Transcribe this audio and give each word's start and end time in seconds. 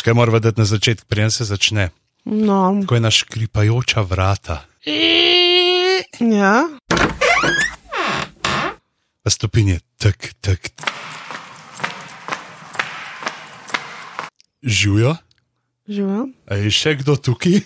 Škaj 0.00 0.14
mora 0.16 0.32
vedeti 0.32 0.56
na 0.56 0.64
začetku, 0.64 1.04
preden 1.12 1.28
se 1.28 1.44
začne. 1.44 1.90
No, 2.24 2.80
Ko 2.88 2.96
je 2.96 3.04
naš 3.04 3.28
kripajoča 3.28 4.00
vrata. 4.00 4.64
ja. 6.20 6.54
Pa 9.20 9.28
stopinje, 9.30 9.84
tak, 10.00 10.32
tak. 10.40 10.72
Živijo, 14.64 15.16
Živijo. 15.84 16.32
je 16.48 16.70
še 16.72 16.96
kdo 17.04 17.20
tukaj? 17.20 17.60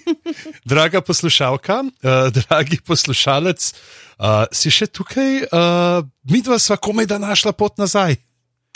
Draga 0.72 1.04
poslušalka, 1.04 1.84
uh, 1.84 2.32
dragi 2.32 2.80
poslušalec, 2.80 3.60
uh, 4.16 4.48
si 4.56 4.72
še 4.72 4.88
tukaj? 4.88 5.52
Uh, 5.52 6.00
Mi 6.32 6.40
dva 6.40 6.56
sva 6.56 6.80
komaj 6.80 7.12
da 7.12 7.20
našla 7.20 7.52
pot 7.52 7.76
nazaj. 7.76 8.16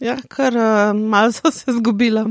Ja, 0.05 0.21
kar 0.29 0.53
uh, 0.53 0.93
malo 0.93 1.33
so 1.33 1.49
se 1.49 1.73
zgubila. 1.73 2.29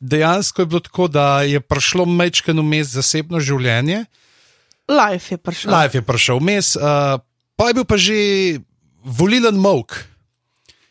Dejansko 0.00 0.62
je 0.62 0.66
bilo 0.66 0.80
tako, 0.80 1.08
da 1.08 1.42
je 1.44 1.60
prišlo 1.60 2.06
mečkano 2.08 2.62
vmes 2.64 2.88
zasebno 2.96 3.40
življenje, 3.40 4.04
Life 4.90 5.34
je 5.34 5.38
prišel. 5.38 5.70
life 5.70 5.98
je 5.98 6.02
prišel 6.02 6.40
vmes, 6.40 6.74
uh, 6.76 7.20
pa 7.56 7.68
je 7.68 7.74
bil 7.74 7.84
pa 7.84 7.96
že 8.00 8.14
volilen 9.04 9.54
mok. 9.54 9.94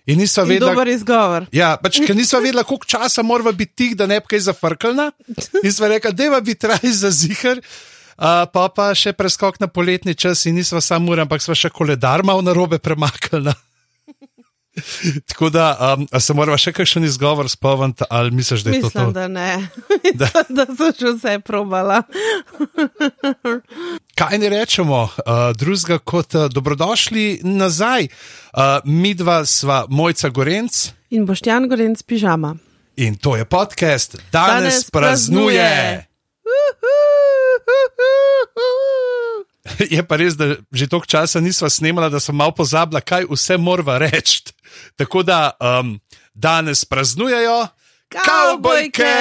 In 0.10 0.22
In 0.22 0.26
vedela, 0.26 0.74
Dober 0.74 0.88
izgovor. 0.88 1.46
Ja, 1.54 1.78
pač, 1.78 2.00
ker 2.02 2.16
nisva 2.18 2.40
vedela, 2.42 2.64
koliko 2.66 2.86
časa 2.90 3.22
mora 3.22 3.52
biti 3.52 3.76
tih, 3.76 3.92
da 3.98 4.08
ne 4.10 4.18
bi 4.18 4.26
kaj 4.26 4.40
zafrkala. 4.48 5.12
In 5.62 5.70
sva 5.74 5.88
rekla, 5.92 6.12
da 6.12 6.24
je 6.24 6.42
biti 6.42 6.68
raj 6.68 6.90
za 6.98 7.12
zihar. 7.14 7.62
Uh, 8.18 8.44
pa 8.50 8.68
pa 8.74 8.90
še 8.98 9.14
preskok 9.14 9.60
na 9.62 9.68
poletni 9.68 10.16
čas 10.16 10.46
in 10.50 10.58
nisva 10.58 10.82
samo 10.82 11.14
ura, 11.14 11.24
ampak 11.24 11.44
sva 11.46 11.54
še 11.56 11.70
koledar 11.70 12.24
malo 12.26 12.42
na 12.42 12.56
robe 12.58 12.80
premaknila. 12.82 13.54
Tako 15.28 15.50
da, 15.50 15.96
um, 15.98 16.08
se 16.20 16.34
moramo 16.34 16.58
še 16.58 16.72
kakšen 16.72 17.04
izgovor 17.04 17.50
spomniti, 17.50 18.04
ali 18.10 18.32
misliš, 18.32 18.62
da 18.62 18.70
je 18.70 18.80
to 18.80 18.86
Mislim, 18.86 19.06
to? 19.06 19.12
da 19.12 19.28
ne. 19.28 19.68
da. 20.14 20.30
da 20.50 20.66
so 20.68 20.92
že 20.92 21.14
vse 21.14 21.40
probala. 21.40 22.04
Kaj 24.16 24.38
ne 24.38 24.50
rečemo, 24.50 25.04
uh, 25.04 25.12
drugega 25.56 26.00
kot 26.00 26.36
uh, 26.36 26.46
dobrodošli 26.46 27.40
nazaj. 27.44 28.04
Uh, 28.04 28.60
mi 28.86 29.14
dva 29.14 29.46
sva 29.46 29.86
Mojca 29.90 30.30
Gorenc 30.30 30.92
In 31.10 31.26
Boštjan 31.26 31.68
Gorenc 31.68 32.02
pižama. 32.02 32.56
in 32.96 33.16
to 33.16 33.36
je 33.36 33.46
podcast, 33.46 34.16
danes, 34.32 34.64
Danes 34.64 34.90
praznuje. 34.90 35.60
praznuje. 35.60 36.06
Je 39.96 40.04
pa 40.04 40.20
res, 40.20 40.36
da 40.36 40.56
že 40.72 40.88
toliko 40.88 41.08
časa 41.08 41.40
nisva 41.40 41.70
snemala, 41.70 42.10
da 42.10 42.20
sem 42.20 42.36
malo 42.36 42.52
pozabila, 42.52 43.02
kaj 43.02 43.26
vse 43.32 43.58
moramo 43.58 43.98
reči. 43.98 44.44
Tako 45.00 45.24
da 45.24 45.52
um, 45.60 46.00
danes 46.34 46.86
praznujejo 46.86 47.68
kavbojke! 48.10 49.14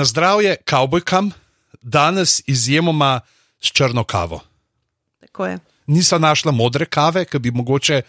Na 0.00 0.04
zdravje 0.04 0.56
kavbojkam, 0.64 1.30
danes 1.82 2.42
izjemoma 2.46 3.20
s 3.60 3.72
črno 3.72 4.04
kavo. 4.04 4.40
Tako 5.20 5.46
je. 5.46 5.58
Nisem 5.86 6.22
našla 6.22 6.52
modre 6.52 6.86
kave, 6.86 7.24
ki 7.24 7.38
bi 7.38 7.50
mogoče 7.50 8.02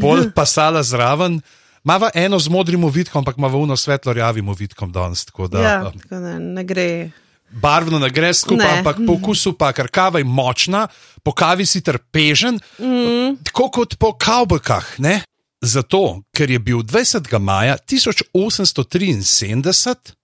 bolj 0.00 0.32
pasala 0.32 0.82
zraven. 0.82 1.40
Mava 1.84 2.10
eno 2.14 2.38
z 2.38 2.48
modrim 2.48 2.84
ovitkom, 2.84 3.20
ampak 3.20 3.36
ima 3.38 3.48
uno 3.48 3.76
svetlo 3.76 4.12
rjavim 4.12 4.48
ovitkom 4.48 4.92
danes. 4.92 5.24
Tako 5.24 5.48
da 5.48 5.60
Ja, 5.60 5.86
um, 5.86 6.00
tako 6.00 6.14
da 6.14 6.38
ne 6.38 6.64
gre. 6.64 7.10
barvno 7.50 7.98
ne 7.98 8.10
gre 8.10 8.34
skupaj, 8.34 8.72
Ne. 8.72 8.78
ampak 8.78 8.96
po 9.06 9.12
okusu 9.12 9.52
pa, 9.52 9.72
ker 9.72 9.88
kava 9.88 10.18
je 10.18 10.24
močna, 10.24 10.88
po 11.22 11.32
kavi 11.32 11.66
si 11.66 11.80
trpežen, 11.80 12.60
mm. 12.78 13.36
tako 13.44 13.70
kot 13.70 13.98
po 13.98 14.12
kavbojkah. 14.12 14.98
Ne? 14.98 15.20
Zato, 15.60 16.20
ker 16.32 16.50
je 16.50 16.58
bil 16.58 16.78
20. 16.78 17.38
maja 17.38 17.76
1873 17.76 20.15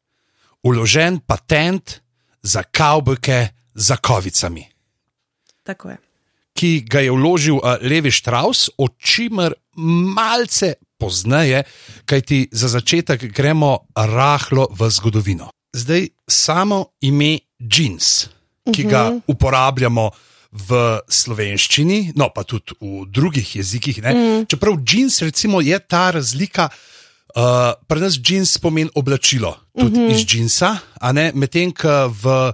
uložen 0.62 1.20
patent 1.26 2.00
za 2.42 2.62
kavbojke 2.62 3.48
za 3.74 3.96
kovicami, 3.96 4.66
Tako 5.62 5.88
je. 5.88 5.96
ki 6.52 6.80
ga 6.80 7.00
je 7.00 7.10
vložil 7.10 7.54
uh, 7.56 7.80
Levi 7.80 8.10
Strauss, 8.10 8.70
o 8.78 8.88
čimer 8.98 9.54
malce 10.14 10.74
pozneje, 10.98 11.64
kajti 12.04 12.48
za 12.52 12.68
začetek 12.68 13.24
gremo 13.32 13.78
rahlo 13.96 14.68
v 14.70 14.90
zgodovino. 14.90 15.50
Zdaj 15.72 16.08
samo 16.28 16.84
ime 17.00 17.38
jeans, 17.58 18.28
ki 18.74 18.84
ga 18.84 19.10
uporabljamo 19.26 20.10
v 20.52 21.00
slovenščini, 21.08 22.12
no 22.14 22.28
pa 22.28 22.44
tudi 22.44 22.76
v 22.80 23.06
drugih 23.08 23.56
jezikih. 23.56 24.02
Ne? 24.04 24.12
Čeprav 24.44 24.76
jeans, 24.84 25.22
recimo, 25.24 25.60
je 25.64 25.78
ta 25.80 26.10
razlika. 26.10 26.68
Uh, 27.32 27.72
Pri 27.88 28.00
nas 28.00 28.18
jeans 28.20 28.58
pomeni 28.58 28.90
oblačilo, 28.94 29.56
tudi 29.78 30.00
uh 30.00 30.08
-huh. 30.08 30.12
iz 30.12 30.34
jeansa, 30.34 30.76
a 31.00 31.12
ne 31.12 31.32
medtem, 31.34 31.72
ko 31.72 32.08
v 32.08 32.52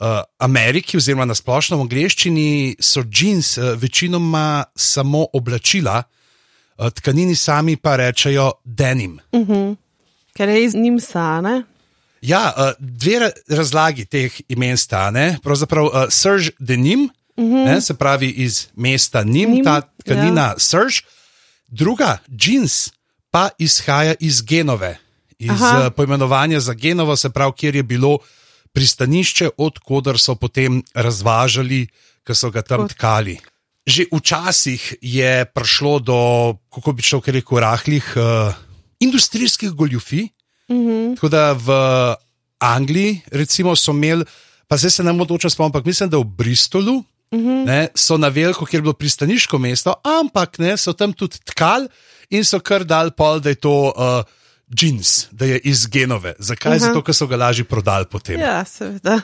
uh, 0.00 0.22
Ameriki, 0.38 0.96
oziroma 0.96 1.24
na 1.24 1.34
splošno 1.34 1.76
v 1.76 1.80
angleščini, 1.80 2.76
so 2.80 3.02
jeans 3.20 3.58
uh, 3.58 3.64
večinoma 3.74 4.64
samo 4.76 5.26
oblačila, 5.32 6.02
uh, 6.78 6.90
tkanini 6.90 7.34
sami 7.34 7.76
pa 7.76 7.96
rečejo 7.96 8.52
denim. 8.64 9.20
Ker 10.36 10.48
je 10.48 10.64
iz 10.64 10.74
njim 10.74 11.00
sane. 11.00 11.62
Ja, 12.22 12.52
uh, 12.56 12.72
dve 12.78 13.18
ra- 13.18 13.56
razlagi 13.56 14.04
teh 14.04 14.40
imen 14.48 14.76
stane. 14.76 15.38
Pravzaprav 15.42 15.84
uh, 15.84 15.92
Serge 16.08 16.50
denim, 16.58 17.10
uh 17.36 17.44
-huh. 17.44 17.64
ne, 17.64 17.80
se 17.80 17.94
pravi 17.94 18.30
iz 18.30 18.66
mesta 18.74 19.24
Nim, 19.24 19.50
Nim, 19.50 19.64
ta 19.64 19.80
tkanina 19.80 20.40
ja. 20.40 20.48
ja. 20.48 20.58
Serge, 20.58 20.96
druga 21.68 22.18
jeans 22.28 22.90
pa 23.30 23.48
izhaja 23.58 24.14
iz 24.20 24.42
Genove, 24.42 24.98
iz 25.38 25.50
Aha. 25.50 25.86
uh, 25.86 25.92
poimenovanja 25.96 26.60
za 26.60 26.74
Genovo, 26.74 27.16
se 27.16 27.30
pravi, 27.30 27.52
kjer 27.56 27.76
je 27.76 27.82
bilo 27.82 28.18
pristanišče, 28.72 29.50
odkudar 29.56 30.18
so 30.18 30.34
potem 30.34 30.82
razvažali, 30.94 31.86
ki 32.26 32.34
so 32.34 32.50
ga 32.50 32.62
tam 32.62 32.84
Kot- 32.84 32.94
tkali. 32.94 33.38
Že 33.86 34.06
včasih 34.12 34.82
je 35.02 35.44
prišlo 35.44 35.98
do, 35.98 36.20
kako 36.70 36.92
bi 36.92 37.02
človek 37.02 37.28
rekel, 37.40 37.58
rahlih 37.58 38.06
uh, 38.16 38.54
industrijskih 39.00 39.70
goljufij. 39.70 40.28
Tako 41.16 41.28
da 41.28 41.52
v 41.52 41.68
Angliji, 42.62 43.20
recimo, 43.32 43.74
so 43.76 43.90
imeli, 43.90 44.24
pa 44.68 44.76
zdaj 44.76 44.90
se 44.90 45.02
ne 45.02 45.12
morem 45.12 45.28
točno 45.28 45.50
spomniti, 45.50 45.76
ampak 45.76 45.86
mislim, 45.86 46.10
da 46.10 46.18
v 46.18 46.24
Bristolu 46.24 46.96
uh 46.98 47.40
-huh. 47.40 47.66
ne, 47.66 47.88
so 47.94 48.16
na 48.16 48.28
veliko, 48.28 48.64
kjer 48.64 48.78
je 48.78 48.82
bilo 48.82 48.92
pristaniško 48.92 49.58
mesto, 49.58 49.94
ampak 50.04 50.58
ne, 50.58 50.76
so 50.76 50.92
tam 50.92 51.12
tudi 51.12 51.38
tkali 51.44 51.88
in 52.30 52.44
so 52.44 52.60
kar 52.60 52.84
dal 52.84 53.10
pol, 53.10 53.40
da 53.40 53.52
je 53.52 53.60
to 53.60 53.74
uh, 53.90 54.22
jeans, 54.70 55.28
da 55.30 55.44
je 55.44 55.58
iz 55.58 55.86
genove. 55.86 56.34
Zakaj? 56.38 56.76
Uh 56.76 56.78
-huh. 56.78 56.86
Zato, 56.86 57.02
ker 57.02 57.14
so 57.14 57.26
ga 57.26 57.36
lažje 57.36 57.64
prodali 57.64 58.06
potem. 58.10 58.40
Ja, 58.40 58.64
seveda. 58.64 59.20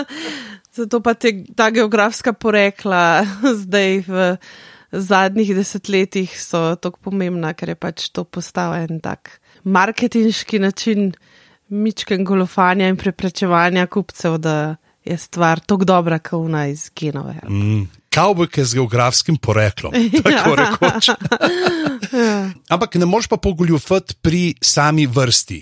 Zato 0.76 1.00
pa 1.00 1.14
te, 1.14 1.44
ta 1.56 1.70
geografska 1.70 2.32
porekla 2.32 3.26
zdaj 3.62 4.02
v 4.06 4.36
zadnjih 4.92 5.54
desetletjih 5.56 6.42
so 6.42 6.76
tako 6.76 6.98
pomembna, 7.02 7.54
ker 7.54 7.68
je 7.68 7.74
pač 7.74 8.08
to 8.08 8.24
postal 8.24 8.74
en 8.74 9.00
tak 9.00 9.40
marketinški 9.64 10.58
način 10.58 11.12
mičken 11.68 12.24
golofanja 12.24 12.88
in 12.88 12.96
preprečevanja 12.96 13.86
kupcev, 13.86 14.38
da 14.38 14.76
je 15.04 15.16
stvar 15.18 15.60
tako 15.60 15.84
dobra, 15.84 16.18
kot 16.18 16.32
una 16.46 16.66
iz 16.66 16.90
genove. 17.00 17.34
Mm, 17.48 17.82
Kavbojke 18.16 18.64
z 18.64 18.80
geografskim 18.80 19.36
poreklom, 19.36 19.92
tako 20.24 20.56
Ja. 20.56 20.56
rekoč. 20.56 21.12
Ampak 22.72 22.94
ne 22.96 23.06
moreš 23.06 23.28
pa 23.28 23.36
pogoljufati 23.36 24.14
pri 24.22 24.54
sami 24.60 25.06
vrsti 25.06 25.60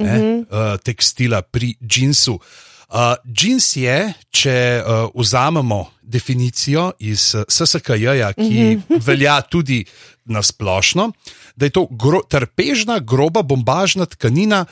uh 0.00 0.06
-huh. 0.06 0.40
uh, 0.40 0.80
tekstila, 0.80 1.42
pri 1.42 1.74
džinsu. 1.86 2.34
Uh, 2.34 3.16
džins 3.32 3.76
je, 3.76 4.12
če 4.30 4.82
uh, 4.84 5.10
vzamemo 5.14 5.86
definicijo 6.02 6.92
iz 6.98 7.34
uh, 7.34 7.42
SSKJ, 7.48 8.06
ki 8.36 8.76
uh 8.76 8.82
-huh. 8.88 9.00
velja 9.00 9.40
tudi 9.40 9.84
na 10.24 10.42
splošno, 10.42 11.12
da 11.56 11.66
je 11.66 11.70
to 11.70 11.86
gro, 11.90 12.20
trpežna, 12.28 12.98
groba, 12.98 13.42
bombažna 13.42 14.06
tkanina 14.06 14.64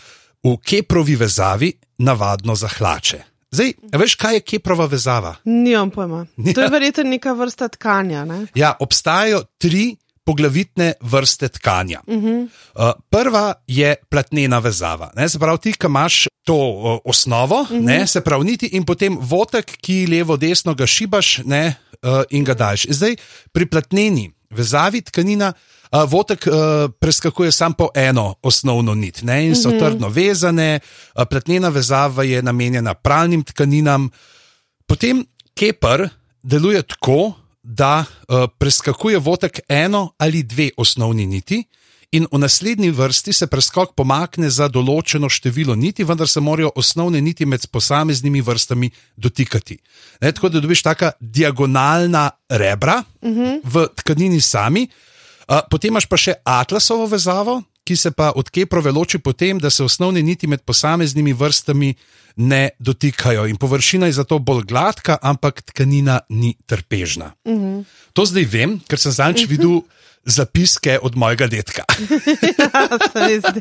v 0.44 0.56
keprovi 0.64 1.16
vezavi, 1.16 1.72
navadno 1.98 2.54
za 2.54 2.68
hlače. 2.68 3.29
Zdaj, 3.50 3.72
veš, 3.98 4.14
kaj 4.14 4.34
je 4.34 4.40
keprova 4.40 4.86
vezava? 4.86 5.34
Nimam 5.44 5.90
pojma. 5.90 6.26
To 6.54 6.60
je 6.60 6.68
verjetno 6.70 7.04
neka 7.04 7.32
vrsta 7.34 7.68
tkanja. 7.68 8.24
Ne? 8.24 8.46
Ja, 8.54 8.76
obstajajo 8.78 9.42
tri 9.58 9.96
poglavitne 10.24 10.92
vrste 11.00 11.48
tkanja. 11.48 12.00
Uh 12.06 12.14
-huh. 12.14 12.48
uh, 12.74 12.92
prva 13.10 13.54
je 13.66 13.96
platnena 14.10 14.58
vezava. 14.58 15.10
Ne, 15.16 15.28
se 15.28 15.38
pravi, 15.38 15.58
ti, 15.58 15.72
ki 15.72 15.86
imaš 15.86 16.26
to 16.44 16.54
uh, 16.54 16.98
osnovo, 17.04 17.60
uh 17.60 17.70
-huh. 17.70 17.82
ne, 17.84 18.06
se 18.06 18.20
pravi, 18.20 18.44
niti 18.44 18.66
in 18.66 18.84
potem 18.84 19.18
votek, 19.20 19.76
ki 19.80 20.06
levo, 20.06 20.36
desno 20.36 20.74
ga 20.74 20.86
šibaš 20.86 21.38
ne, 21.44 21.74
uh, 22.02 22.22
in 22.30 22.44
ga 22.44 22.54
daš. 22.54 22.86
Zdaj, 22.88 23.16
pri 23.52 23.66
platneni 23.66 24.32
vezavi 24.50 25.02
tkanina. 25.02 25.52
Uh, 25.90 26.04
votek 26.06 26.46
uh, 26.46 26.54
preskakuje 27.00 27.52
samo 27.52 27.74
po 27.74 27.88
eno 27.94 28.34
osnovno 28.42 28.94
nit 28.94 29.22
ne, 29.22 29.46
in 29.46 29.56
so 29.56 29.68
uh 29.68 29.74
-huh. 29.74 29.78
trdno 29.78 30.08
vezane, 30.08 30.80
uh, 31.14 31.24
platnena 31.30 31.68
vezava 31.68 32.22
je 32.22 32.42
namenjena 32.42 32.94
pralnim 32.94 33.42
tkaninam. 33.44 34.10
Potem 34.86 35.26
keper 35.54 36.08
deluje 36.42 36.82
tako, 36.82 37.32
da 37.62 38.04
uh, 38.28 38.48
preskakuje 38.58 39.18
votek 39.18 39.60
eno 39.68 40.12
ali 40.18 40.42
dve 40.42 40.70
osnovni 40.76 41.26
niti, 41.26 41.64
in 42.12 42.26
v 42.32 42.38
naslednji 42.38 42.90
vrsti 42.90 43.32
se 43.32 43.46
preskok 43.46 43.94
pomakne 43.94 44.50
za 44.50 44.68
določeno 44.68 45.28
število 45.28 45.74
niti, 45.74 46.04
vendar 46.04 46.28
se 46.28 46.40
morajo 46.40 46.70
osnovne 46.74 47.20
niti 47.20 47.46
med 47.46 47.66
posameznimi 47.66 48.40
vrstami 48.40 48.90
dotikati. 49.16 49.78
Ne, 50.20 50.32
tako 50.32 50.48
da 50.48 50.60
dobiš 50.60 50.82
taka 50.82 51.12
diagonalna 51.20 52.30
rebra 52.48 53.02
uh 53.22 53.30
-huh. 53.30 53.60
v 53.64 53.86
tkanini 53.96 54.40
sami. 54.40 54.82
Uh, 54.82 55.09
potem 55.70 55.90
imaš 55.90 56.06
pa 56.06 56.18
še 56.20 56.36
atlasovo 56.46 57.08
vezavo, 57.10 57.60
ki 57.84 57.96
se 57.96 58.10
pa 58.14 58.30
od 58.38 58.50
keprove 58.54 58.92
loči 58.94 59.18
potem, 59.18 59.58
da 59.58 59.70
se 59.70 59.82
osnovne 59.84 60.22
niti 60.22 60.46
med 60.46 60.62
posameznimi 60.62 61.32
vrstami 61.34 61.94
ne 62.36 62.68
dotikajo. 62.78 63.46
In 63.50 63.56
površina 63.56 64.06
je 64.06 64.18
zato 64.20 64.38
bolj 64.38 64.64
gladka, 64.70 65.18
ampak 65.22 65.62
tkanina 65.72 66.20
ni 66.28 66.54
trpežna. 66.66 67.32
Uh 67.44 67.54
-huh. 67.54 67.84
To 68.12 68.26
zdaj 68.26 68.44
vem, 68.44 68.80
ker 68.88 68.98
sem 68.98 69.12
zadnjič 69.12 69.44
uh 69.44 69.46
-huh. 69.46 69.50
videl 69.50 69.80
zapiske 70.24 70.98
od 71.02 71.16
mojega 71.16 71.46
detka. 71.46 71.84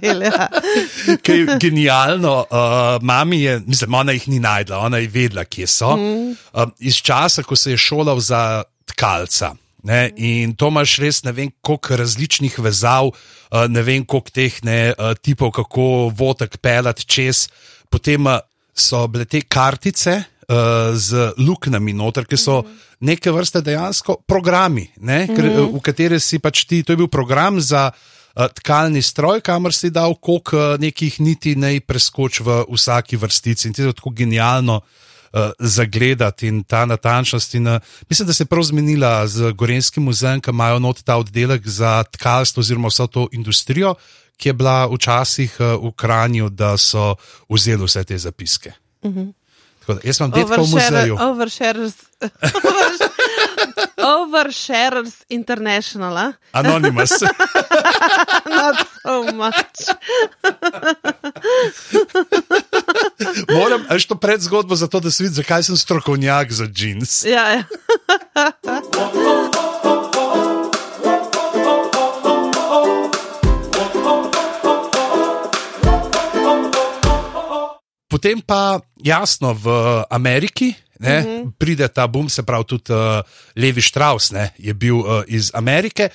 ja. 0.04 0.18
Ja. 0.22 0.48
Kaj 1.24 1.38
je 1.40 1.58
genialno, 1.60 2.46
uh, 2.52 3.04
mami 3.04 3.42
je, 3.42 3.62
mislim, 3.66 3.94
ona 3.94 4.12
jih 4.12 4.28
ni 4.28 4.40
najdla, 4.40 4.78
ona 4.78 4.98
je 4.98 5.08
vedela, 5.08 5.46
kje 5.46 5.68
so. 5.68 5.98
Mm. 5.98 6.30
Uh, 6.30 6.70
iz 6.80 6.96
časa, 6.96 7.44
ko 7.44 7.56
se 7.56 7.72
je 7.72 7.78
šolal 7.78 8.20
za 8.20 8.64
tkalca. 8.86 9.56
Ne, 9.84 10.10
in 10.18 10.56
to 10.60 10.68
imaš 10.68 10.98
res 11.00 11.22
ne 11.24 11.32
vem, 11.32 11.52
koliko 11.62 11.96
različnih 12.02 12.58
vezav, 12.60 13.12
uh, 13.14 13.68
ne 13.72 13.84
vem, 13.84 14.04
koliko 14.06 14.34
teh 14.36 14.60
ne, 14.68 14.92
uh, 14.92 15.14
tipov, 15.16 15.54
kako 15.56 16.10
vodek 16.16 16.58
pelati 16.60 17.08
čez. 17.08 17.48
Potem 17.90 18.28
uh, 18.28 18.42
so 18.76 19.08
bile 19.08 19.26
te 19.26 19.42
kartice 19.42 20.22
z 20.50 21.28
luknjami 21.38 21.94
noter, 21.94 22.26
ki 22.26 22.38
so. 22.38 22.64
-hmm 22.66 22.90
neke 23.00 23.32
vrste 23.32 23.62
dejansko 23.64 24.20
programi, 24.28 24.88
ne, 24.98 25.28
ker, 25.28 25.46
mm 25.46 25.56
-hmm. 25.56 25.76
v 25.78 25.82
katere 25.82 26.20
si 26.20 26.40
pač 26.40 26.66
ti, 26.66 26.84
to 26.84 26.94
je 26.94 26.98
bil 26.98 27.08
program 27.08 27.62
za 27.62 27.92
uh, 27.92 28.48
tkalni 28.54 29.02
stroj, 29.02 29.42
kamor 29.42 29.74
si 29.74 29.90
dal 29.90 30.16
koliko 30.16 30.58
uh, 30.58 30.80
nekih 30.80 31.20
niti 31.20 31.56
ne 31.56 31.80
preskoč 31.80 32.40
v 32.40 32.64
vsaki 32.70 33.18
vrstici 33.18 33.68
in 33.68 33.74
ti 33.74 33.82
je 33.82 33.94
tako 33.94 34.10
genialno. 34.10 34.76
Uh, 34.76 35.09
zagledati 35.60 36.48
in 36.48 36.64
ta 36.64 36.86
natančnost. 36.86 37.54
In, 37.56 37.68
uh, 37.68 37.82
mislim, 38.10 38.28
da 38.28 38.34
se 38.34 38.44
je 38.44 38.48
prav 38.48 38.64
zmenila 38.64 39.28
z 39.28 39.52
Gorenskim 39.52 40.04
muzejem, 40.04 40.42
ki 40.42 40.50
imajo 40.50 40.80
not 40.80 41.04
ta 41.04 41.18
oddelek 41.18 41.68
za 41.68 42.04
tkalstvo, 42.04 42.60
oziroma 42.62 42.88
vso 42.88 43.08
to 43.08 43.28
industrijo, 43.32 43.96
ki 44.38 44.50
je 44.50 44.54
bila 44.54 44.88
včasih 44.88 45.58
uh, 45.60 45.90
v 45.90 45.92
Kranju, 45.96 46.50
da 46.50 46.78
so 46.78 47.16
vzeli 47.50 47.86
vse 47.86 48.04
te 48.04 48.18
zapiske. 48.18 48.74
Uh 49.02 49.14
-huh. 49.14 49.34
Da, 49.88 49.98
jaz 50.04 50.18
sem 50.18 50.32
detka 50.32 50.62
v 50.62 50.70
muzeju. 50.70 51.16
Overshares. 51.20 51.94
Overshares 54.20 55.26
International. 55.30 56.18
A? 56.18 56.34
Anonymous. 56.52 57.12
Not 58.58 58.78
so 59.02 59.24
much. 59.34 59.90
Moram, 63.58 63.86
až 63.90 64.06
to 64.06 64.16
pred 64.16 64.42
zgodbo, 64.42 64.76
zato 64.76 65.00
da 65.00 65.12
se 65.12 65.24
vidi, 65.24 65.36
zakaj 65.36 65.64
sem 65.64 65.78
strokovnjak 65.78 66.52
za 66.52 66.68
jeans. 66.76 67.24
Ja, 67.30 67.50
ja. 67.50 67.64
Potem 78.10 78.42
pa 78.42 78.82
jasno 78.98 79.54
v 79.54 79.70
Ameriki 80.10 80.74
ne, 81.00 81.20
mhm. 81.20 81.30
-huh. 81.30 81.52
pride 81.58 81.88
ta 81.88 82.08
boom, 82.08 82.30
se 82.30 82.44
pravi 82.44 82.66
tudi 82.66 82.94
uh, 82.94 82.98
Levi 83.56 83.82
Strauss 83.82 84.32
ne, 84.32 84.50
je 84.58 84.74
bil 84.74 84.96
uh, 84.96 85.24
iz 85.28 85.52
Amerike. 85.54 86.10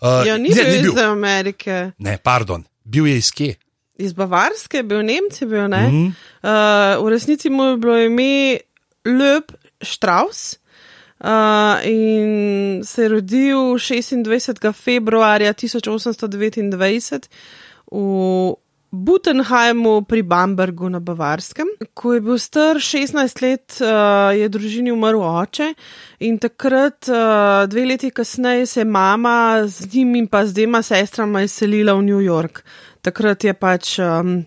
Uh, 0.00 0.26
ja, 0.26 0.38
ni, 0.38 0.48
ne, 0.48 0.54
bil 0.54 0.72
ni 0.72 0.82
bil 0.82 0.92
iz 0.92 0.98
Amerike. 0.98 1.90
Ne, 1.98 2.18
pardon, 2.18 2.64
bil 2.84 3.06
je 3.06 3.16
iz 3.16 3.30
kje? 3.30 3.54
Iz 4.02 4.16
Bavarske, 4.18 4.82
bil 4.82 5.04
Nemci, 5.06 5.46
bil 5.46 5.68
ne. 5.70 5.84
-huh. 5.90 6.10
uh, 6.98 7.04
v 7.04 7.14
resnici 7.14 7.50
mu 7.50 7.64
je 7.64 7.76
bilo 7.76 7.98
ime 7.98 8.58
Lep 9.06 9.52
Strauss. 9.82 10.58
Uh, 11.22 11.78
in 11.86 12.82
se 12.84 13.02
je 13.02 13.08
rodil 13.08 13.58
26. 13.78 14.72
februarja 14.72 15.52
1829 15.52 17.28
v 17.92 18.54
Butenheimu 18.92 20.02
pri 20.04 20.22
Bambergu 20.22 20.88
na 20.88 21.00
Bavarskem. 21.00 21.68
Ko 21.94 22.12
je 22.12 22.20
bil 22.20 22.38
star 22.38 22.76
16 22.76 23.40
let, 23.40 23.78
uh, 23.80 24.34
je 24.36 24.48
družini 24.52 24.92
umrl 24.92 25.22
oče 25.24 25.70
in 26.28 26.36
takrat, 26.36 27.08
uh, 27.08 27.64
dve 27.72 27.86
leti 27.86 28.10
kasneje, 28.10 28.66
se 28.66 28.80
je 28.80 28.84
mama 28.84 29.62
z 29.64 29.88
njim 29.94 30.14
in 30.14 30.26
pa 30.26 30.44
z 30.46 30.52
dvema 30.52 30.82
sestrama 30.82 31.42
izselila 31.42 31.94
v 31.94 32.02
New 32.02 32.20
York. 32.20 32.64
Takrat 33.02 33.44
je 33.44 33.54
pač 33.54 33.98
um, 33.98 34.44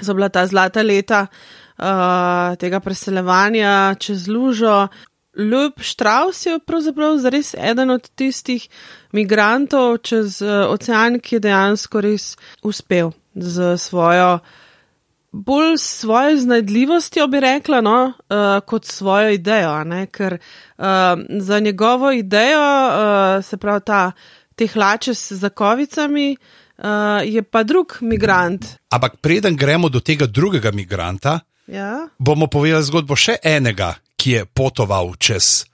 bila 0.00 0.28
ta 0.28 0.46
zlata 0.46 0.82
leta 0.82 1.26
uh, 1.28 2.56
tega 2.56 2.80
preseljevanja 2.80 3.94
čez 4.00 4.28
lužo. 4.28 4.88
Ljub 5.36 5.82
Štraus 5.84 6.46
je 6.46 6.58
pravzaprav 6.58 7.20
res 7.28 7.52
eden 7.54 7.90
od 7.92 8.08
tistih 8.16 8.68
migrantov 9.12 9.98
čez 9.98 10.40
uh, 10.40 10.64
ocean, 10.72 11.20
ki 11.20 11.36
je 11.36 11.44
dejansko 11.48 12.00
res 12.00 12.36
uspel 12.64 13.12
z 13.36 13.76
svojo, 13.76 14.38
bolj 15.32 15.76
svojo 15.76 16.38
iznajdljivostjo, 16.38 17.26
bi 17.28 17.40
rekla, 17.44 17.82
no, 17.84 17.98
uh, 18.08 18.64
kot 18.64 18.88
svojo 18.88 19.36
idejo. 19.36 19.84
Ne? 19.84 20.06
Ker 20.08 20.38
uh, 20.40 20.86
za 21.28 21.60
njegovo 21.60 22.12
idejo, 22.16 22.64
uh, 22.88 23.44
se 23.44 23.60
pravi, 23.60 23.84
ta, 23.84 24.12
te 24.56 24.64
hlače 24.72 25.12
s 25.14 25.36
zakovicami, 25.44 26.30
uh, 26.32 26.65
je 27.24 27.42
pa 27.42 27.62
drug 27.64 27.98
migrant. 28.00 28.66
Ampak 28.92 29.16
preden 29.24 29.56
gremo 29.56 29.88
do 29.88 30.00
tega 30.00 30.26
drugega 30.26 30.70
migranta, 30.76 31.40
ja? 31.66 32.08
bomo 32.18 32.46
povedali 32.52 32.84
zgodbo 32.84 33.16
še 33.16 33.38
enega, 33.42 33.94
ki 34.16 34.30
je 34.30 34.42
potoval 34.44 35.14
čez 35.18 35.64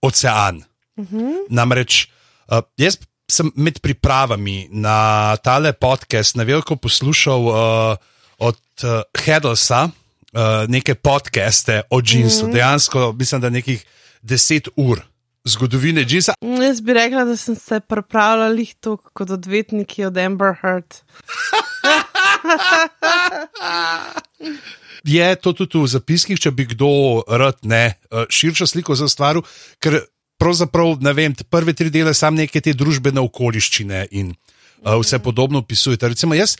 ocean. 0.00 0.64
Uh 0.96 1.04
mhm. 1.04 1.18
-huh. 1.18 1.34
Namreč 1.50 2.08
uh, 2.48 2.64
jaz 2.76 2.98
sem 3.26 3.50
med 3.58 3.82
pripravami 3.82 4.70
na 4.70 5.36
tale 5.42 5.72
podcast 5.74 6.36
na 6.38 6.46
veliko 6.46 6.76
poslušal 6.76 7.40
uh, 7.42 7.56
od 8.38 8.58
uh, 8.84 9.02
Hedlsa 9.18 9.90
uh, 9.90 9.90
neke 10.68 10.94
podcaste 10.94 11.82
o 11.90 12.00
džinsu. 12.02 12.44
Mm 12.44 12.48
-hmm. 12.48 12.52
Dejansko 12.52 13.12
mislim, 13.12 13.40
da 13.40 13.50
nekih 13.50 13.84
deset 14.22 14.68
ur. 14.76 15.02
Zgodovine 15.46 16.04
džinsa. 16.04 16.34
Jaz 16.42 16.80
bi 16.82 16.92
rekla, 16.94 17.24
da 17.24 17.36
sem 17.36 17.54
se 17.54 17.80
pripravljala 17.80 18.58
jih 18.58 18.74
tako 18.80 19.10
kot 19.12 19.30
odvetniki 19.30 20.04
od 20.04 20.16
Amber 20.18 20.54
Heard. 20.62 20.94
Je 25.06 25.36
to 25.38 25.52
tudi 25.52 25.78
v 25.78 25.86
zapiskih, 25.86 26.40
če 26.40 26.50
bi 26.50 26.66
kdo 26.66 27.22
rad 27.30 27.62
ne 27.62 27.94
širšo 28.10 28.66
sliko 28.66 28.94
za 28.98 29.06
stvar, 29.08 29.38
ker 29.78 30.00
pravzaprav, 30.40 30.98
ne 31.00 31.12
vem, 31.14 31.34
prve 31.50 31.72
tri 31.78 31.90
dele 31.94 32.14
sam 32.14 32.34
neke 32.34 32.60
te 32.60 32.74
družbene 32.74 33.22
okoliščine 33.22 34.06
in 34.18 34.32
uh, 34.32 34.96
vse 34.98 35.22
podobno 35.22 35.62
opisujete. 35.62 36.08
Recimo, 36.10 36.34
jaz 36.34 36.56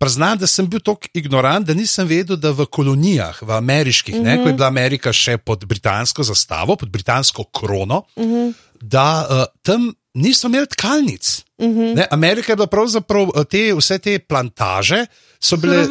priznam, 0.00 0.38
da 0.40 0.48
sem 0.48 0.66
bil 0.68 0.80
tako 0.80 1.10
ignorant, 1.14 1.66
da 1.68 1.76
nisem 1.76 2.08
vedel, 2.08 2.38
da 2.40 2.54
v 2.56 2.64
kolonijah, 2.72 3.42
v 3.44 3.52
ameriških, 3.58 4.14
uh 4.14 4.20
-huh. 4.20 4.24
ne, 4.24 4.36
ko 4.42 4.48
je 4.48 4.56
bila 4.56 4.66
Amerika 4.66 5.12
še 5.12 5.36
pod 5.38 5.64
britansko 5.68 6.22
zastavo, 6.22 6.76
pod 6.76 6.88
britansko 6.88 7.44
krono, 7.44 8.02
uh 8.16 8.24
-huh. 8.24 8.52
da 8.80 9.26
uh, 9.30 9.44
tam 9.62 9.92
niso 10.14 10.48
imeli 10.48 10.66
tkalnic. 10.66 11.44
Uh 11.58 11.68
-huh. 11.68 11.94
ne, 11.94 12.06
Amerika 12.10 12.52
je 12.52 12.56
bila 12.56 12.66
pravzaprav 12.66 13.44
te, 13.50 13.74
vse 13.74 13.98
te 13.98 14.18
plantaže. 14.18 15.06
So 15.40 15.56
bile 15.56 15.84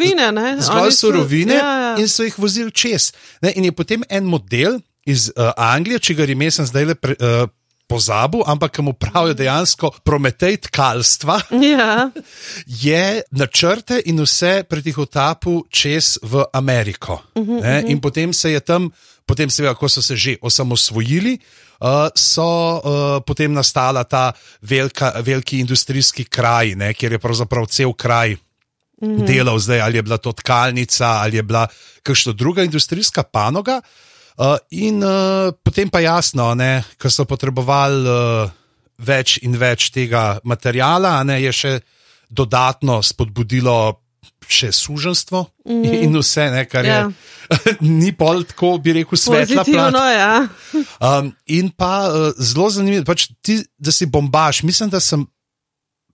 zgolj 0.60 0.92
surovine 0.92 1.54
ja, 1.54 1.80
ja. 1.80 1.96
in 1.98 2.08
so 2.08 2.24
jih 2.24 2.40
vozili 2.40 2.72
čez. 2.72 3.14
Ne, 3.42 3.54
in 3.56 3.66
je 3.66 3.72
potem 3.72 4.04
en 4.10 4.24
model, 4.24 4.80
iz 5.06 5.32
uh, 5.36 5.52
Anglije, 5.58 6.00
če 6.00 6.14
ga 6.14 6.26
ime 6.26 6.52
sem 6.52 6.66
zdaj 6.66 6.86
le 6.86 6.96
pre, 6.96 7.16
uh, 7.18 7.50
pozabil, 7.90 8.46
ampak 8.46 8.80
mu 8.86 8.94
pravijo 8.94 9.34
dejansko 9.34 9.90
Prometej 10.06 10.70
tkalstva. 10.70 11.42
Ja. 11.58 12.14
Je 12.86 13.22
načrte 13.32 13.98
in 14.06 14.22
vse 14.22 14.64
pretihotapu 14.70 15.66
čez 15.74 16.22
v 16.22 16.46
Ameriko. 16.54 17.22
Uh 17.34 17.44
-huh, 17.44 17.58
uh 17.58 17.66
-huh. 17.66 17.90
In 17.90 18.02
potem 18.02 18.34
se 18.34 18.52
je 18.52 18.60
tam, 18.60 18.92
potem 19.26 19.50
seveda, 19.50 19.74
ko 19.74 19.90
so 19.90 20.02
se 20.02 20.16
že 20.16 20.38
osamosvojili. 20.42 21.40
Uh, 21.80 22.12
so 22.16 22.44
uh, 22.44 23.24
potem 23.26 23.54
nastala 23.54 24.04
ta 24.04 24.34
velika, 24.62 25.14
veliki 25.24 25.60
industrijski 25.60 26.24
kraj, 26.24 26.76
ne, 26.76 26.94
kjer 26.94 27.12
je 27.12 27.20
pravzaprav 27.20 27.66
cel 27.66 27.94
kraj 27.94 28.36
mm 29.02 29.08
-hmm. 29.08 29.26
delal 29.26 29.60
zdaj, 29.60 29.82
ali 29.82 29.98
je 29.98 30.02
bila 30.04 30.18
to 30.18 30.32
tkalnica, 30.32 31.08
ali 31.08 31.38
je 31.38 31.44
bila 31.44 31.68
kakšna 32.04 32.34
druga 32.34 32.64
industrijska 32.64 33.24
panoga. 33.24 33.82
Uh, 34.40 34.56
in 34.72 35.04
uh, 35.04 35.52
potem 35.64 35.90
pa 35.92 36.00
jasno, 36.00 36.54
ker 36.96 37.12
so 37.12 37.26
potrebovali 37.28 38.08
uh, 38.08 38.52
več 39.04 39.40
in 39.44 39.58
več 39.60 39.90
tega 39.92 40.40
materijala, 40.48 41.18
ne, 41.28 41.42
je 41.44 41.52
še 41.52 41.74
dodatno 42.30 43.02
spodbudilo 43.04 44.00
še 44.50 44.72
suženstvo 44.74 45.44
mm 45.70 45.98
in 46.00 46.16
vse, 46.18 46.46
ne, 46.54 46.64
kar 46.66 46.88
ja. 46.88 47.02
je. 47.04 47.74
Ni 48.00 48.14
pol 48.18 48.46
tako, 48.50 48.78
bi 48.82 48.96
rekel, 48.98 49.20
svetla 49.20 49.66
plat. 49.68 49.98
Ja. 50.16 50.32
um, 51.04 51.30
in 51.46 51.70
pa 51.76 51.92
uh, 52.08 52.32
zelo 52.40 52.70
zanimivo, 52.74 53.04
pač 53.06 53.28
ti, 53.46 53.60
da 53.78 53.94
si 53.94 54.08
bombaš. 54.10 54.64
Mislim, 54.66 54.90
da 54.90 55.02
sem 55.04 55.28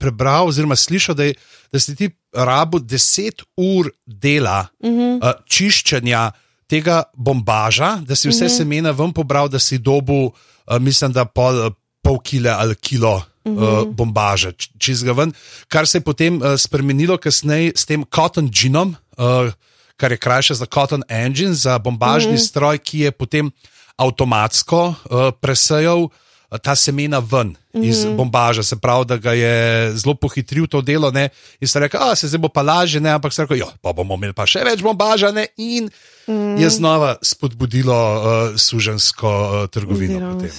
prebral 0.01 0.49
oziroma 0.49 0.75
slišal, 0.75 1.15
da, 1.15 1.29
je, 1.29 1.37
da 1.71 1.79
si 1.79 1.95
ti 1.95 2.09
rabo 2.33 2.81
deset 2.81 3.45
ur 3.55 3.91
dela 4.05 4.65
mm 4.83 4.89
-hmm. 4.89 5.13
uh, 5.21 5.45
čiščenja 5.47 6.31
tega 6.67 7.03
bombaža, 7.13 8.01
da 8.05 8.15
si 8.15 8.29
vse 8.29 8.45
mm 8.45 8.47
-hmm. 8.47 8.57
semena 8.57 8.91
ven 8.91 9.13
pobral, 9.13 9.49
da 9.49 9.59
si 9.59 9.77
dobu, 9.77 10.25
uh, 10.25 10.79
mislim, 10.79 11.11
da 11.11 11.25
pol, 11.25 11.71
pol 12.01 12.19
kile 12.19 12.49
ali 12.49 12.75
kilo. 12.75 13.21
Uh, 13.45 13.85
bombaže, 13.85 14.51
čez 14.77 15.03
ga 15.03 15.11
ven, 15.11 15.29
kar 15.67 15.87
se 15.87 15.97
je 15.97 16.01
potem 16.01 16.41
uh, 16.41 16.57
spremenilo 16.57 17.17
kasneje 17.17 17.71
s 17.75 17.85
tem 17.85 18.05
Cotton 18.15 18.49
Ginom, 18.49 18.95
uh, 19.17 19.53
kar 19.97 20.11
je 20.11 20.17
krajše 20.17 20.53
za 20.53 20.65
Cotton 20.65 21.03
Engine, 21.09 21.53
za 21.53 21.77
bombažni 21.79 22.31
mm 22.31 22.37
-hmm. 22.37 22.47
stroj, 22.47 22.77
ki 22.77 22.99
je 22.99 23.11
potem 23.11 23.51
avtomatsko 23.97 24.87
uh, 24.87 24.95
presejal 25.41 25.99
uh, 25.99 26.09
ta 26.57 26.75
semena 26.75 27.19
ven 27.19 27.47
mm 27.47 27.81
-hmm. 27.81 27.89
iz 27.89 28.05
bombaža, 28.05 28.63
se 28.63 28.75
pravi, 28.75 29.05
da 29.05 29.17
ga 29.17 29.33
je 29.33 29.91
zelo 29.97 30.15
pohitril 30.15 30.67
to 30.67 30.81
delo. 30.81 31.11
Ne? 31.11 31.29
In 31.59 31.67
se 31.67 31.79
reče, 31.79 31.97
da 31.97 32.15
se 32.15 32.27
zdaj 32.27 32.39
bo 32.39 32.49
pa 32.49 32.61
lažje, 32.61 33.01
ne? 33.01 33.09
ampak 33.09 33.33
se 33.33 33.45
reče, 33.45 33.65
pa 33.81 33.93
bomo 33.93 34.15
imeli 34.15 34.33
pa 34.33 34.45
še 34.45 34.63
več 34.63 34.81
bombaža. 34.81 35.31
Ne? 35.31 35.47
In 35.57 35.83
mm 35.83 36.33
-hmm. 36.33 36.61
je 36.61 36.69
znova 36.69 37.15
spodbudilo 37.21 38.15
uh, 38.15 38.57
sužensko 38.57 39.61
uh, 39.63 39.69
trgovino. 39.69 40.33
Potem. 40.33 40.51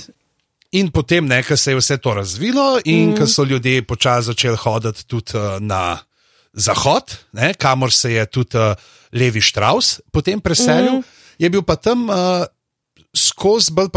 In 0.73 0.91
potem, 0.91 1.29
ko 1.49 1.57
se 1.57 1.71
je 1.71 1.77
vse 1.77 1.97
to 1.97 2.15
razvilo, 2.15 2.79
in 2.85 3.11
mm. 3.11 3.17
ko 3.17 3.27
so 3.27 3.45
ljudje 3.45 3.83
počasi 3.83 4.27
začeli 4.27 4.57
hoditi 4.57 5.07
tudi 5.07 5.33
uh, 5.35 5.61
na 5.61 5.99
zahod, 6.53 7.17
ne, 7.33 7.55
kamor 7.55 7.93
se 7.93 8.13
je 8.13 8.27
tudi 8.27 8.59
uh, 8.59 8.75
Levi 9.13 9.41
Štraus 9.41 10.01
potem 10.13 10.41
preselil, 10.41 11.01
mm. 11.01 11.05
je 11.39 11.51
bil 11.51 11.63
pa 11.63 11.77
tam 11.77 12.09
uh, 12.09 12.45
skozi 13.17 13.73
bolj 13.73 13.91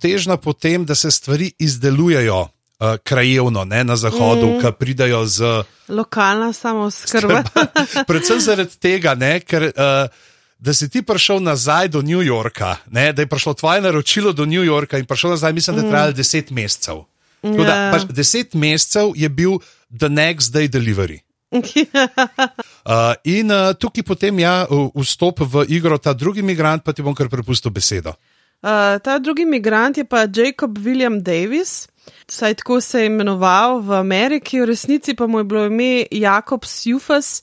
težna 0.00 0.36
po 0.36 0.52
tem, 0.52 0.84
da 0.84 0.94
se 0.94 1.10
stvari 1.10 1.52
izdelujejo 1.58 2.40
uh, 2.40 2.96
krajevno, 3.04 3.64
ne 3.64 3.84
na 3.84 3.96
zahodu, 3.96 4.46
mm. 4.46 4.60
ki 4.60 4.72
pridajo 4.78 5.26
z. 5.26 5.64
Lokalna 5.88 6.52
samozkrba. 6.52 7.42
Predvsem 8.08 8.40
zaradi 8.40 8.78
tega, 8.80 9.14
ne, 9.14 9.40
ker. 9.40 9.70
Uh, 9.72 10.32
Da 10.64 10.72
si 10.72 10.86
ti 10.88 11.02
prišel 11.02 11.42
nazaj 11.44 11.90
do 11.92 12.00
New 12.00 12.22
Yorka, 12.24 12.78
ne, 12.88 13.12
da 13.12 13.22
je 13.22 13.28
prišlo 13.28 13.52
tvoje 13.54 13.82
naročilo 13.84 14.32
do 14.32 14.46
New 14.48 14.64
Yorka 14.64 14.96
in 14.96 15.04
prišel 15.04 15.34
nazaj, 15.34 15.52
mislim, 15.52 15.76
da 15.76 15.82
je 15.82 15.90
trajalo 15.90 16.10
mm. 16.10 16.16
deset 16.16 16.50
mesecev. 16.50 17.02
Yeah. 17.42 17.66
Da, 17.66 17.74
ja. 17.74 17.90
pač 17.92 18.06
deset 18.08 18.54
mesecev 18.54 19.12
je 19.12 19.28
bil 19.28 19.58
the 19.92 20.08
next 20.08 20.54
day 20.56 20.64
delivery. 20.64 21.20
uh, 21.52 23.12
in 23.36 23.52
uh, 23.52 23.74
tukaj 23.76 24.06
potem 24.08 24.38
ja, 24.40 24.64
vstop 24.96 25.44
v 25.44 25.66
igro 25.68 25.98
ta 25.98 26.16
drugi 26.16 26.40
imigrant, 26.40 26.80
pa 26.80 26.96
ti 26.96 27.04
bom 27.04 27.12
kar 27.12 27.28
prepustil 27.28 27.74
besedo. 27.74 28.16
Uh, 28.64 28.70
ta 29.02 29.18
drugi 29.18 29.42
imigrant 29.42 29.98
je 29.98 30.04
pa 30.04 30.24
Jacob 30.24 30.78
William 30.78 31.20
Davis, 31.20 31.88
saj 32.28 32.54
tako 32.54 32.80
se 32.80 33.00
je 33.00 33.06
imenoval 33.06 33.80
v 33.80 33.92
Ameriki, 33.92 34.60
v 34.60 34.64
resnici 34.64 35.14
pa 35.14 35.26
mu 35.26 35.38
je 35.38 35.44
bilo 35.44 35.66
ime 35.66 36.06
Jakob 36.10 36.64
Sufas 36.64 37.42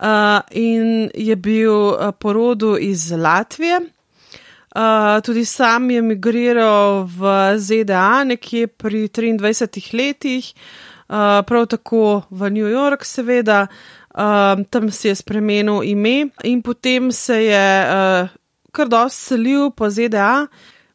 uh, 0.00 0.06
in 0.50 1.10
je 1.14 1.36
bil 1.36 1.74
uh, 1.74 2.12
porodu 2.18 2.76
iz 2.78 3.10
Latvije. 3.10 3.80
Uh, 3.80 5.18
tudi 5.24 5.44
sam 5.44 5.90
je 5.90 5.98
emigriral 5.98 7.08
v 7.10 7.58
ZDA 7.58 8.24
nekje 8.24 8.66
pri 8.66 9.08
23 9.08 9.94
letih, 9.98 10.54
uh, 11.08 11.42
prav 11.42 11.66
tako 11.66 12.22
v 12.30 12.50
New 12.50 12.70
York, 12.70 13.04
seveda. 13.04 13.66
Uh, 14.14 14.62
tam 14.70 14.90
si 14.90 15.08
je 15.08 15.14
spremenil 15.14 15.82
ime 15.82 16.30
in 16.44 16.62
potem 16.62 17.12
se 17.12 17.42
je 17.44 17.66
uh, 17.82 18.41
kar 18.72 18.88
dosti 18.88 19.32
selil 19.32 19.70
po 19.70 19.90
ZDA. 19.90 20.48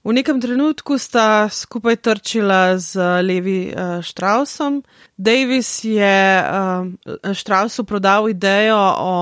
V 0.07 0.15
nekem 0.15 0.39
trenutku 0.39 0.95
sta 0.95 1.51
skupaj 1.51 1.99
trčila 1.99 2.79
z 2.79 2.95
Levi 3.21 3.75
uh, 3.75 3.99
Štrausom. 3.99 4.79
Davis 5.19 5.83
je 5.83 6.39
uh, 6.39 6.87
Štrausu 7.35 7.83
prodal 7.83 8.29
idejo 8.31 8.79
o 8.97 9.13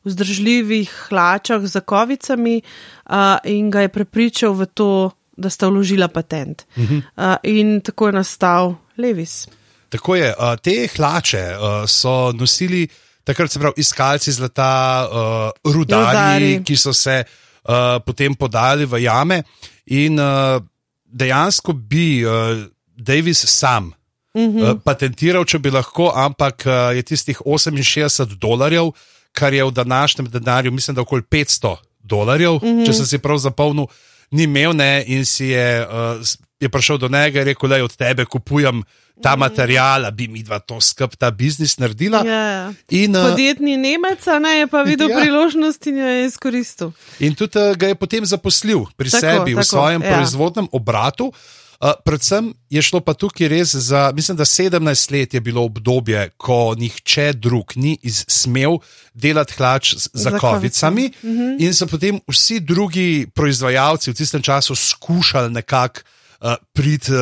vzdržljivih 0.00 0.88
hlačah 1.08 1.60
z 1.60 1.84
kovicami 1.84 2.62
uh, 2.64 3.36
in 3.44 3.68
ga 3.68 3.84
je 3.84 3.92
prepričal 3.92 4.56
v 4.56 4.64
to, 4.72 5.12
da 5.36 5.52
sta 5.52 5.68
vložila 5.68 6.08
patent. 6.08 6.64
Uh 6.76 6.84
-huh. 6.84 7.02
uh, 7.04 7.36
in 7.42 7.80
tako 7.80 8.06
je 8.06 8.12
nastal 8.12 8.74
Levis. 8.96 9.48
Tako 9.88 10.14
je. 10.14 10.34
Uh, 10.38 10.56
te 10.56 10.88
hlače 10.96 11.44
uh, 11.52 11.84
so 11.86 12.32
nosili 12.32 12.88
takrat, 13.24 13.52
se 13.52 13.58
pravi, 13.58 13.74
iskalci 13.76 14.32
zlata, 14.32 15.08
uh, 15.12 15.72
rudari, 15.74 16.06
rudari, 16.06 16.64
ki 16.64 16.76
so 16.76 16.92
se. 16.92 17.24
Uh, 17.60 18.00
potem 18.04 18.34
podali 18.34 18.86
v 18.88 19.02
jame. 19.04 19.42
In 19.86 20.18
uh, 20.18 20.60
dejansko 21.04 21.72
bi 21.72 22.24
uh, 22.24 22.64
Davis 22.96 23.44
sam 23.46 23.92
uh 24.34 24.42
-huh. 24.42 24.70
uh, 24.70 24.80
patentiral, 24.84 25.44
če 25.44 25.58
bi 25.58 25.70
lahko, 25.70 26.12
ampak 26.14 26.66
uh, 26.66 26.96
je 26.96 27.02
tistih 27.02 27.40
68 27.44 28.38
dolarjev, 28.38 28.92
kar 29.32 29.54
je 29.54 29.64
v 29.64 29.70
današnjem 29.70 30.30
denarju, 30.30 30.72
mislim, 30.72 30.94
da 30.94 31.00
okoli 31.00 31.22
500 31.22 31.76
dolarjev, 32.02 32.52
uh 32.52 32.62
-huh. 32.62 32.86
če 32.86 32.92
sem 32.92 33.06
si 33.06 33.18
prav 33.18 33.38
zapolnil, 33.38 33.86
ni 34.30 34.42
imel 34.42 34.76
ne 34.76 35.04
in 35.06 35.24
si 35.24 35.44
je, 35.44 35.86
uh, 35.86 36.26
je 36.60 36.68
prišel 36.68 36.98
do 36.98 37.08
njega 37.08 37.40
in 37.40 37.46
rekel: 37.46 37.70
Le 37.70 37.82
od 37.82 37.96
tebe 37.96 38.24
kupujem 38.24 38.82
ta 39.22 39.36
material, 39.36 40.02
da 40.02 40.10
bi 40.10 40.28
mi 40.28 40.42
dva 40.42 40.58
to 40.58 40.80
skup, 40.80 41.16
ta 41.16 41.30
biznis 41.30 41.78
naredila. 41.78 42.22
Ja, 42.26 42.44
ja. 42.48 42.72
in, 42.88 43.16
uh, 43.16 43.30
Podjetni 43.30 43.76
Nemec, 43.76 44.24
ne 44.40 44.58
je 44.58 44.66
pa 44.66 44.82
videl 44.82 45.10
ja. 45.10 45.20
priložnost 45.20 45.86
in 45.86 45.98
jo 45.98 46.06
je 46.08 46.26
izkoristil. 46.26 46.92
In 47.20 47.36
tudi 47.36 47.60
uh, 47.60 47.76
ga 47.76 47.92
je 47.92 47.98
potem 48.00 48.26
zaposlil 48.26 48.86
pri 48.96 49.10
tako, 49.10 49.20
sebi 49.20 49.52
tako, 49.52 49.60
v 49.60 49.64
svojem 49.64 50.02
ja. 50.02 50.14
proizvodnem 50.14 50.68
obratu. 50.72 51.32
Uh, 51.80 51.94
predvsem 52.04 52.50
je 52.68 52.82
šlo 52.84 53.00
pa 53.00 53.14
tukaj 53.16 53.48
res 53.48 53.72
za, 53.72 54.10
mislim, 54.12 54.36
da 54.36 54.44
17 54.44 55.12
let 55.12 55.34
je 55.34 55.40
bilo 55.40 55.64
obdobje, 55.64 56.28
ko 56.36 56.74
nihče 56.76 57.32
drug 57.40 57.72
ni 57.76 57.96
smel 58.04 58.76
delati 59.14 59.56
hlač 59.56 59.94
z 59.96 60.10
zakovicami, 60.12 61.08
uh 61.08 61.30
-huh. 61.30 61.56
in 61.56 61.74
so 61.74 61.86
potem 61.86 62.20
vsi 62.28 62.60
drugi 62.60 63.26
proizvajalci 63.34 64.10
v 64.10 64.14
tistem 64.14 64.42
času 64.42 64.74
skušali 64.74 65.50
nekako 65.50 66.00
uh, 66.40 66.54
priti 66.72 67.12
uh, 67.12 67.20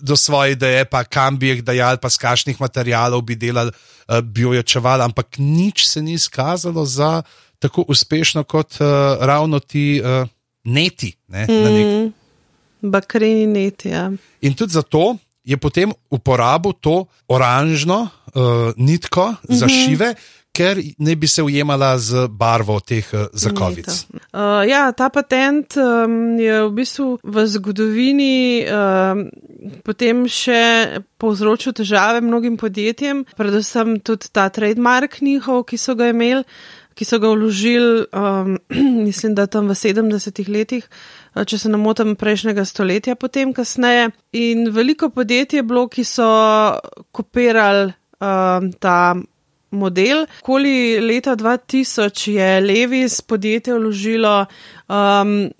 do 0.00 0.16
svoje 0.16 0.52
ideje, 0.52 0.84
pa 0.84 1.04
kam 1.04 1.38
bi 1.38 1.48
jih 1.48 1.64
dajali, 1.64 1.98
pa 2.02 2.10
z 2.10 2.16
kakšnih 2.16 2.60
materijalov 2.60 3.22
bi 3.22 3.36
delali, 3.36 3.72
uh, 3.72 4.20
bi 4.20 4.44
ojačevali, 4.44 5.02
ampak 5.02 5.38
nič 5.38 5.86
se 5.88 6.02
ni 6.02 6.12
izkazalo 6.12 6.84
za 6.84 7.22
tako 7.58 7.84
uspešno 7.88 8.44
kot 8.44 8.80
uh, 8.80 8.86
ravno 9.20 9.58
ti 9.58 10.02
uh, 10.04 10.28
neti. 10.64 11.12
Ne, 11.28 11.46
mm, 11.46 12.12
Bakreni 12.90 13.46
neti. 13.46 13.88
Ja. 13.88 14.10
In 14.40 14.54
tudi 14.54 14.72
zato 14.72 15.16
je 15.44 15.56
potem 15.56 15.92
uporabil 16.10 16.72
to 16.80 17.04
oranžno 17.28 18.08
uh, 18.34 18.42
nitko 18.76 19.30
mm 19.30 19.36
-hmm. 19.48 19.54
za 19.54 19.68
šive 19.68 20.14
ker 20.52 20.78
ne 20.98 21.14
bi 21.16 21.28
se 21.28 21.42
ujemala 21.42 21.96
z 21.98 22.26
barvo 22.28 22.78
teh 22.80 23.06
uh, 23.14 23.26
zakovic. 23.32 23.88
Uh, 24.32 24.62
ja, 24.68 24.92
ta 24.92 25.08
patent 25.08 25.76
um, 25.80 26.36
je 26.38 26.60
v 26.66 26.70
bistvu 26.76 27.06
v 27.24 27.46
zgodovini 27.48 28.34
um, 28.68 29.24
potem 29.86 30.26
še 30.28 31.00
povzročil 31.20 31.74
težave 31.76 32.20
mnogim 32.20 32.58
podjetjem, 32.60 33.24
predvsem 33.38 33.98
tudi 34.04 34.28
ta 34.32 34.48
trademark 34.52 35.20
njihov, 35.24 35.64
ki 35.70 35.80
so 35.80 35.96
ga 35.98 36.12
imeli. 36.12 36.44
Ki 36.92 37.06
so 37.08 37.16
ga 37.16 37.30
vložili, 37.32 38.04
um, 38.12 38.58
mislim, 39.08 39.32
da 39.32 39.46
tam 39.48 39.70
v 39.72 39.76
70-ih 39.80 40.48
letih, 40.52 40.84
uh, 41.32 41.40
če 41.48 41.62
se 41.62 41.72
ne 41.72 41.80
motim, 41.80 42.12
prejšnjega 42.20 42.66
stoletja, 42.68 43.16
potem 43.16 43.54
kasneje. 43.56 44.10
In 44.36 44.68
veliko 44.76 45.08
podjetij 45.08 45.62
je 45.62 45.64
bilo, 45.64 45.86
ki 45.88 46.04
so 46.04 46.28
kopirali 47.16 47.94
um, 48.20 48.68
ta 48.76 49.16
model. 49.72 50.26
Koli 50.42 51.00
leta 51.00 51.36
2000 51.36 52.30
je 52.30 52.60
Levis 52.60 53.20
podjetje 53.20 53.74
vložilo 53.78 54.46
um, 54.88 55.50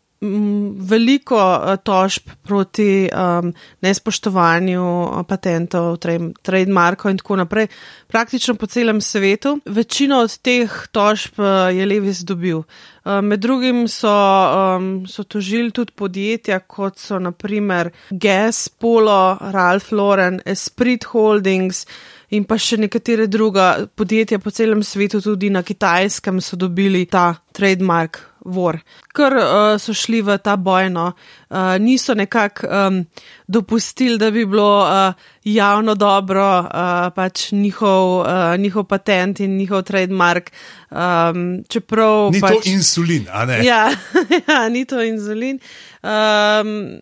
veliko 0.78 1.36
uh, 1.36 1.76
tožb 1.82 2.30
proti 2.42 3.08
um, 3.10 3.52
nespoštovanju 3.82 4.82
uh, 4.82 5.22
patentov, 5.26 5.96
trademarkov 6.42 7.10
in 7.10 7.18
tako 7.18 7.36
naprej, 7.42 7.66
praktično 8.06 8.54
po 8.54 8.66
celem 8.66 9.00
svetu. 9.00 9.58
Večino 9.66 10.22
od 10.22 10.38
teh 10.38 10.70
tožb 10.92 11.40
uh, 11.42 11.74
je 11.74 11.86
Levis 11.86 12.22
dobil. 12.22 12.62
Uh, 13.04 13.18
med 13.22 13.40
drugim 13.42 13.88
so, 13.88 14.14
um, 14.14 15.06
so 15.10 15.24
tožili 15.24 15.70
tudi 15.70 15.92
podjetja, 15.92 16.60
kot 16.60 16.98
so 17.02 17.18
naprimer 17.18 17.90
Gas, 18.10 18.68
Polo, 18.68 19.38
Ralph 19.40 19.92
Lauren, 19.92 20.40
Esprit 20.46 21.04
Holdings 21.04 21.86
in 22.32 22.44
pa 22.48 22.56
še 22.60 22.80
nekatere 22.80 23.28
druga 23.28 23.86
podjetja 23.96 24.40
po 24.40 24.50
celem 24.54 24.82
svetu, 24.86 25.20
tudi 25.20 25.50
na 25.52 25.62
kitajskem, 25.62 26.40
so 26.40 26.56
dobili 26.56 27.04
ta 27.10 27.32
trademark 27.52 28.20
vor, 28.42 28.78
ker 29.14 29.36
uh, 29.38 29.74
so 29.78 29.94
šli 29.94 30.22
v 30.24 30.34
ta 30.42 30.56
bojno, 30.58 31.12
uh, 31.12 31.76
niso 31.78 32.16
nekako 32.18 32.66
um, 32.66 32.98
dopustili, 33.46 34.18
da 34.18 34.32
bi 34.34 34.46
bilo 34.48 34.82
uh, 34.82 35.14
javno 35.46 35.94
dobro, 35.94 36.46
uh, 36.64 37.12
pač 37.14 37.52
njihov, 37.52 38.24
uh, 38.24 38.56
njihov 38.58 38.88
patent 38.90 39.44
in 39.44 39.56
njihov 39.60 39.84
trademark. 39.86 40.50
Um, 40.90 41.62
čeprav, 41.68 42.32
ni 42.34 42.42
pač, 42.42 42.64
to 42.64 42.72
insulin, 42.72 43.28
a 43.30 43.46
ne? 43.46 43.62
Ja, 43.66 43.84
ja 44.48 44.68
ni 44.72 44.84
to 44.90 45.04
insulin. 45.04 45.60
Um, 46.02 46.98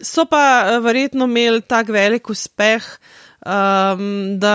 so 0.00 0.24
pa 0.26 0.80
verjetno 0.82 1.28
imeli 1.28 1.62
tak 1.62 1.92
velik 1.92 2.30
uspeh 2.32 2.82
um, 3.46 4.38
da 4.40 4.54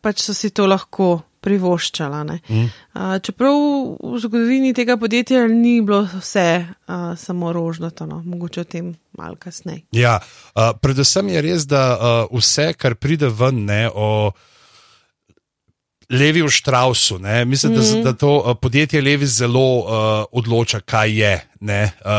pač 0.00 0.22
so 0.26 0.34
si 0.34 0.50
to 0.50 0.66
lahko 0.66 1.20
privoščala. 1.46 2.24
Mm. 2.26 2.66
Uh, 2.66 3.16
čeprav 3.22 3.54
v 4.02 4.18
zgodovini 4.22 4.72
tega 4.74 4.96
podjetja 4.98 5.44
ni 5.50 5.78
bilo 5.84 6.02
vse 6.16 6.48
uh, 6.66 7.12
samo 7.18 7.52
rožnato, 7.54 8.06
no? 8.06 8.18
mogoče 8.26 8.64
o 8.64 8.66
tem 8.66 8.90
malo 9.18 9.38
kasneje. 9.38 9.84
Ja, 9.94 10.18
uh, 10.18 10.72
predvsem 10.82 11.30
je 11.36 11.44
res, 11.46 11.68
da 11.70 11.84
uh, 11.94 12.34
vse, 12.34 12.72
kar 12.74 12.98
pride 12.98 13.30
ven, 13.30 13.64
ne 13.70 13.86
o. 13.94 14.10
Levi 16.10 16.42
v 16.42 16.50
Štrausu. 16.50 17.18
Mislim, 17.46 17.72
mm 17.72 17.78
-hmm. 17.78 18.02
da, 18.02 18.12
da 18.12 18.18
to 18.18 18.36
uh, 18.36 18.56
podjetje 18.62 19.02
Levi 19.02 19.26
zelo 19.26 19.78
uh, 19.78 20.24
odloča, 20.32 20.80
kaj 20.80 21.20
je, 21.20 21.40
uh, 21.60 21.68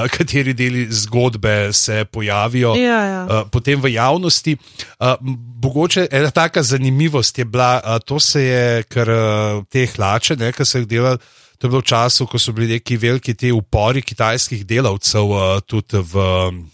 kateri 0.17 0.53
deli 0.53 0.87
zgodbe 0.89 1.73
se 1.73 2.05
pojavijo 2.05 2.75
ja, 2.75 3.03
ja. 3.03 3.23
Uh, 3.23 3.49
potem 3.51 3.81
v 3.81 3.93
javnosti. 3.93 4.57
Uh, 4.99 5.07
mogoče 5.63 6.07
ena 6.11 6.31
taka 6.31 6.63
zanimivost 6.63 7.37
je 7.37 7.45
bila, 7.45 7.81
uh, 7.85 7.97
to 8.05 8.19
se 8.19 8.41
je, 8.41 8.83
ker 8.83 9.09
uh, 9.09 9.63
te 9.69 9.87
hlače, 9.95 10.35
ki 10.35 10.65
so 10.65 10.77
jih 10.77 10.87
delali. 10.87 11.17
To 11.57 11.67
je 11.67 11.69
bilo 11.69 11.81
v 11.81 11.89
času, 11.89 12.27
ko 12.27 12.39
so 12.39 12.51
bili 12.51 12.67
neki 12.67 12.97
veliki 12.97 13.33
ti 13.33 13.51
upori 13.51 14.01
kitajskih 14.01 14.65
delavcev, 14.65 15.23
uh, 15.25 15.59
tudi 15.65 15.97
v 15.97 16.15
um, 16.15 16.71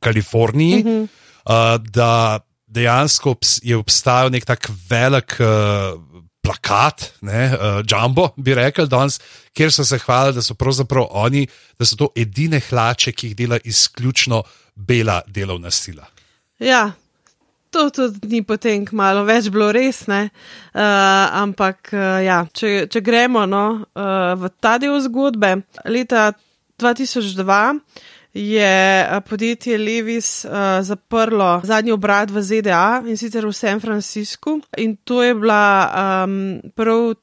Kaliforniji, 0.00 0.82
mm 0.84 0.88
-hmm. 0.88 1.08
uh, 1.44 1.86
da 1.90 2.40
dejansko 2.66 3.34
je 3.62 3.76
obstajal 3.76 4.30
nek 4.30 4.44
tak 4.44 4.70
velik. 4.88 5.36
Uh, 5.40 6.20
plakat, 6.42 7.10
ne, 7.20 7.44
uh, 7.52 7.80
Jumbo, 7.84 8.30
bi 8.36 8.54
rekel 8.56 8.88
danes, 8.88 9.20
kjer 9.56 9.72
so 9.72 9.84
se 9.84 9.98
hvalili, 9.98 10.38
da 10.38 10.42
so 10.42 10.54
pravzaprav 10.54 11.08
oni, 11.10 11.46
da 11.78 11.88
so 11.88 11.98
to 12.00 12.08
edine 12.16 12.60
hlače, 12.68 13.12
ki 13.12 13.30
jih 13.30 13.36
dela 13.36 13.58
izključno 13.64 14.42
bela 14.74 15.20
delovna 15.26 15.70
sila. 15.70 16.08
Ja. 16.58 16.90
To 17.70 17.84
tudi 17.94 18.26
ni 18.26 18.40
potem 18.42 18.82
malo 18.98 19.20
več 19.22 19.46
bilo 19.46 19.68
res, 19.70 20.00
uh, 20.10 20.24
ampak 20.74 21.92
uh, 21.94 22.18
ja, 22.18 22.40
če, 22.50 22.88
če 22.90 23.02
gremo 23.06 23.44
no, 23.46 23.84
uh, 23.94 24.32
v 24.34 24.50
ta 24.58 24.72
del 24.82 24.98
zgodbe, 25.04 25.52
leta 25.86 26.32
2002 26.82 27.60
je 28.34 29.06
eh, 29.10 29.20
podjetje 29.28 29.78
Levis 29.78 30.44
uh, 30.44 30.50
zaprlo 30.82 31.60
zadnji 31.64 31.92
obrat 31.92 32.30
v 32.30 32.42
ZDA 32.42 33.02
in 33.06 33.16
sicer 33.16 33.46
v 33.46 33.52
San 33.52 33.80
Franciscu. 33.80 34.60
In 34.78 34.96
to 35.04 35.22
je 35.22 35.34
bila 35.34 35.90
um, 36.24 36.60
prav 36.74 37.14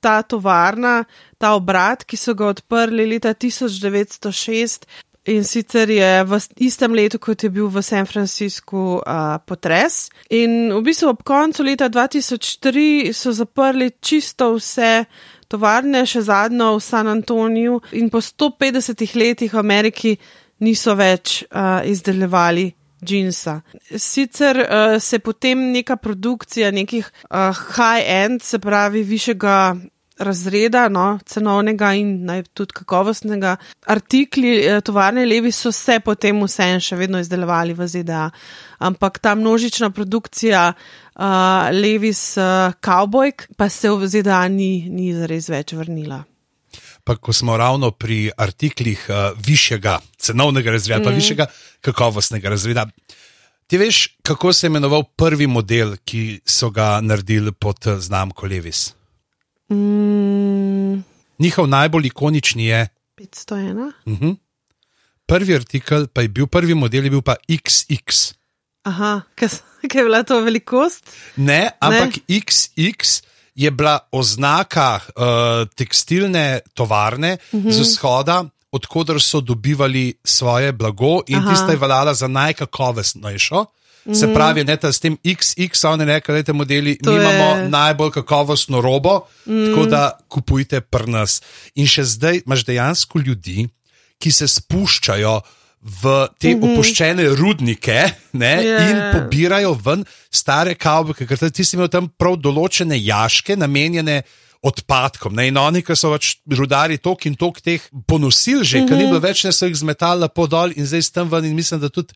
ta 0.00 0.22
tovarna, 0.22 1.04
ta 1.38 1.54
obrat, 1.54 2.04
ki 2.04 2.16
so 2.16 2.34
ga 2.34 2.52
odprli 2.52 3.06
leta 3.06 3.34
1906. 3.34 4.86
In 5.32 5.44
sicer 5.44 5.88
je 5.88 6.24
v 6.24 6.38
istem 6.60 6.92
letu, 6.92 7.18
kot 7.18 7.42
je 7.42 7.48
bil 7.48 7.70
v 7.72 7.80
San 7.82 8.04
Franciscu 8.06 9.00
uh, 9.00 9.40
potres. 9.46 10.10
In 10.28 10.68
v 10.68 10.82
bistvu 10.84 11.08
ob 11.08 11.22
koncu 11.24 11.64
leta 11.64 11.88
2003 11.88 13.08
so 13.16 13.32
zaprli 13.32 13.88
čisto 14.04 14.52
vse 14.52 15.06
tovarne, 15.48 16.04
še 16.04 16.26
zadnjo 16.28 16.74
v 16.76 16.84
San 16.84 17.08
Antoniju. 17.08 17.80
In 17.96 18.12
po 18.12 18.20
150 18.20 19.16
letih 19.16 19.56
v 19.56 19.58
Ameriki 19.58 20.12
niso 20.64 20.96
več 20.98 21.42
uh, 21.44 21.84
izdelovali 21.86 22.70
džinsa. 23.04 23.60
Sicer 23.96 24.60
uh, 24.64 24.98
se 25.00 25.18
potem 25.18 25.70
neka 25.72 25.96
produkcija 25.96 26.70
nekih 26.72 27.10
uh, 27.30 27.50
high-end, 27.76 28.42
se 28.42 28.58
pravi 28.58 29.02
višjega 29.02 29.76
razreda, 30.18 30.86
no, 30.88 31.18
cenovnega 31.26 31.90
in 31.98 32.12
naj 32.26 32.44
tudi 32.54 32.76
kakovostnega, 32.78 33.56
artikli 33.90 34.56
uh, 34.58 34.80
tovarne 34.84 35.26
Levi 35.26 35.52
so 35.52 35.72
se 35.72 35.98
potem 36.00 36.42
vse 36.46 36.68
en 36.76 36.84
še 36.84 36.98
vedno 36.98 37.20
izdelovali 37.22 37.74
v 37.74 37.88
ZDA. 37.90 38.28
Ampak 38.84 39.18
ta 39.18 39.34
množična 39.34 39.90
produkcija 39.90 40.68
uh, 40.74 41.24
Levis 41.74 42.36
uh, 42.38 42.76
Cowboy 42.84 43.34
pa 43.56 43.68
se 43.68 43.90
v 43.90 44.06
ZDA 44.06 44.46
ni, 44.48 44.86
ni 44.90 45.12
zares 45.16 45.50
več 45.50 45.74
vrnila 45.74 46.24
pa 47.04 47.16
ko 47.16 47.32
smo 47.32 47.56
ravno 47.56 47.90
pri 47.90 48.30
artiklih 48.36 49.06
uh, 49.08 49.38
višjega 49.46 49.98
cenovnega 50.16 50.70
razreda, 50.70 51.00
mm. 51.00 51.04
pa 51.04 51.10
višjega 51.10 51.46
kakovostnega 51.80 52.48
razreda. 52.48 52.86
Ti 53.66 53.78
veš, 53.78 54.16
kako 54.22 54.52
se 54.52 54.66
je 54.66 54.68
imenoval 54.68 55.04
prvi 55.16 55.46
model, 55.46 55.96
ki 56.04 56.40
so 56.44 56.70
ga 56.70 57.00
naredili 57.00 57.52
pod 57.52 57.86
eh, 57.86 58.00
znamko 58.00 58.46
Levis? 58.46 58.94
Mm. 59.72 61.00
Njihov 61.38 61.68
najbolj 61.68 62.06
ikonični 62.06 62.66
je 62.66 62.88
501. 63.16 63.92
Uh 64.04 64.18
-huh. 64.18 64.36
Prvi 65.26 65.54
artikel, 65.54 66.06
pa 66.06 66.22
je 66.22 66.28
bil 66.28 66.46
prvi 66.46 66.74
model, 66.74 67.04
je 67.04 67.10
bil 67.10 67.22
pa 67.22 67.36
XX. 67.48 68.34
Aha, 68.82 69.20
kaj 69.34 69.48
je 69.94 70.04
bila 70.04 70.22
to 70.22 70.40
velikost? 70.40 71.10
Ne, 71.36 71.70
ampak 71.80 72.16
ne? 72.16 72.40
XX 72.40 73.22
je 73.54 73.70
bila 73.70 73.98
oznaka 74.12 75.00
uh, 75.00 75.68
tekstilne 75.76 76.60
tovarne 76.74 77.36
uh 77.52 77.60
-huh. 77.60 77.70
z 77.70 77.76
mhm. 77.76 77.82
vzhoda, 77.82 78.44
odkudar 78.72 79.22
so 79.22 79.40
dobivali 79.40 80.14
svoje 80.24 80.72
blago 80.72 81.22
in 81.26 81.38
Aha. 81.38 81.50
tista 81.50 81.70
je 81.70 81.78
veljala 81.78 82.14
za 82.14 82.28
najkakovostnejšo. 82.28 83.64
Se 84.12 84.26
mhm. 84.26 84.34
pravi, 84.34 84.64
ne, 84.64 84.78
s 84.82 85.00
tem 85.00 85.16
XX, 85.24 85.88
oni 85.88 86.04
rekajo, 86.04 86.42
da 86.42 86.52
modeli 86.52 86.98
to 86.98 87.12
imamo 87.12 87.44
je... 87.56 87.68
najbolj 87.68 88.10
kakovostno 88.10 88.80
robo, 88.80 89.20
mm. 89.46 89.66
tako 89.66 89.86
da 89.86 90.18
kupujte 90.28 90.80
pri 90.80 91.10
nas. 91.10 91.42
In 91.74 91.86
še 91.86 92.04
zdaj 92.04 92.42
imaš 92.46 92.64
dejansko 92.64 93.18
ljudi, 93.18 93.68
ki 94.18 94.32
se 94.32 94.48
spuščajo 94.48 95.40
v 95.84 96.28
te 96.38 96.54
mm 96.54 96.60
-hmm. 96.60 96.72
opuščene 96.72 97.28
rudnike 97.36 98.14
ne, 98.32 98.54
yeah. 98.62 98.90
in 98.90 98.96
pobirajo 99.12 99.74
ven 99.84 100.04
stare 100.32 100.74
kavbojke, 100.74 101.26
ker 101.26 101.50
ti 101.50 101.64
si 101.64 101.76
imel 101.76 101.88
tam 101.88 102.08
prav 102.08 102.36
določene 102.40 102.96
jaške, 102.96 103.56
namenjene 103.56 104.22
odpadkom. 104.64 105.34
Ne, 105.34 105.48
in 105.48 105.56
oni, 105.60 105.82
ki 105.84 105.96
so 105.96 106.10
pač 106.14 106.36
rudari 106.48 106.96
tok 106.98 107.26
in 107.26 107.36
tok 107.36 107.60
teh 107.60 107.80
ponosil, 108.06 108.64
že 108.64 108.78
mm 108.78 108.82
-hmm. 108.82 108.88
ker 108.88 108.96
ni 108.96 109.04
mhm. 109.04 109.12
bilo 109.12 109.20
več, 109.20 109.44
ne 109.44 109.52
so 109.52 109.66
jih 109.66 109.76
zmetali 109.76 110.28
po 110.34 110.46
dol 110.46 110.72
in 110.76 110.86
zdaj 110.86 111.02
sem 111.02 111.28
ven 111.28 111.44
in 111.44 111.54
mislim, 111.54 111.80
da 111.80 111.88
tudi 111.88 112.14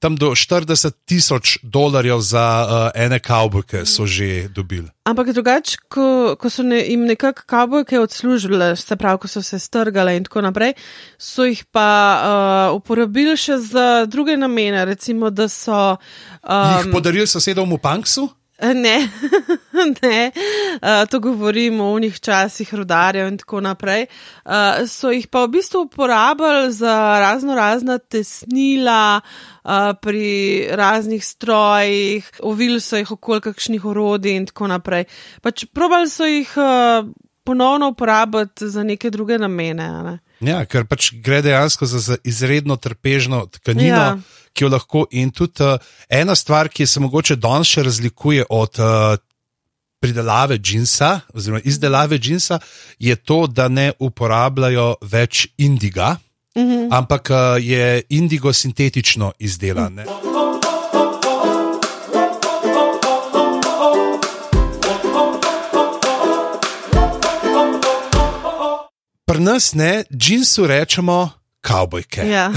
tam 0.00 0.16
do 0.16 0.32
40 0.32 0.92
tisoč 1.04 1.58
dolarjev 1.62 2.20
za 2.20 2.46
uh, 2.64 3.02
ene 3.02 3.18
kavbojke 3.20 3.84
so 3.86 4.06
že 4.06 4.48
dobili. 4.48 4.88
Ampak 5.04 5.32
drugače, 5.32 5.76
ko, 5.88 6.36
ko 6.40 6.50
so 6.50 6.62
ne, 6.62 6.80
jim 6.80 7.04
nekako 7.04 7.42
kavbojke 7.46 8.00
odslužile, 8.00 8.76
se 8.76 8.96
pravi, 8.96 9.18
ko 9.18 9.28
so 9.28 9.42
se 9.42 9.58
strgale 9.58 10.16
in 10.16 10.24
tako 10.24 10.40
naprej, 10.40 10.72
so 11.18 11.44
jih 11.44 11.64
pa 11.68 11.88
uh, 12.16 12.76
uporabili 12.76 13.36
še 13.36 13.60
za 13.60 13.86
druge 14.08 14.36
namene, 14.40 14.84
recimo, 14.88 15.30
da 15.30 15.48
so. 15.48 15.96
Um, 16.40 16.80
jih 16.80 16.92
podarili 16.92 17.26
sosedom 17.28 17.76
v 17.76 17.82
Panksu? 17.82 18.30
Ne, 18.62 19.08
ne, 20.02 20.32
uh, 20.82 21.08
to 21.10 21.20
govorimo 21.20 21.84
o 21.84 21.98
njih 21.98 22.20
časih 22.20 22.74
rodarjev 22.74 23.28
in 23.28 23.38
tako 23.38 23.60
naprej. 23.60 24.06
Uh, 24.44 24.52
so 24.88 25.10
jih 25.10 25.28
pa 25.28 25.44
v 25.44 25.48
bistvu 25.48 25.80
uporabljali 25.80 26.72
za 26.72 27.18
razno 27.20 27.54
razna 27.54 27.98
tesnila 27.98 29.20
uh, 29.20 29.70
pri 30.02 30.66
raznih 30.70 31.24
strojih, 31.24 32.30
ovili 32.42 32.80
so 32.80 32.96
jih 32.96 33.12
okoli 33.12 33.40
kakšnih 33.40 33.84
orodij 33.84 34.36
in 34.36 34.46
tako 34.46 34.66
naprej. 34.66 35.04
Pač 35.40 35.64
probali 35.72 36.10
so 36.10 36.28
jih 36.28 36.52
uh, 36.56 37.08
ponovno 37.44 37.88
uporabljati 37.88 38.68
za 38.68 38.84
neke 38.84 39.10
druge 39.10 39.38
namene. 39.38 39.88
Ne? 40.02 40.18
Ja, 40.40 40.64
ker 40.64 40.86
pač 40.88 41.12
gre 41.24 41.42
dejansko 41.42 41.86
za, 41.86 41.98
za 41.98 42.16
izredno 42.24 42.76
trpežno 42.76 43.46
tkanino. 43.46 43.96
Ja 43.96 44.18
ki 44.52 44.64
jo 44.64 44.70
lahko. 44.70 45.06
In 45.10 45.30
tudi 45.30 45.64
uh, 45.64 45.78
ena 46.08 46.34
stvar, 46.34 46.68
ki 46.68 46.86
se 46.86 47.00
mogoče 47.00 47.36
danes 47.36 47.70
še 47.70 47.84
razlikuje 47.86 48.46
od 48.50 48.80
uh, 48.82 49.14
pridelave 50.00 50.58
džinsa, 50.58 51.10
oziroma 51.34 51.60
izdelave 51.64 52.18
džinsa, 52.18 52.58
je 52.98 53.16
to, 53.16 53.44
da 53.46 53.68
ne 53.68 53.92
uporabljajo 53.98 54.94
več 55.02 55.48
indiga. 55.58 56.16
uh 56.54 56.62
-huh. 56.62 56.88
ampak 56.90 57.30
uh, 57.30 57.64
je 57.64 58.02
indigo 58.08 58.52
sintetično 58.52 59.32
izdelan. 59.38 59.94
Ne? 59.94 60.04
Pri 69.30 69.38
nas, 69.40 69.74
ne, 69.74 70.04
džinsu 70.16 70.66
rečemo 70.66 71.30
kavbojke. 71.60 72.24
Ja. 72.26 72.48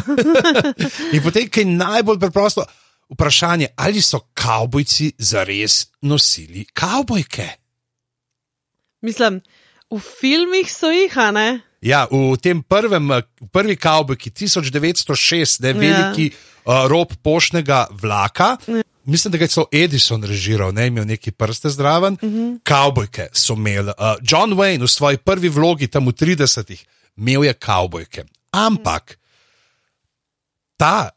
In 1.14 1.22
potem, 1.22 1.46
kaj 1.46 1.68
najbolj 1.70 2.18
preprosto 2.18 2.64
vprašanje, 3.14 3.68
ali 3.78 4.02
so 4.02 4.20
kavbojci 4.34 5.12
zares 5.18 5.76
nosili 6.02 6.66
kavbojke? 6.74 7.46
Mislim, 9.06 9.38
v 9.92 10.00
filmih 10.02 10.72
so 10.74 10.90
jih, 10.90 11.14
a 11.18 11.30
ne? 11.32 11.48
Ja, 11.86 12.08
v 12.10 12.40
tem 12.42 12.64
prvem, 12.66 13.12
prvi 13.54 13.78
kavbojki 13.78 14.34
1906, 14.34 15.62
ne, 15.62 15.76
veliki 15.78 16.32
uh, 16.32 16.88
rob 16.90 17.14
poštnega 17.22 17.86
vlaka. 18.02 18.56
Mislim, 19.06 19.32
da 19.32 19.38
je 19.38 19.48
celo 19.48 19.66
Edison 19.72 20.24
režiral, 20.24 20.74
ne 20.74 20.88
imel 20.88 21.06
neki 21.08 21.32
prste 21.32 21.70
zraven. 21.70 22.14
Uh 22.14 22.30
-huh. 22.30 22.60
Kavbojke 22.64 23.28
so 23.34 23.54
imeli. 23.54 23.88
Uh, 23.88 24.16
John 24.22 24.54
Wayne 24.54 24.84
v 24.84 24.88
svoji 24.88 25.18
prvi 25.18 25.50
vlogi, 25.50 25.88
tam 25.88 26.08
v 26.08 26.12
30-ih, 26.12 26.86
imel 27.18 27.44
je 27.44 27.54
kavbojke. 27.54 28.24
Ampak 28.52 29.18
ta 30.78 31.10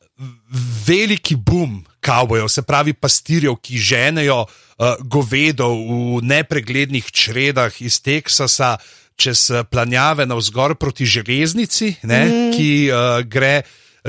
veliki 0.87 1.37
boom 1.37 1.85
kavbojev, 2.01 2.49
se 2.49 2.62
pravi 2.62 2.92
pastirjev, 2.92 3.57
ki 3.62 3.79
ženejo 3.79 4.40
uh, 4.42 4.94
govedo 5.01 5.68
v 5.68 6.22
nepreglednih 6.22 7.11
čredah 7.11 7.83
iz 7.83 8.01
Teksasa 8.01 8.77
čez 9.16 9.51
planjave 9.70 10.27
navzgor 10.27 10.75
proti 10.75 11.07
železnici, 11.07 11.94
ne, 12.03 12.25
mm. 12.25 12.53
ki 12.57 12.90
uh, 12.92 13.20
gre. 13.25 13.62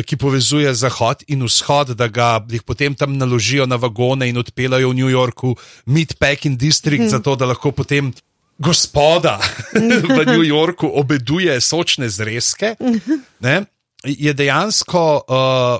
Ki 0.05 0.17
povezuje 0.17 0.73
zahod 0.77 1.23
in 1.27 1.41
vzhod, 1.47 1.95
da 1.97 2.07
ga 2.07 2.37
jih 2.49 2.61
potem 2.61 2.93
tam 2.95 3.17
naložijo 3.17 3.65
na 3.65 3.79
vagone 3.81 4.29
in 4.29 4.37
odpeljajo 4.37 4.91
v 4.91 4.97
New 4.97 5.09
Yorku, 5.09 5.55
Meatpacking 5.85 6.57
District, 6.57 7.07
mm. 7.07 7.09
zato 7.09 7.35
da 7.35 7.49
lahko 7.49 7.71
potem 7.71 8.13
gospoda 8.59 9.39
v 10.17 10.25
New 10.25 10.45
Yorku 10.45 10.89
obeduje 10.89 11.61
sočne 11.61 12.09
zrezke. 12.09 12.75
Ne, 13.39 13.65
je 14.05 14.33
dejansko 14.33 15.03
uh, 15.21 15.77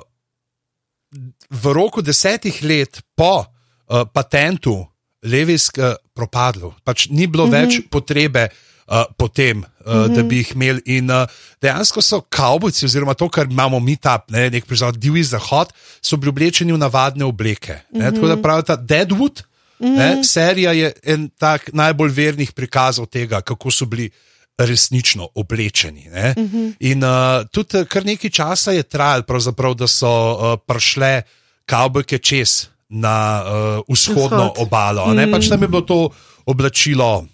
v 1.50 1.64
roku 1.72 2.02
desetih 2.02 2.62
let 2.62 3.02
po 3.14 3.42
uh, 3.42 4.06
patentu 4.12 4.86
Levisk 5.26 5.78
uh, 5.78 5.98
propadlo. 6.14 6.74
Pač 6.84 7.08
ni 7.10 7.26
bilo 7.26 7.46
mm 7.46 7.52
-hmm. 7.52 7.66
več 7.66 7.72
potrebe 7.90 8.48
uh, 8.88 9.04
po 9.16 9.28
tem, 9.28 9.58
uh, 9.58 9.64
mm 9.94 10.02
-hmm. 10.02 10.14
da 10.16 10.22
bi 10.22 10.36
jih 10.36 10.52
imeli. 10.54 10.82
In 10.86 11.10
uh, 11.10 11.26
dejansko 11.62 12.02
so 12.02 12.20
kavbojci, 12.20 12.84
oziroma 12.84 13.14
to, 13.14 13.28
kar 13.28 13.46
imamo 13.50 13.80
mi 13.80 13.96
tam, 13.96 14.20
ne, 14.28 14.50
nek 14.50 14.66
prizor, 14.66 14.96
divji 14.96 15.22
zahod, 15.24 15.72
so 16.02 16.16
bili 16.16 16.28
oblečeni 16.28 16.72
v 16.72 16.78
navadne 16.78 17.24
obleke. 17.24 17.72
Ne, 17.72 17.80
mm 17.92 18.00
-hmm. 18.00 18.14
Tako 18.14 18.26
da 18.26 18.42
pravi 18.42 18.62
ta 18.62 18.76
Deadwood. 18.76 19.42
Mm 19.80 19.86
-hmm. 19.86 19.96
ne, 19.96 20.24
serija 20.24 20.72
je 20.72 20.92
en 21.02 21.30
tak 21.38 21.70
najbolj 21.72 22.10
vernih 22.10 22.52
prikazov 22.52 23.06
tega, 23.06 23.40
kako 23.40 23.70
so 23.70 23.84
bili 23.86 24.10
resnično 24.58 25.28
oblečeni. 25.34 26.08
Uh 26.08 26.42
Mhm. 26.42 26.56
-huh. 26.56 26.74
In 26.80 27.04
uh, 27.04 27.46
tudi 27.52 27.84
kar 27.88 28.04
nekaj 28.06 28.30
časa 28.30 28.72
je 28.72 28.82
trajalo, 28.82 29.74
da 29.74 29.86
so 29.86 30.32
uh, 30.32 30.58
prišle 30.66 31.22
kavbojke 31.66 32.18
čez 32.18 32.66
na 32.88 33.42
uh, 33.44 33.94
vzhodno 33.94 34.52
Vzhod. 34.52 34.66
obalo. 34.66 35.04
Uh 35.04 35.10
-huh. 35.12 35.32
pač 35.32 35.48
tam 35.48 35.62
je 35.62 35.68
bilo 35.68 35.80
to 35.80 36.10
oblačilo 36.46 37.26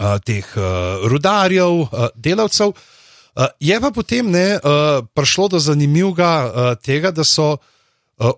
uh, 0.00 0.16
teh 0.24 0.46
uh, 0.56 1.04
rudarjev, 1.04 1.84
uh, 1.84 2.08
delavcev. 2.16 2.72
Uh, 2.72 3.46
je 3.60 3.76
pa 3.80 3.90
potem 3.94 4.26
ne, 4.26 4.56
uh, 4.56 5.04
prišlo 5.14 5.52
do 5.54 5.58
zanimivega 5.60 6.32
uh, 6.32 6.72
tega, 6.80 7.12
da 7.12 7.24
so 7.24 7.54
uh, 7.54 8.32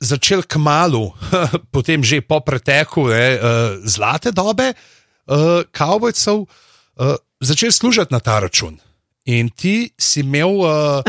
začeli 0.00 0.42
k 0.42 0.58
malu, 0.58 1.12
potem 1.74 2.02
že 2.02 2.24
po 2.24 2.40
preteku 2.40 3.06
ne, 3.12 3.26
uh, 3.36 3.40
zlate 3.86 4.34
dobe 4.34 4.72
uh, 4.72 5.62
kavbojcev, 5.70 6.42
uh, 6.42 7.16
začeli 7.40 7.72
služiti 7.72 8.10
na 8.10 8.20
ta 8.20 8.40
račun. 8.40 8.80
In 9.30 9.54
ti 9.54 9.94
si 9.94 10.26
imel 10.26 10.58
uh, 10.66 11.06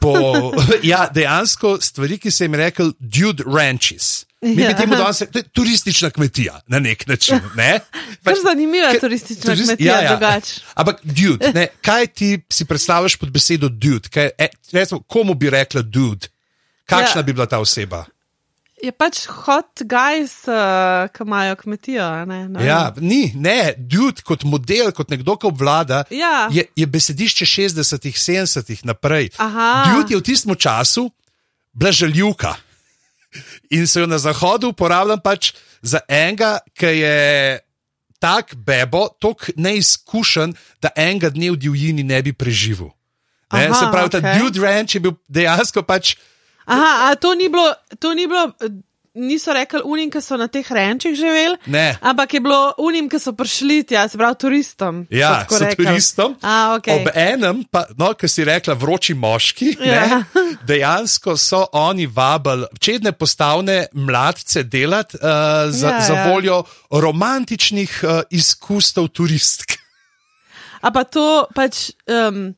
po, 0.00 0.12
ja, 0.84 1.08
dejansko 1.08 1.80
stvari, 1.80 2.18
ki 2.20 2.30
se 2.30 2.44
jim 2.44 2.54
rekel, 2.54 2.92
dude 3.00 3.44
ranches. 3.48 4.25
Mi 4.42 4.54
bi 4.54 4.62
Ja. 4.62 4.76
temu 4.76 4.94
danes 4.94 5.20
rekli, 5.20 5.32
to 5.32 5.38
je 5.38 5.42
turistična 5.44 6.10
kmetija 6.10 6.60
na 6.66 6.78
nek 6.78 7.06
način. 7.06 7.40
Ne? 7.56 7.80
Pač- 8.24 8.42
zanimiva 8.44 8.88
Ker- 8.88 9.00
turistična 9.00 9.44
turist- 9.44 9.66
kmetija, 9.66 9.94
ja, 9.94 10.02
ja. 10.02 10.10
drugače. 10.10 10.60
Ampak, 10.74 10.96
dude, 11.04 11.52
ne, 11.52 11.66
kaj 11.80 12.06
ti 12.06 12.40
si 12.50 12.64
predstavljaš 12.64 13.16
pod 13.16 13.30
besedo 13.30 13.68
dude? 13.68 14.08
Kaj, 14.08 14.30
e, 14.38 14.48
recimo, 14.72 15.00
komu 15.02 15.34
bi 15.34 15.50
rekla 15.50 15.82
dude? 15.82 16.28
Kakšna 16.84 17.16
Ja. 17.16 17.22
bi 17.22 17.32
bila 17.32 17.46
ta 17.46 17.58
oseba? 17.58 18.04
Je 18.82 18.92
pač 18.92 19.24
hot 19.26 19.80
guys, 19.82 20.44
uh, 20.44 20.54
ki 21.08 21.22
imajo 21.24 21.56
kmetijo. 21.56 22.26
Ne? 22.26 22.38
Vem. 22.48 22.66
Ja, 22.66 22.92
ni, 22.96 23.32
ne, 23.34 23.72
dude 23.78 24.20
kot 24.22 24.44
model, 24.44 24.92
kot 24.92 25.08
nekdo, 25.10 25.36
ki 25.36 25.46
obvlada, 25.46 26.04
Ja. 26.10 26.48
je, 26.52 26.66
je 26.76 26.86
besedišče 26.86 27.44
60-ih, 27.46 28.14
70-ih 28.14 28.84
naprej. 28.84 29.30
Aha. 29.38 29.84
Dude 29.88 30.12
je 30.14 30.18
v 30.18 30.22
tistem 30.22 30.54
času 30.54 31.10
bila 31.72 31.92
žaljivka. 31.92 32.54
In 33.70 33.86
se 33.86 34.00
jo 34.00 34.06
na 34.06 34.18
zahodu 34.18 34.70
uporabljam 34.72 35.20
pač 35.20 35.52
za 35.82 36.00
enega, 36.08 36.58
ki 36.74 36.86
je 36.86 37.16
tak 38.18 38.54
bebo, 38.54 39.08
tako 39.20 39.52
neizkušen, 39.56 40.54
da 40.82 40.92
enega 40.96 41.30
dne 41.30 41.52
v 41.54 41.60
divjini 41.60 42.02
ne 42.02 42.22
bi 42.22 42.32
preživel. 42.32 42.90
Ne, 43.52 43.68
Aha, 43.68 43.78
se 43.78 43.90
pravi, 43.92 44.10
ta 44.10 44.18
okej. 44.18 44.38
Dude 44.40 44.60
Ranch 44.60 44.96
je 44.96 45.00
bil 45.00 45.14
dejansko 45.28 45.82
pač. 45.86 46.16
Aha, 46.66 47.10
a 47.10 47.14
to 47.14 47.34
ni 47.38 47.48
bilo, 47.48 47.68
to 48.02 48.14
ni 48.14 48.26
bilo, 48.26 48.50
niso 49.16 49.52
rekli 49.52 49.80
unim, 49.82 50.10
ki 50.10 50.20
so 50.20 50.36
na 50.36 50.46
teh 50.46 50.66
renčih 50.68 51.14
živeli, 51.14 51.56
Ne. 51.66 51.96
ampak 52.00 52.34
je 52.34 52.40
bilo 52.40 52.58
unim, 52.78 53.08
ki 53.08 53.18
so 53.18 53.32
prišli 53.32 53.82
tja, 53.84 54.04
se 54.08 54.18
pravi 54.18 54.36
turistom. 54.36 55.06
Ja, 55.10 55.46
so 55.48 55.58
rekli. 55.58 55.84
turistom. 55.84 56.36
A, 56.42 56.76
okay. 56.76 56.98
Ob 56.98 57.08
enem, 57.14 57.64
pa, 57.64 57.86
no, 57.94 58.12
ki 58.12 58.28
si 58.28 58.44
rekla, 58.44 58.74
vroči 58.74 59.14
moški, 59.14 59.76
Ja. 59.80 60.06
ne, 60.06 60.24
dejansko 60.68 61.36
so 61.36 61.64
oni 61.72 62.06
vabili 62.06 62.68
čedne 62.78 63.12
postavne 63.12 63.86
mladce 63.92 64.62
delati 64.62 65.16
uh, 65.16 65.22
za, 65.70 65.88
Ja, 65.88 66.00
za 66.02 66.14
ja. 66.14 66.26
voljo 66.26 66.62
romantičnih 66.90 68.00
uh, 68.02 68.10
izkustev 68.30 69.08
turistk. 69.08 69.72
A 70.82 70.90
pa 70.90 71.04
to 71.04 71.46
pač. 71.54 71.90
Um, 72.06 72.54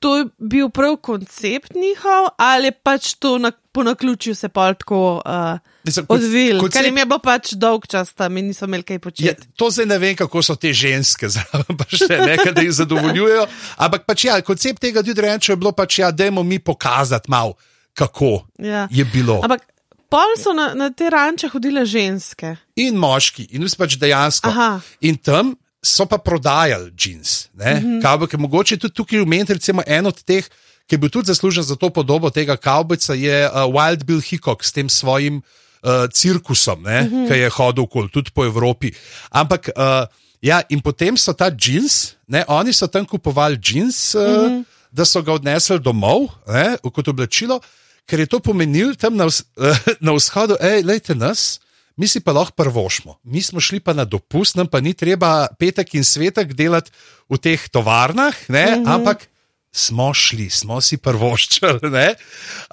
To 0.00 0.16
je 0.16 0.24
bil 0.40 0.70
prav 0.72 0.94
koncept 0.96 1.74
njihov, 1.76 2.30
ali 2.38 2.70
pač 2.72 3.14
to 3.14 3.34
na, 3.36 3.50
po 3.72 3.82
naključju 3.82 4.34
se 4.34 4.48
pol 4.48 4.74
tako 4.74 5.00
uh, 5.16 5.58
Mislim, 5.84 6.06
kon- 6.06 6.14
odvil, 6.16 6.58
koncept- 6.58 6.72
ker 6.72 6.84
jim 6.84 6.96
je 6.96 7.06
bilo 7.06 7.18
pač 7.18 7.52
dolg 7.54 7.86
čas 7.86 8.12
tam 8.12 8.36
in 8.36 8.46
niso 8.46 8.64
imeli 8.64 8.82
kaj 8.82 8.94
Ja, 8.94 9.00
početi. 9.00 9.46
to 9.56 9.70
zdaj 9.70 9.86
ne 9.86 9.98
vem, 9.98 10.16
kako 10.16 10.42
so 10.42 10.56
te 10.56 10.72
ženske, 10.72 11.28
zraven 11.34 11.76
pa 11.78 11.84
še 11.86 12.18
nekaj, 12.20 12.52
da 12.52 12.60
jih 12.60 12.72
zadovoljujejo. 12.74 13.46
Ampak 13.78 14.04
pač 14.04 14.24
ja, 14.24 14.40
koncept 14.42 14.80
tega 14.80 15.02
Dude 15.02 15.22
Rancha 15.22 15.52
je 15.52 15.56
bilo 15.56 15.72
pač, 15.72 15.98
ja, 15.98 16.10
dajmo 16.10 16.42
mi 16.42 16.58
pokazati 16.58 17.30
malo, 17.30 17.54
kako 17.94 18.46
Ja. 18.58 18.88
je 18.90 19.04
bilo. 19.04 19.40
Ampak 19.42 19.62
pol 20.08 20.34
so 20.36 20.52
na, 20.52 20.74
na 20.74 20.90
te 20.90 21.06
ranče 21.06 21.48
hodile 21.48 21.86
ženske. 21.86 22.56
in 22.76 22.96
moški, 22.96 23.46
in 23.50 23.62
vsi 23.62 23.76
pač 23.76 23.94
dejansko. 23.96 24.48
Aha. 24.48 24.80
In 25.00 25.16
tam 25.16 25.54
so 25.80 26.06
pa 26.06 26.18
prodajali 26.18 26.92
jeans. 26.94 27.48
Mm 27.54 27.62
-hmm. 27.62 28.02
Kavbojke, 28.02 28.36
mogoče 28.36 28.76
tudi 28.76 28.94
tukaj 28.94 29.20
umeniti, 29.20 29.54
recimo, 29.54 29.82
en 29.86 30.06
od 30.06 30.22
teh, 30.22 30.44
ki 30.90 30.98
je 30.98 31.02
bil 31.06 31.10
tudi 31.14 31.30
zaslužen 31.30 31.62
za 31.62 31.78
to 31.78 31.86
podobo 31.94 32.30
tega 32.34 32.56
kavbojca, 32.58 33.14
je 33.14 33.46
uh, 33.46 33.70
Wild 33.70 34.02
Bill 34.02 34.18
Hickok 34.18 34.64
s 34.66 34.74
tem 34.74 34.90
svojim 34.90 35.38
uh, 35.38 36.10
cirkusom, 36.10 36.82
mm 36.82 36.86
-hmm. 36.86 37.28
ki 37.30 37.38
je 37.38 37.48
hodil 37.48 37.84
okoli, 37.84 38.10
tudi 38.10 38.30
po 38.34 38.44
Evropi. 38.44 38.90
Ampak. 39.30 39.70
Uh, 39.76 40.10
Ja, 40.40 40.62
in 40.72 40.80
potem 40.80 41.16
so 41.20 41.34
ta 41.36 41.50
jeans, 41.52 42.16
ne, 42.24 42.44
oni 42.48 42.72
so 42.72 42.88
tam 42.88 43.04
kupovali 43.04 43.60
jeans, 43.60 44.14
uh, 44.14 44.20
mm 44.20 44.48
-hmm. 44.48 44.64
da 44.92 45.04
so 45.04 45.22
ga 45.22 45.32
odnesli 45.32 45.78
domov, 45.78 46.32
ne, 46.48 46.76
kot 46.80 47.08
oblačilo, 47.08 47.60
ker 48.06 48.20
je 48.20 48.26
to 48.26 48.40
pomenilo 48.40 48.94
tam 48.94 49.16
na, 49.16 49.26
vz, 49.28 49.42
uh, 49.56 49.76
na 50.00 50.12
vzhodu, 50.12 50.56
hej, 50.60 50.82
lejte 50.82 51.14
nas, 51.14 51.60
mi 51.96 52.08
si 52.08 52.20
pa 52.20 52.32
lahko 52.32 52.56
prvošmo. 52.56 53.20
Mi 53.24 53.42
smo 53.42 53.60
šli 53.60 53.80
pa 53.80 53.92
na 53.92 54.04
dopust, 54.04 54.56
nam 54.56 54.66
pa 54.66 54.80
ni 54.80 54.94
treba 54.94 55.48
petek 55.58 55.94
in 55.94 56.04
svetek 56.04 56.54
delati 56.54 56.90
v 57.28 57.36
teh 57.36 57.68
tovarnah, 57.68 58.34
ne, 58.48 58.66
mm 58.66 58.84
-hmm. 58.84 58.94
ampak 58.94 59.28
smo 59.72 60.14
šli, 60.14 60.50
smo 60.50 60.80
si 60.80 60.98
prvoščili. 60.98 61.90
Ne, 61.90 62.08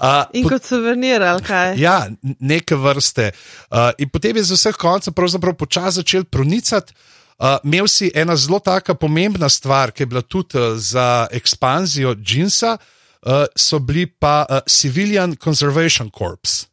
uh, 0.02 0.24
In 0.34 0.48
kot 0.50 0.66
suvenir, 0.66 1.24
ali 1.24 1.44
kaj. 1.46 1.76
Ja, 1.82 2.08
neke 2.40 2.76
vrste. 2.76 3.32
Uh, 3.70 3.92
in 4.02 4.10
potem 4.10 4.38
je 4.38 4.48
z 4.50 4.58
vseh 4.58 4.78
koncev 4.78 5.14
pravzaprav 5.18 5.56
počasi 5.58 6.02
začel 6.02 6.26
pronicati. 6.26 6.94
Uh, 7.38 7.60
imel 7.62 7.86
si 7.86 8.10
ena 8.18 8.34
zelo 8.36 8.58
taka 8.60 8.96
pomembna 8.98 9.50
stvar, 9.50 9.94
ki 9.94 10.04
je 10.04 10.10
bila 10.10 10.24
tudi 10.26 10.58
uh, 10.58 10.74
za 10.74 11.28
ekspanzijo 11.32 12.16
Džinsa, 12.18 12.78
uh, 12.78 13.46
so 13.54 13.80
bili 13.80 14.08
pa 14.10 14.42
uh, 14.50 14.66
Civilian 14.66 15.36
Conservation 15.38 16.10
Corps. 16.10 16.66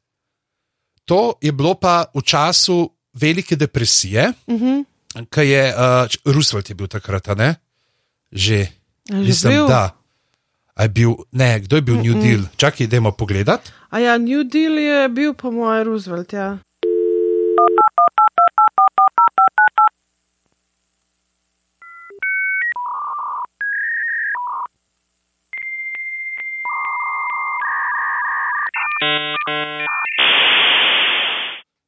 To 1.05 1.37
je 1.41 1.53
bilo 1.53 1.75
pa 1.77 2.07
v 2.15 2.23
času 2.25 2.89
velike 3.13 3.57
depresije, 3.57 4.33
uh 4.47 4.61
-huh. 4.61 4.85
ki 5.29 5.41
je 5.41 5.75
uh, 5.75 6.35
Roosevelt 6.35 6.69
je 6.69 6.75
bil 6.75 6.89
takrat, 6.89 7.37
ne? 7.37 7.57
Že. 8.33 8.69
Že 9.13 9.49
bil? 9.49 9.69
da. 9.69 10.04
Je 10.75 10.89
bil, 10.89 11.15
ne, 11.31 11.61
kdo 11.61 11.77
je 11.77 11.83
bil 11.83 11.97
New 12.03 12.19
Deal? 12.19 12.41
Čakaj, 12.57 12.85
idemo 12.85 13.13
pogledat. 13.15 13.71
A 13.95 13.99
ja, 13.99 14.19
New 14.19 14.43
Deal 14.43 14.75
je 14.79 15.09
bil, 15.09 15.35
po 15.35 15.55
mojem, 15.55 15.87
Roosevelt. 15.87 16.33
Ja. 16.33 16.59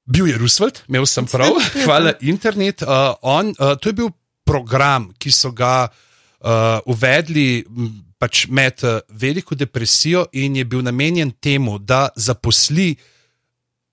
Bil 0.06 0.26
je 0.30 0.38
Roosevelt, 0.38 0.84
imel 0.86 1.10
sem 1.10 1.26
prav, 1.26 1.58
hvala 1.84 2.14
internet. 2.22 2.86
Uh, 2.86 3.18
on, 3.22 3.50
uh, 3.58 3.74
to 3.74 3.90
je 3.90 3.98
bil 3.98 4.14
program, 4.46 5.10
ki 5.18 5.34
so 5.34 5.50
ga 5.50 5.90
uh, 5.90 6.78
uvedli 6.86 7.66
pač 8.26 8.46
med 8.50 8.82
uh, 8.82 8.98
veliko 9.08 9.54
depresijo 9.54 10.26
in 10.34 10.58
je 10.58 10.64
bil 10.66 10.82
namenjen 10.82 11.30
temu, 11.30 11.78
da 11.78 12.08
zaposli 12.16 12.96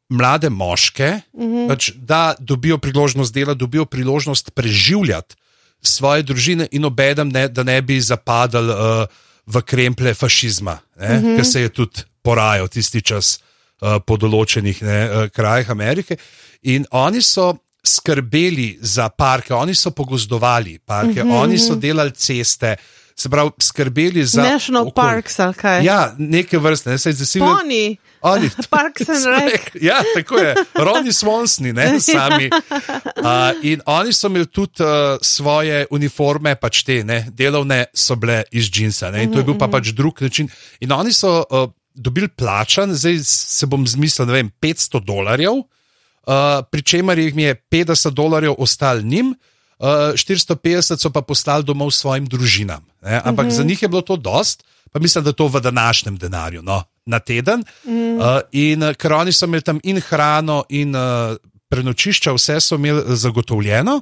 mlade 0.09 0.49
moške, 0.49 1.09
mm 1.33 1.43
-hmm. 1.43 1.67
pač, 1.67 1.91
da 1.95 2.35
dobijo 2.39 2.77
priložnost 2.77 3.33
dela, 3.33 3.53
dobijo 3.53 3.85
priložnost 3.85 4.51
preživljati 4.55 5.35
svoje 5.81 6.23
družine 6.23 6.67
in 6.71 6.85
obedem, 6.85 7.29
ne, 7.29 7.47
da 7.47 7.63
ne 7.63 7.81
bi 7.81 8.01
zapadali 8.01 8.73
uh, 8.73 9.05
v 9.45 9.61
kremple 9.61 10.13
fašizma, 10.13 10.79
mm 10.97 11.03
-hmm. 11.03 11.37
ki 11.37 11.45
se 11.45 11.61
je 11.61 11.69
tudi 11.69 12.01
porajal 12.21 12.67
tisti 12.67 13.01
čas. 13.01 13.39
Uh, 13.81 13.99
po 14.05 14.15
določenih 14.15 14.81
ne, 14.81 14.99
uh, 15.09 15.29
krajih 15.29 15.69
Amerike. 15.69 16.15
In 16.61 16.85
oni 16.91 17.21
so 17.21 17.57
skrbeli 17.83 18.77
za 18.81 19.09
parke, 19.09 19.53
oni 19.53 19.75
so 19.75 19.91
pogozdovali 19.91 20.79
parke, 20.85 21.23
mm 21.23 21.29
-hmm. 21.29 21.41
oni 21.41 21.57
so 21.59 21.75
delali 21.75 22.11
ceste, 22.11 22.75
se 23.15 23.29
pravi, 23.29 23.51
skrbeli 23.61 24.25
za. 24.25 24.43
National 24.43 24.87
okolje. 24.87 25.07
Parks, 25.07 25.39
ali 25.39 25.53
kaj? 25.53 25.83
Ja, 25.85 26.15
neke 26.17 26.57
vrste, 26.57 26.89
ne 26.89 26.97
se 26.97 27.13
zdaj 27.13 27.41
Oni. 27.41 27.97
Oni, 28.23 28.49
Parks 28.69 29.09
and 29.09 29.25
Rec. 29.25 29.61
Ja, 29.81 29.99
tako 30.15 30.37
je, 30.37 30.55
Roni 30.73 31.13
Svonsni, 31.13 31.73
ne 31.73 31.99
sami. 31.99 32.49
Uh, 32.49 33.51
in 33.61 33.81
oni 33.85 34.13
so 34.13 34.27
imeli 34.27 34.47
tudi 34.47 34.83
uh, 34.83 35.19
svoje 35.21 35.85
uniforme, 35.91 36.55
pač 36.55 36.83
te, 36.87 37.01
ne, 37.03 37.25
delovne 37.31 37.85
so 37.93 38.15
bile 38.15 38.43
iz 38.51 38.71
džinsa, 38.71 39.11
ne, 39.11 39.25
in 39.27 39.33
to 39.33 39.41
je 39.41 39.47
bil 39.51 39.57
pa 39.59 39.67
pač 39.67 39.91
drug 39.91 40.21
način. 40.23 40.47
In 40.79 40.91
oni 40.91 41.13
so 41.13 41.41
uh, 41.43 41.67
dobili 41.93 42.27
plačan, 42.27 42.95
zdaj 42.95 43.19
se 43.27 43.67
bom 43.67 43.87
zmislil, 43.87 44.27
ne 44.27 44.39
vem, 44.39 44.51
500 44.61 45.03
dolarjev, 45.03 45.59
uh, 45.59 46.63
pri 46.71 46.81
čemer 46.81 47.19
jih 47.19 47.37
je 47.37 47.55
50 47.71 48.15
dolarjev 48.15 48.55
ostal 48.57 49.03
njim. 49.03 49.35
Uh, 49.83 50.15
450 50.15 50.95
so 50.95 51.09
pa 51.11 51.19
poslali 51.19 51.67
domov 51.67 51.91
svojim 51.91 52.23
družinam. 52.23 52.79
Ne? 53.03 53.19
Ampak 53.19 53.45
uh 53.45 53.51
-huh. 53.51 53.55
za 53.55 53.63
njih 53.63 53.81
je 53.81 53.87
bilo 53.87 54.01
to 54.01 54.15
dost, 54.15 54.63
pa 54.91 54.99
mislim, 54.99 55.23
da 55.23 55.31
to 55.31 55.47
v 55.47 55.59
današnjem 55.59 56.17
denarju, 56.17 56.61
no, 56.61 56.83
na 57.05 57.19
teden. 57.19 57.63
Uh 57.83 57.91
-huh. 57.91 58.37
uh, 58.37 58.41
in 58.51 58.93
ker 58.97 59.13
oni 59.13 59.31
so 59.31 59.45
imeli 59.45 59.61
tam 59.61 59.79
in 59.83 59.99
hrano, 59.99 60.63
in 60.69 60.95
uh, 60.95 61.35
prenočišča, 61.69 62.31
vse 62.33 62.59
so 62.59 62.75
imeli 62.75 63.03
zagotovljeno. 63.15 64.01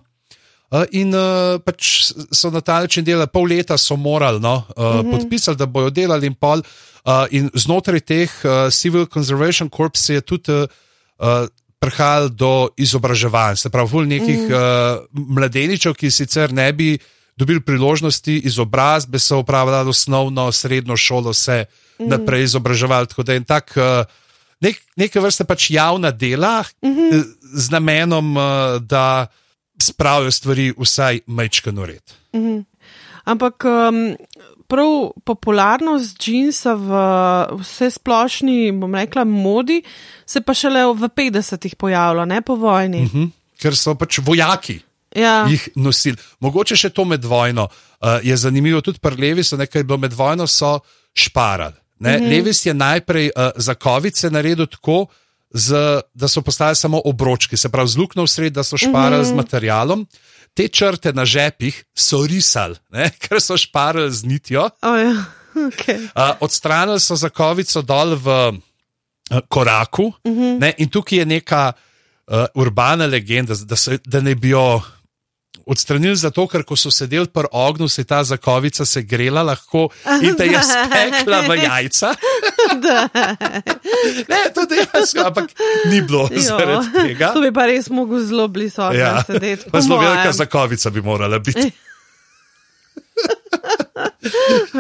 Uh, 0.72 0.84
in 0.92 1.16
uh, 1.16 1.60
pač 1.66 2.12
so 2.32 2.50
na 2.50 2.62
ta 2.62 2.80
način 2.80 3.04
delali, 3.04 3.28
pol 3.28 3.44
leta 3.44 3.78
so 3.78 3.96
morali 3.96 4.40
no, 4.40 4.54
uh, 4.56 4.84
uh 4.84 4.96
-huh. 4.96 5.12
podpisati, 5.12 5.58
da 5.58 5.66
bodo 5.66 5.90
delali, 5.90 6.28
in 6.28 6.34
pol. 6.34 6.62
Uh, 7.06 7.26
in 7.32 7.50
znotraj 7.54 8.00
teh 8.00 8.30
uh, 8.44 8.70
Civil 8.70 9.06
Conservation 9.06 9.70
Corps 9.70 10.10
je 10.10 10.22
tudi 10.22 10.52
uh, 10.52 10.68
uh, 11.18 11.48
prihajalo 11.82 12.30
do 12.30 12.70
izobraževanj, 12.78 13.58
se 13.58 13.70
pravi, 13.74 13.90
v 13.90 14.06
nekih 14.06 14.42
mm. 14.46 14.54
uh, 14.54 15.26
mladeničev, 15.36 15.96
ki 15.98 16.12
sicer 16.14 16.54
ne 16.54 16.70
bi 16.74 16.98
dobili 17.38 17.62
priložnosti 17.66 18.38
izobrazbe, 18.46 19.20
so 19.20 19.42
upravljali 19.42 19.90
osnovno, 19.90 20.52
srednjo 20.52 20.98
šolo, 20.98 21.34
se 21.34 21.66
mm. 22.00 22.10
naprej 22.10 22.44
izobraževali. 22.44 23.08
Tako 23.08 23.24
da 23.24 23.34
je 23.34 23.44
tak. 23.44 23.74
Uh, 23.78 24.06
Nek, 24.62 24.78
neke 24.94 25.18
vrste 25.18 25.42
pač 25.50 25.72
javna 25.74 26.12
dela 26.12 26.60
mm 26.86 26.90
-hmm. 26.90 27.24
z 27.42 27.72
namenom, 27.74 28.36
da 28.86 29.26
spravijo 29.82 30.32
stvari 30.32 30.74
vsaj 30.78 31.20
majčkano 31.26 31.86
red. 31.86 32.04
Mm 32.34 32.40
-hmm. 32.40 32.64
Ampak 33.24 33.66
um, 33.66 34.16
prav 34.72 35.12
popularnost 35.28 36.18
džinsa 36.18 36.74
v 36.74 37.02
vse 37.60 37.92
splošni, 37.98 38.72
bom 38.72 38.96
rekla, 38.96 39.26
modi, 39.28 39.82
se 40.26 40.42
pa 40.42 40.56
šele 40.58 40.86
v 40.94 41.10
50-ih 41.10 41.76
pojavlja, 41.76 42.26
ne 42.26 42.42
po 42.42 42.56
vojni. 42.56 43.04
Uh 43.06 43.14
-huh. 43.14 43.30
Ker 43.62 43.76
so 43.76 43.96
pač 43.96 44.20
vojaki. 44.20 44.80
Ja. 45.16 45.46
Jih 45.48 45.70
nosili. 45.76 46.18
Mogoče 46.40 46.76
še 46.76 46.90
to 46.90 47.06
med 47.06 47.26
vojno. 47.26 47.68
Uh, 48.02 48.20
je 48.24 48.38
zanimivo, 48.38 48.82
tudi 48.82 49.00
pri 49.00 49.16
Levi 49.16 49.44
so 49.44 49.58
nekaj 49.58 49.84
bilo 49.84 49.98
med 49.98 50.14
vojno, 50.14 50.48
so 50.48 50.80
šparali. 51.14 51.74
Mm 52.00 52.08
-hmm. 52.08 52.30
Levis 52.30 52.66
je 52.66 52.74
najprej 52.74 53.32
uh, 53.36 53.50
za 53.56 53.74
kovice 53.74 54.30
naredil 54.30 54.66
tako, 54.66 55.06
z, 55.52 55.76
da 56.14 56.28
so 56.28 56.42
postali 56.42 56.76
samo 56.76 57.02
obročki, 57.06 57.58
se 57.58 57.70
pravi, 57.70 57.90
zluknil 57.90 58.28
sred, 58.28 58.54
da 58.54 58.64
so 58.64 58.78
šparali 58.78 59.18
mm 59.18 59.26
-hmm. 59.26 59.30
z 59.30 59.36
materialom 59.36 60.08
te 60.54 60.68
črte 60.68 61.14
na 61.14 61.26
žepih 61.26 61.84
so 61.96 62.24
risali, 62.28 62.76
ne? 62.92 63.10
ker 63.22 63.42
so 63.42 63.58
šparili 63.58 64.12
z 64.12 64.28
nitjo. 64.28 64.68
Oh, 64.82 64.98
ja. 65.00 65.16
okay. 65.70 66.08
uh, 66.16 66.36
odstranili 66.40 67.00
so 67.00 67.16
zakovico 67.16 67.82
dol 67.82 68.16
v 68.16 68.28
uh, 68.28 69.40
koraku, 69.48 70.12
uh 70.12 70.32
mhm. 70.32 70.60
-huh. 70.60 70.74
in 70.78 70.90
tukaj 70.90 71.20
je 71.20 71.26
neka 71.26 71.74
uh, 71.74 72.46
urbana 72.56 73.06
legenda, 73.06 73.56
da, 73.56 73.76
se, 73.76 74.00
da 74.06 74.22
ne 74.22 74.36
bi 74.36 74.50
jo 74.50 74.82
odstranili 75.72 76.16
zato, 76.16 76.46
ker 76.52 76.66
ko 76.68 76.76
so 76.76 76.92
sedeli 76.92 77.30
pri 77.32 77.48
ognju, 77.52 77.88
se 77.90 78.02
je 78.02 78.10
ta 78.10 78.24
zakovica 78.24 78.86
se 78.86 79.02
grela 79.02 79.44
lahko 79.44 79.88
in 80.22 80.36
te 80.38 80.50
je 80.50 80.64
spekla 80.68 81.42
v 81.48 81.58
jajca. 81.64 82.14
ne, 84.32 84.42
to 84.56 84.66
je 84.66 84.72
dejansko, 84.74 85.28
ampak 85.30 85.54
ni 85.92 86.02
bilo 86.02 86.28
zaradi 86.36 86.92
tega. 86.98 87.32
To 87.36 87.44
bi 87.44 87.54
pa 87.56 87.70
res 87.72 87.90
mogel 87.90 88.26
zelo 88.26 88.50
blizu 88.52 88.92
ja. 88.98 89.22
sedeti. 89.28 89.72
Zelo 89.80 90.02
velika 90.02 90.36
zakovica 90.36 90.90
bi 90.90 91.02
morala 91.02 91.40
biti. 91.40 91.72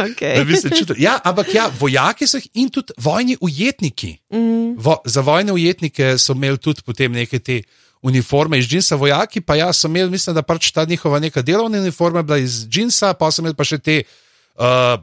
okay. 0.10 0.46
ja, 0.98 1.20
ampak 1.24 1.54
ja, 1.54 1.70
vojaki 1.80 2.28
so 2.28 2.40
in 2.54 2.70
tudi 2.70 2.94
vojni 2.98 3.38
ujetniki. 3.42 4.18
Mm. 4.34 4.76
Vo, 4.78 4.98
za 5.06 5.22
vojne 5.22 5.54
ujetnike 5.54 6.18
so 6.18 6.34
imeli 6.34 6.58
tudi 6.58 6.82
potem 6.86 7.12
neke 7.12 7.40
te 7.40 7.62
uniforme 8.02 8.60
iz 8.60 8.68
džinsa, 8.68 8.96
vojaki 8.96 9.42
pa 9.42 9.56
ja, 9.56 9.74
so 9.74 9.88
imeli, 9.88 10.12
mislim, 10.12 10.36
da 10.36 10.42
pač 10.42 10.72
ta 10.72 10.86
njihova 10.86 11.20
neka 11.20 11.42
delovna 11.42 11.80
uniforma 11.80 12.22
bila 12.22 12.38
iz 12.38 12.68
džinsa, 12.68 13.14
pa 13.14 13.32
so 13.32 13.42
imeli 13.42 13.56
pa 13.56 13.68
še 13.68 13.78
te. 13.78 14.04
Uh, 14.56 15.00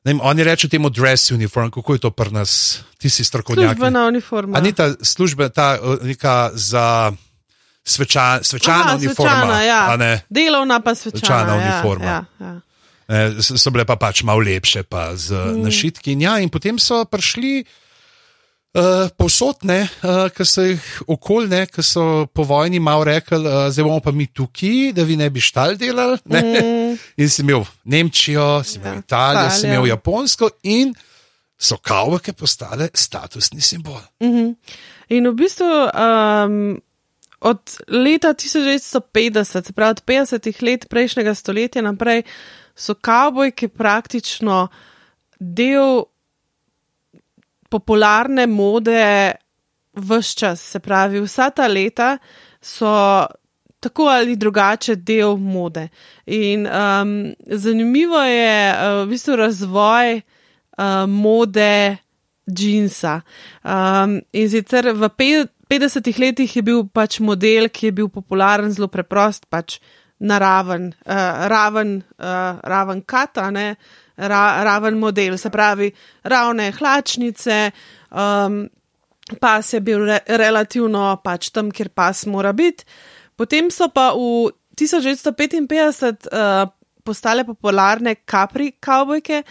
Ne, 0.00 0.14
oni 0.22 0.40
rečejo 0.44 0.70
temu 0.72 0.88
dress 0.88 1.28
uniform, 1.30 1.68
kako 1.68 1.92
je 1.92 2.00
to 2.00 2.10
pri 2.10 2.30
nas, 2.32 2.80
ti 2.96 3.10
si 3.12 3.20
strokovnjak. 3.24 3.76
Službena 3.76 4.06
uniforma. 4.08 4.56
A 4.56 4.60
ni 4.64 4.72
ta 4.72 4.94
služba, 4.96 5.50
ta 5.52 5.76
neka 6.02 6.50
za 6.54 7.12
sveča, 7.84 8.40
svečana 8.40 8.80
Aha, 8.80 8.96
uniforma? 8.96 9.60
Svečana, 9.60 9.62
ja. 9.62 10.20
Delovna 10.30 10.80
pa 10.80 10.94
svečana, 10.94 11.20
svečana 11.20 11.52
ja, 11.52 11.60
uniforma. 11.60 12.04
Ja, 12.06 12.24
ja. 12.40 12.54
Ne, 13.12 13.42
so 13.42 13.70
bile 13.70 13.84
pa 13.84 14.00
pač 14.00 14.24
malo 14.24 14.40
lepše, 14.40 14.88
pa 14.88 15.12
z 15.20 15.36
mm. 15.36 15.68
našitki. 15.68 16.16
In, 16.16 16.24
ja, 16.24 16.40
in 16.40 16.48
potem 16.48 16.80
so 16.80 17.04
prišli. 17.04 17.60
Uh, 17.60 17.89
Posodne, 19.18 19.80
uh, 20.06 20.28
ki 20.30 20.44
so 20.46 20.62
jih 20.62 20.84
okoljne, 21.10 21.64
ki 21.66 21.82
so 21.82 22.04
po 22.30 22.44
vojni 22.46 22.78
malo 22.78 23.02
rekli, 23.08 23.40
uh, 23.42 23.64
zdaj 23.66 23.82
bomo 23.82 23.98
pa 24.04 24.12
mi 24.14 24.28
tukaj, 24.30 24.92
da 24.94 25.02
vi 25.02 25.16
ne 25.18 25.26
bi 25.30 25.42
štal 25.42 25.74
delali. 25.80 26.20
Mm. 26.30 26.94
In 27.18 27.30
si 27.30 27.42
imel 27.42 27.64
Nemčijo, 27.84 28.62
si 28.62 28.78
imel 28.78 29.00
ja, 29.00 29.02
Italijo, 29.02 29.50
si 29.50 29.66
imel 29.66 29.88
Japonsko 29.90 30.52
in 30.62 30.94
so 31.58 31.80
kavke 31.82 32.32
postale 32.32 32.88
statusni 32.94 33.60
simbol. 33.60 33.98
Mm 34.22 34.30
-hmm. 34.30 34.54
In 35.08 35.28
v 35.28 35.34
bistvu 35.34 35.66
um, 35.66 36.80
od 37.40 37.60
leta 37.88 38.34
1950, 38.34 39.66
se 39.66 39.72
pravi 39.72 39.90
od 39.90 40.02
50 40.06 40.62
let 40.62 40.86
prejšnjega 40.88 41.34
stoletja 41.34 41.82
naprej, 41.82 42.22
so 42.74 42.94
kavbojke 42.94 43.68
praktično 43.68 44.68
del 45.40 46.04
popularne 47.70 48.46
mode 48.46 49.32
vse 49.94 50.34
čas. 50.36 50.60
Se 50.60 50.80
pravi, 50.80 51.20
vsa 51.20 51.50
ta 51.50 51.66
leta 51.66 52.16
so 52.60 53.26
tako 53.80 54.10
ali 54.12 54.36
drugače 54.36 54.96
del 54.96 55.36
mode. 55.36 55.88
In 56.26 56.66
um, 56.66 57.34
zanimivo 57.46 58.20
je 58.22 58.72
uh, 58.72 59.04
v 59.04 59.08
bistvu 59.08 59.36
razvoj 59.36 60.16
uh, 60.16 60.84
mode 61.08 61.96
džinsa. 62.50 63.20
Um, 63.64 64.20
in 64.32 64.50
sicer 64.50 64.92
v 64.92 65.08
50-ih 65.70 66.18
letih 66.18 66.56
je 66.56 66.62
bil 66.62 66.84
pač 66.92 67.20
model, 67.20 67.70
ki 67.72 67.88
je 67.88 67.92
bil 67.92 68.08
popularen, 68.12 68.72
zelo 68.72 68.88
preprost, 68.88 69.46
pač 69.48 69.78
naraven, 70.20 70.90
uh, 71.06 71.46
raven, 71.48 72.00
uh, 72.18 72.60
raven 72.60 73.00
kata, 73.02 73.48
ne 73.50 73.74
ra, 74.28 74.64
raven 74.64 74.98
model, 74.98 75.38
se 75.38 75.50
pravi, 75.50 75.90
ravne 76.22 76.70
hlačnice, 76.76 77.70
um, 78.10 78.62
pas 79.40 79.72
je 79.72 79.80
bil 79.80 80.04
re, 80.06 80.20
relativno 80.40 81.14
pač 81.24 81.50
tam, 81.54 81.70
kjer 81.70 81.92
pas 81.94 82.26
mora 82.26 82.52
biti. 82.52 82.84
Potem 83.36 83.70
so 83.72 83.88
pa 83.88 84.10
v 84.12 84.50
1955 84.76 86.28
uh, 86.28 86.68
postale 87.04 87.44
popularne 87.48 88.14
kapri 88.28 88.72
kavbojke, 88.80 89.42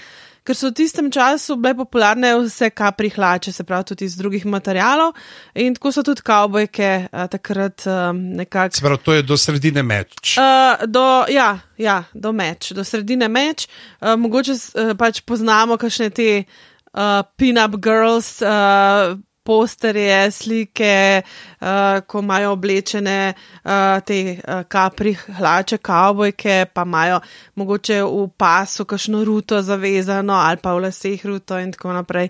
ker 0.50 0.58
so 0.58 0.72
v 0.72 0.78
tistem 0.82 1.12
času 1.14 1.60
bile 1.62 1.78
popularne 1.78 2.32
vse 2.42 2.72
kapri 2.74 3.12
hlače, 3.14 3.54
se 3.54 3.64
pravi 3.64 3.92
tudi 3.92 4.08
iz 4.10 4.16
drugih 4.18 4.48
materialov 4.50 5.14
in 5.54 5.76
tako 5.78 5.92
so 5.94 6.04
tudi 6.06 6.26
kavbojke 6.26 6.90
uh, 7.06 7.28
takrat 7.30 7.86
um, 7.86 8.24
nekako. 8.40 8.80
Se 8.80 8.86
pravi, 8.88 9.04
to 9.06 9.14
je 9.14 9.28
do 9.30 9.38
sredine 9.38 9.86
meč. 9.86 10.34
Uh, 10.42 10.82
do, 10.90 11.06
ja, 11.30 11.60
ja, 11.78 12.02
do 12.14 12.34
meč, 12.34 12.72
do 12.74 12.84
sredine 12.84 13.30
meč. 13.30 13.68
Uh, 14.02 14.16
mogoče 14.18 14.58
uh, 14.58 14.94
pač 14.98 15.22
poznamo 15.22 15.78
kakšne 15.78 16.10
te 16.10 16.30
uh, 16.42 17.22
pin-up 17.38 17.78
girls. 17.78 18.40
Uh, 18.42 19.20
posterje, 19.50 20.32
slike, 20.32 21.22
uh, 21.62 22.02
ko 22.08 22.20
imajo 22.20 22.52
oblečene 22.52 23.34
uh, 23.34 23.72
te 24.06 24.20
uh, 24.38 24.64
kapri, 24.68 25.14
hlače, 25.38 25.78
kavbojke, 25.78 26.66
pa 26.74 26.84
imajo 26.88 27.20
mogoče 27.56 28.02
v 28.04 28.28
pasu 28.38 28.86
kakšno 28.86 29.24
ruto 29.24 29.62
zavezano 29.62 30.34
ali 30.34 30.58
pa 30.58 30.74
v 30.74 30.88
laseh 30.88 31.26
ruto 31.26 31.60
in 31.60 31.72
tako 31.72 31.94
naprej. 31.94 32.30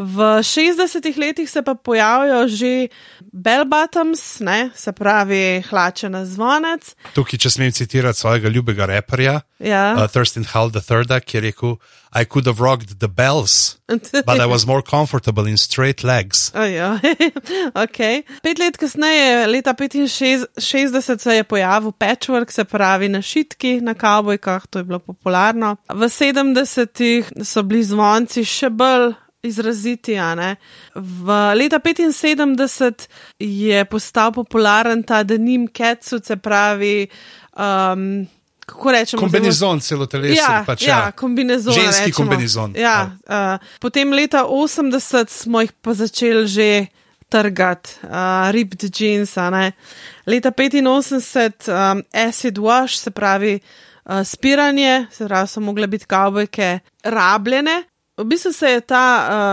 V 0.00 0.16
60-ih 0.40 1.18
letih 1.18 1.50
se 1.50 1.60
pa 1.62 1.74
pojavijo 1.74 2.48
že 2.48 2.88
bell 3.32 3.64
bottoms, 3.68 4.40
ne, 4.40 4.70
se 4.74 4.92
pravi 4.92 5.60
hlače 5.68 6.08
na 6.08 6.24
zvonec. 6.24 6.94
Tukaj, 7.12 7.38
če 7.38 7.50
smem 7.50 7.72
citirati 7.72 8.18
svojega 8.18 8.48
ljubega 8.48 8.86
reperja, 8.86 9.40
Ja. 9.60 9.92
uh, 9.92 10.08
Thurston 10.08 10.44
Hall 10.54 10.70
III, 10.72 11.20
ki 11.20 11.36
je 11.36 11.40
rekel: 11.40 11.76
I 12.16 12.24
could 12.24 12.46
have 12.46 12.60
rocked 12.64 12.98
the 12.98 13.08
bells, 13.08 13.76
but 14.24 14.40
I 14.40 14.46
was 14.46 14.64
more 14.66 14.80
comfortable 14.82 15.46
in 15.46 15.58
straight 15.58 16.02
legs. 16.02 16.50
Ojo, 16.56 16.96
okay. 17.84 18.22
Pet 18.42 18.58
let 18.60 18.76
kasneje, 18.76 19.46
leta 19.46 19.74
65, 19.74 21.18
se 21.18 21.34
je 21.34 21.44
pojavil 21.44 21.92
patchwork, 21.92 22.52
se 22.52 22.64
pravi 22.64 23.08
na 23.08 23.22
šitki, 23.22 23.80
na 23.80 23.94
kavbojkah, 23.94 24.66
to 24.66 24.78
je 24.78 24.84
bilo 24.84 24.98
popularno. 24.98 25.76
V 25.88 26.08
70-ih 26.08 27.32
so 27.44 27.62
bili 27.62 27.84
zvonci 27.84 28.44
še 28.44 28.70
bolj 28.70 29.12
izraziti. 29.42 30.18
a 30.18 30.34
ne. 30.34 30.56
V 30.94 31.54
leta 31.54 31.80
75 31.80 33.08
je 33.38 33.84
postal 33.84 34.32
popularen 34.32 35.02
ta 35.02 35.22
denim 35.22 35.68
catsuit, 35.68 36.24
se 36.26 36.36
pravi. 36.36 37.08
Um, 37.56 38.26
Kako 38.70 38.92
rečemo? 38.92 39.20
Kombinezon 39.20 39.80
celo 39.80 40.06
telesa. 40.06 40.42
Ja, 40.42 40.64
pač, 40.66 40.82
ja, 40.86 41.12
kombinezon. 41.12 41.74
Ženski 41.74 42.04
rečemo. 42.04 42.16
kombinezon. 42.16 42.76
Ja, 42.78 43.10
uh, 43.26 43.58
potem 43.80 44.12
leta 44.12 44.44
80 44.46 45.26
smo 45.28 45.60
jih 45.60 45.72
pa 45.82 45.94
začeli 45.94 46.46
že 46.46 46.86
trgati, 47.30 47.90
uh, 48.04 48.50
ripped 48.50 48.90
jeans. 48.90 49.36
ne. 49.36 49.72
Leta 50.26 50.50
85 50.50 51.68
um, 51.68 52.02
acid 52.12 52.58
wash, 52.58 52.98
se 52.98 53.10
pravi 53.10 53.58
uh, 54.04 54.22
spiranje, 54.24 55.06
se 55.10 55.26
pravi, 55.26 55.48
so 55.48 55.60
mogle 55.60 55.86
biti 55.86 56.06
kavbojke 56.06 56.78
rabljene. 57.04 57.82
V 58.18 58.24
bistvu 58.24 58.52
se 58.52 58.70
je 58.70 58.80
ta 58.80 59.06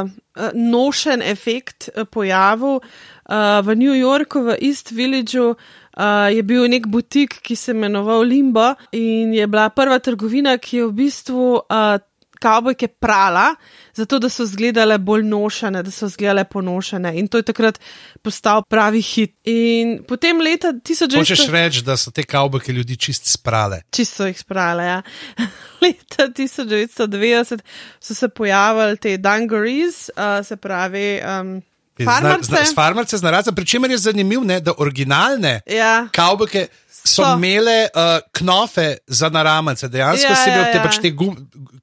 uh, 0.03 0.49
nošen 0.53 1.21
efekt 1.21 1.89
pojavil 2.11 2.79
uh, 2.79 3.61
v 3.63 3.75
New 3.75 3.95
Yorku, 3.95 4.41
v 4.41 4.57
East 4.61 4.91
Villageu. 4.91 5.55
Uh, 5.97 6.29
je 6.29 6.43
bil 6.43 6.67
nek 6.69 6.85
butik, 6.87 7.39
ki 7.41 7.55
se 7.55 7.71
imenoval 7.71 8.21
Limbo, 8.21 8.73
in 8.91 9.33
je 9.33 9.47
bila 9.47 9.69
prva 9.69 9.97
trgovina, 9.99 10.57
ki 10.57 10.77
je 10.77 10.85
v 10.85 10.93
bistvu 10.93 11.45
uh, 11.57 11.97
kavbojke 12.39 12.87
prala, 12.87 13.55
zato 13.93 14.19
da 14.19 14.29
so 14.29 14.43
izgledale 14.43 14.97
bolj 14.97 15.23
nošene, 15.23 15.83
da 15.83 15.91
so 15.91 16.05
izgledale 16.05 16.43
ponošene. 16.43 17.13
In 17.19 17.27
to 17.27 17.37
je 17.37 17.43
takrat 17.43 17.79
postal 18.21 18.63
pravi 18.69 19.01
hit. 19.01 19.35
In 19.43 20.03
potem 20.07 20.41
leta 20.41 20.73
1900. 20.73 21.17
Hočeš 21.19 21.47
reči, 21.51 21.81
da 21.83 21.97
so 21.97 22.11
te 22.11 22.23
kavbojke 22.23 22.73
ljudi 22.73 22.97
čist 22.97 23.25
sprale. 23.25 23.81
Čisto 23.91 24.27
jih 24.27 24.39
sprale. 24.39 24.85
Ja. 24.85 25.01
Leta 25.83 26.27
1990 26.27 27.59
so 27.99 28.13
se 28.13 28.29
pojavili 28.29 28.97
te 28.97 29.17
dungarees, 29.17 30.09
uh, 30.15 30.45
se 30.45 30.55
pravi. 30.55 31.21
Um, 31.41 31.61
Farmerce. 32.05 32.47
Zna, 32.47 32.57
zna, 32.65 32.73
farmerce 32.75 33.17
z 33.17 33.23
narazom, 33.23 33.55
pri 33.55 33.65
čemer 33.65 33.91
je 33.91 33.97
zanimivo, 33.97 34.43
da 34.61 34.73
originalne 34.77 35.61
Ja. 35.65 36.07
kavbojke 36.11 36.67
so, 37.07 37.15
So. 37.15 37.23
so 37.23 37.33
imele 37.37 37.87
uh, 37.89 38.19
knofe 38.31 38.97
za 39.07 39.29
naramance. 39.29 39.87
Dejansko 39.87 40.31
Ja, 40.31 40.35
si 40.35 40.49
imel 40.49 40.65
ja, 40.65 40.71
te 40.71 40.77
ja. 40.77 40.83
pač 40.83 41.01
te 41.01 41.11
gum, 41.11 41.35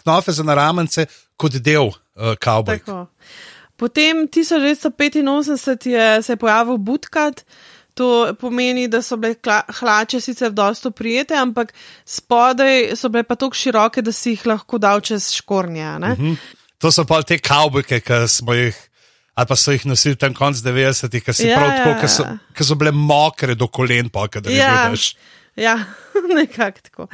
knofe 0.04 0.32
za 0.32 0.44
naramance 0.46 1.06
kot 1.36 1.58
del 1.64 1.90
uh, 1.90 2.34
kavbojk. 2.40 2.90
Potem 3.76 4.28
1985 4.28 5.88
je 5.88 6.22
se 6.22 6.32
je 6.32 6.36
pojavil 6.36 6.76
Budkat. 6.78 7.44
To 7.94 8.34
pomeni, 8.40 8.88
da 8.90 9.02
so 9.02 9.16
bile 9.16 9.36
hlače 9.78 10.18
sicer 10.20 10.50
dosto 10.50 10.90
prijete, 10.90 11.34
ampak 11.38 11.70
spodaj 12.04 12.96
so 12.98 13.08
bile 13.08 13.22
pa 13.22 13.36
tako 13.38 13.54
široke, 13.54 14.02
da 14.02 14.12
si 14.12 14.32
jih 14.34 14.46
lahko 14.50 14.78
dal 14.82 15.00
čez 15.00 15.30
škornje. 15.30 15.98
ne? 16.02 16.14
Hm. 16.18 16.34
To 16.82 16.90
so 16.90 17.04
pa 17.06 17.22
te 17.22 17.38
kavbojke, 17.38 18.00
ki 18.00 18.24
smo 18.28 18.54
jih. 18.54 18.74
Ali 19.34 19.46
pa 19.50 19.56
so 19.58 19.72
jih 19.74 19.84
nosili 19.90 20.16
tam 20.16 20.34
konc 20.34 20.60
90-ih, 20.62 21.22
ki 21.26 21.32
si 21.34 21.48
Ja, 21.48 21.58
prav 21.58 21.70
tako, 21.74 21.90
ja, 21.90 22.00
ki 22.00 22.08
so, 22.10 22.26
ja. 22.28 22.34
ki 22.54 22.66
so 22.68 22.76
bile 22.78 22.92
mokre 22.94 23.56
do 23.58 23.66
kolen, 23.66 24.08
pa 24.08 24.28
da 24.28 24.50
je 24.50 24.58
Ja. 24.58 24.88
dež. 24.90 25.14
Ja, 25.56 25.74
nekako 26.38 26.80
tako. 26.82 27.06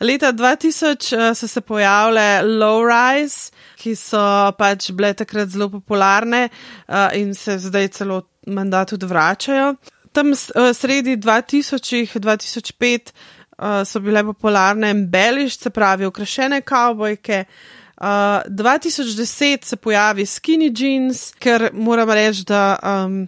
Leta 0.00 0.32
2000 0.32 1.16
uh, 1.16 1.36
so 1.36 1.48
se 1.48 1.60
pojavile 1.60 2.42
low-rise, 2.42 3.50
ki 3.78 3.94
so 3.98 4.20
pač 4.58 4.90
bile 4.94 5.14
takrat 5.14 5.48
zelo 5.50 5.68
popularne 5.70 6.48
uh, 6.50 7.08
in 7.14 7.34
se 7.34 7.58
zdaj 7.58 7.88
celo 7.88 8.22
menda 8.46 8.84
tudi 8.84 9.06
vračajo. 9.06 9.74
Tam 10.12 10.30
uh, 10.34 10.70
sredi 10.74 11.16
2000, 11.16 12.18
2005 12.18 13.10
uh, 13.58 13.82
so 13.86 14.00
bile 14.00 14.22
popularne 14.24 14.90
embellish, 14.90 15.58
se 15.58 15.70
pravi 15.70 16.06
okrašene 16.06 16.62
kavbojke. 16.62 17.44
Uh, 17.46 17.79
2010 18.00 19.64
se 19.64 19.76
pojavi 19.76 20.26
skinny 20.26 20.70
jeans, 20.72 21.30
ker 21.38 21.70
moram 21.72 22.10
reči, 22.10 22.44
da 22.48 22.78
um, 22.82 23.26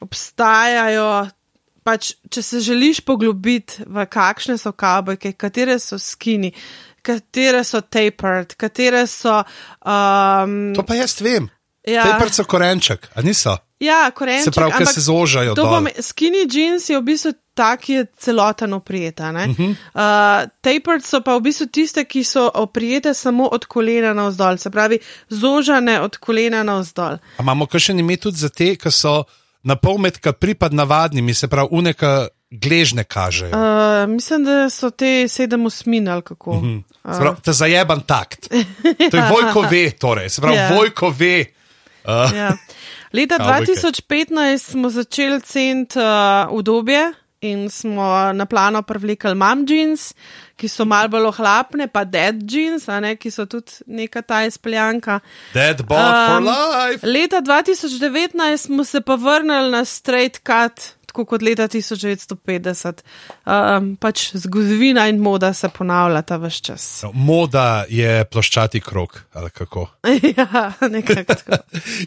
obstajajo 0.00 1.28
pač, 1.86 2.12
če 2.30 2.42
se 2.42 2.60
želiš 2.64 3.00
poglobiti 3.06 3.84
v 3.86 4.06
kakšne 4.10 4.58
so 4.58 4.72
kavbojke, 4.72 5.32
katere 5.38 5.78
so 5.78 5.98
skini, 5.98 6.52
katere 7.06 7.62
so 7.64 7.80
tapered, 7.80 8.54
katere 8.60 9.06
so. 9.06 9.40
Um, 9.80 10.74
To 10.76 10.84
pa 10.86 10.98
jaz 10.98 11.20
vem. 11.22 11.48
ja, 11.86 12.04
Te 12.04 12.18
prco 12.24 12.44
korenček, 12.44 13.10
a 13.14 13.22
niso? 13.22 13.56
Ja, 13.80 14.10
korenček, 14.10 14.44
Se 14.44 14.50
pravi, 14.50 14.72
ker 14.78 14.86
se 14.86 15.00
zožajo 15.00 15.54
pome- 15.54 15.92
Skinny 16.02 16.46
jeans 16.46 16.88
je 16.88 16.98
v 16.98 17.02
bistvu 17.02 17.32
tak, 17.54 17.80
ki 17.80 17.92
je 17.92 18.06
celoten 18.18 18.72
oprijeta. 18.72 19.30
Uh 19.30 19.36
-huh. 19.36 19.70
uh, 19.70 20.48
tapered 20.60 21.04
so 21.04 21.20
pa 21.20 21.36
v 21.36 21.40
bistvu 21.40 21.66
tiste, 21.66 22.04
ki 22.04 22.24
so 22.24 22.50
oprijete 22.54 23.14
samo 23.14 23.46
od 23.46 23.64
kolena 23.66 24.14
navzdol, 24.14 24.56
se 24.56 24.70
pravi, 24.70 24.98
zožane 25.28 26.00
od 26.00 26.16
kolena 26.16 26.62
navzdol. 26.62 27.12
A 27.36 27.42
imamo 27.42 27.66
kakšen 27.66 27.98
ime 27.98 28.16
tudi 28.16 28.36
za 28.36 28.48
te, 28.48 28.76
ki 28.76 28.90
so 28.90 29.24
na 29.62 29.76
pol 29.76 29.98
med 29.98 30.18
pripad 30.40 30.74
navadnimi, 30.74 31.34
se 31.34 31.48
pravi, 31.48 31.68
uneka 31.70 32.28
gležne 32.50 33.04
kažejo. 33.04 33.50
Uh, 33.50 34.10
mislim, 34.10 34.44
da 34.44 34.70
so 34.70 34.90
te 34.90 35.28
sedem 35.28 35.66
osmin 35.66 36.08
ali 36.08 36.22
kako. 36.22 36.50
Uh 36.50 36.62
-huh. 36.62 36.82
Pravi, 37.02 37.36
ta 37.42 37.52
zajeban 37.52 38.00
takt. 38.00 38.48
To 39.10 39.16
je 39.16 39.22
Vojko 39.32 39.60
ve, 39.60 39.90
torej. 39.90 40.28
Se 40.28 40.40
pravi, 40.40 40.56
Ja. 40.56 40.68
yeah. 40.68 40.76
Vojko 40.76 41.14
ve. 41.18 41.44
Uh, 42.04 42.36
Ja. 42.36 42.56
Leta 43.12 43.38
Kavbojke. 43.38 43.72
2015 43.72 44.70
smo 44.70 44.90
začeli 44.90 45.40
cent 45.40 45.96
uh, 45.96 46.52
udobje 46.52 47.12
in 47.40 47.70
smo 47.70 48.32
na 48.32 48.46
plano 48.46 48.82
privlekli 48.82 49.34
mom 49.34 49.64
jeans, 49.68 50.12
ki 50.60 50.68
so 50.68 50.84
malo 50.84 51.08
bolj 51.08 51.30
ohlapne, 51.30 51.86
pa 51.88 52.04
dead 52.04 52.42
jeans, 52.44 52.84
ne, 53.00 53.14
ki 53.16 53.32
so 53.32 53.46
tudi 53.48 53.80
neka 53.88 54.22
ta 54.22 54.42
izpeljanka. 54.44 55.20
Dead 55.54 55.80
ball 55.88 56.04
um, 56.04 56.28
for 56.28 56.52
life. 56.52 57.06
Leta 57.06 57.40
2019 57.40 58.66
smo 58.66 58.84
se 58.84 59.00
pa 59.00 59.16
vrnili 59.16 59.72
na 59.72 59.84
straight 59.84 60.42
cut 60.44 60.99
Tako 61.10 61.24
kot 61.26 61.42
leta 61.42 61.66
1950. 61.66 63.00
Um, 63.42 63.88
pač 63.98 64.28
zgodovina 64.38 65.08
in 65.10 65.18
moda 65.18 65.50
se 65.54 65.66
ponavljata 65.74 66.36
vse 66.38 66.62
čas. 66.62 66.84
No, 67.02 67.10
moda 67.12 67.84
je 67.90 68.22
ploščati 68.30 68.78
krog, 68.80 69.16
ali 69.34 69.50
kako. 69.50 69.88
ja, 70.38 70.72
nekako 70.86 71.34
tako. 71.34 71.58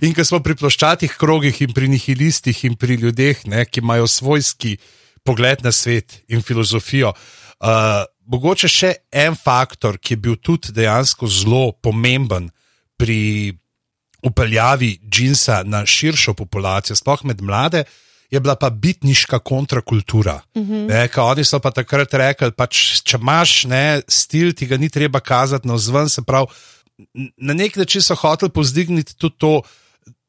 In 0.08 0.16
ko 0.16 0.24
smo 0.24 0.40
pri 0.46 0.56
ploščatih 0.56 1.18
krogih 1.20 1.60
in 1.66 1.74
pri 1.76 1.90
nihilistih 1.92 2.64
in 2.70 2.78
pri 2.80 2.96
ljudeh, 3.02 3.44
ne, 3.52 3.66
ki 3.68 3.84
imajo 3.84 4.08
svojski 4.08 4.78
pogled 5.28 5.66
na 5.68 5.76
svet 5.76 6.22
in 6.32 6.40
filozofijo. 6.42 7.12
Uh, 7.60 8.06
mogoče 8.32 8.72
še 8.72 8.94
en 9.12 9.36
faktor, 9.36 10.00
ki 10.00 10.16
je 10.16 10.22
bil 10.30 10.40
tudi 10.40 10.72
dejansko 10.72 11.28
zelo 11.28 11.74
pomemben 11.84 12.48
pri 12.96 13.52
upeljavi 14.24 14.94
džinsa 15.04 15.66
na 15.68 15.84
širšo 15.84 16.38
populacijo, 16.40 16.96
sploh 16.96 17.28
med 17.28 17.44
mlade, 17.44 17.84
je 18.32 18.40
bila 18.40 18.56
pa 18.56 18.70
bitniška 18.70 19.40
kontrakultura. 19.40 20.42
Uh 20.56 20.64
-huh. 20.64 20.88
ne, 20.88 21.08
ka 21.08 21.24
oni 21.24 21.44
so 21.44 21.60
pa 21.60 21.72
takrat 21.72 22.14
rekli, 22.14 22.52
pač, 22.52 23.02
če 23.04 23.18
imaš 23.18 23.64
ne, 23.64 24.02
stil, 24.08 24.54
ti 24.54 24.66
ga 24.66 24.78
ni 24.78 24.90
treba 24.90 25.20
kazati 25.20 25.68
na 25.68 25.74
vzven, 25.74 26.10
se 26.10 26.22
pravi, 26.22 26.48
na 27.38 27.54
nek 27.54 27.76
način 27.76 28.02
so 28.02 28.16
hoteli 28.16 28.52
povzdigniti 28.52 29.16
tudi 29.16 29.36
to 29.38 29.62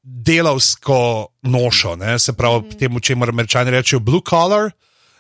delavsko 0.03 1.27
nošo, 1.43 1.97
ne, 1.97 2.19
se 2.19 2.33
pravi, 2.33 2.61
mm. 2.61 2.79
temu, 2.79 3.01
če 3.01 3.15
moramo 3.15 3.43
rečati, 3.43 3.71
rečejo 3.71 4.01
blue 4.01 4.21
collar, 4.29 4.71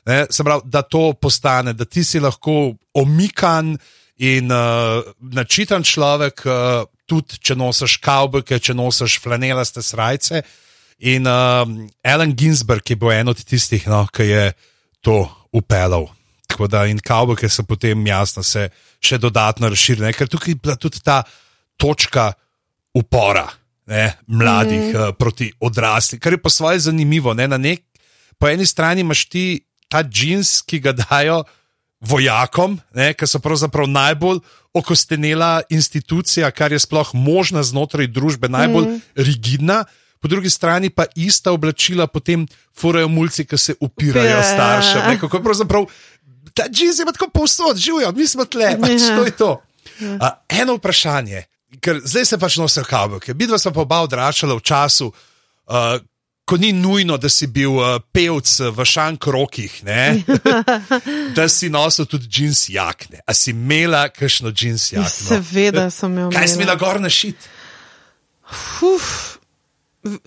ne, 0.07 0.26
se 0.30 0.44
pravi, 0.44 0.62
da 0.64 0.82
to 0.82 1.12
postane, 1.12 1.72
da 1.72 1.84
ti 1.84 2.05
si 2.05 2.20
lahko 2.20 2.74
omikan 2.94 3.78
in 4.16 4.53
uh, 4.53 5.03
načitan 5.20 5.82
človek, 5.82 6.44
uh, 6.46 6.84
tudi 7.07 7.40
če 7.40 7.57
nosiš 7.57 7.96
kavbojke, 8.05 8.59
če 8.59 8.74
nosiš 8.74 9.18
flanelaste 9.20 9.82
srajce. 9.82 10.42
In 10.99 11.26
um, 11.26 11.88
Alan 12.03 12.34
Ginsberg 12.36 12.90
je 12.90 12.97
bil 12.97 13.12
en 13.12 13.28
od 13.28 13.40
tistih, 13.45 13.86
no, 13.90 14.05
ki 14.07 14.28
je 14.28 14.45
to 15.05 15.24
upeljal. 15.53 16.09
Tako 16.47 16.68
da 16.70 16.84
in 16.86 17.01
kavbojke 17.03 17.49
so 17.51 17.64
potem 17.66 18.07
jasno 18.07 18.45
se 18.47 18.68
še 19.03 19.18
dodatno 19.18 19.68
razširile, 19.72 20.12
ker 20.14 20.30
tukaj 20.30 20.55
je 20.55 20.61
bila 20.62 20.76
tudi 20.78 21.03
ta 21.03 21.22
točka 21.76 22.32
upora 22.95 23.49
ne, 23.90 24.12
mladih 24.26 24.95
mm. 24.95 24.97
uh, 24.97 25.11
proti 25.18 25.51
odraslim, 25.61 26.20
kar 26.20 26.32
je 26.32 26.42
po 26.42 26.51
svoje 26.51 26.78
zanimivo. 26.86 27.34
Ne, 27.34 27.49
nek, 27.49 27.82
po 28.38 28.49
eni 28.49 28.66
strani 28.66 29.05
imaš 29.05 29.26
ti 29.28 29.64
ta 29.88 30.03
džins, 30.03 30.62
ki 30.62 30.80
ga 30.80 30.95
dajo 30.97 31.42
vojakom, 32.05 32.78
ki 32.92 33.26
so 33.28 33.40
pravzaprav 33.40 33.88
najbolj 33.88 34.40
okostenela 34.74 35.62
institucija, 35.70 36.51
kar 36.51 36.72
je 36.72 36.80
sploh 36.82 37.14
možna 37.14 37.62
znotraj 37.62 38.09
družbe, 38.12 38.49
najbolj 38.53 38.88
mm. 38.88 39.03
rigidna. 39.16 39.84
Po 40.25 40.29
drugi 40.29 40.51
strani 40.51 40.89
pa 40.91 41.05
ista 41.20 41.53
oblačila 41.53 42.07
potem 42.07 42.47
furajo 42.72 43.09
mulci, 43.12 43.45
ki 43.45 43.59
se 43.61 43.75
upirajo 43.81 44.39
yeah. 44.39 44.55
staršem. 44.55 45.18
Kako 45.20 45.43
pravzaprav 45.45 45.85
ta 46.55 46.64
džins 46.70 46.99
je 46.99 47.05
tako 47.05 47.29
povsod, 47.29 47.77
živijo, 47.77 48.12
mi 48.12 48.27
smo 48.27 48.45
tle, 48.45 48.70
pač 48.81 48.91
yeah. 48.91 49.18
to 49.18 49.25
je 49.25 49.31
to. 49.31 49.51
Yeah. 50.01 50.16
Uh, 50.16 50.31
eno 50.49 50.79
vprašanje, 50.79 51.45
ker 51.81 52.01
zdaj 52.05 52.25
se 52.25 52.39
pač 52.39 52.57
nosijo 52.57 52.87
kabelke. 52.89 53.35
Bidva 53.35 53.59
smo 53.61 53.75
pa 53.77 53.85
oba 53.85 54.01
odraščala 54.07 54.57
v 54.57 54.64
času, 54.64 55.11
uh, 55.12 56.01
ko 56.49 56.57
ni 56.57 56.72
nujno, 56.72 57.20
da 57.20 57.29
si 57.29 57.51
bil 57.53 57.77
uh, 57.77 58.01
pevc 58.12 58.72
v 58.72 58.89
šankrokih, 58.95 59.77
da 61.37 61.49
si 61.53 61.68
nosil 61.68 62.09
tudi 62.09 62.33
džins 62.33 62.70
jakne. 62.72 63.20
A 63.29 63.37
si 63.37 63.53
imela 63.53 64.07
kakšno 64.09 64.57
džins 64.57 64.89
jakno? 64.97 65.29
Seveda 65.29 65.91
sem 65.93 66.16
imela. 66.16 66.33
Kaj 66.33 66.49
si 66.49 66.62
imela 66.62 66.81
gor 66.81 67.05
na 67.05 67.12
šit? 67.12 67.51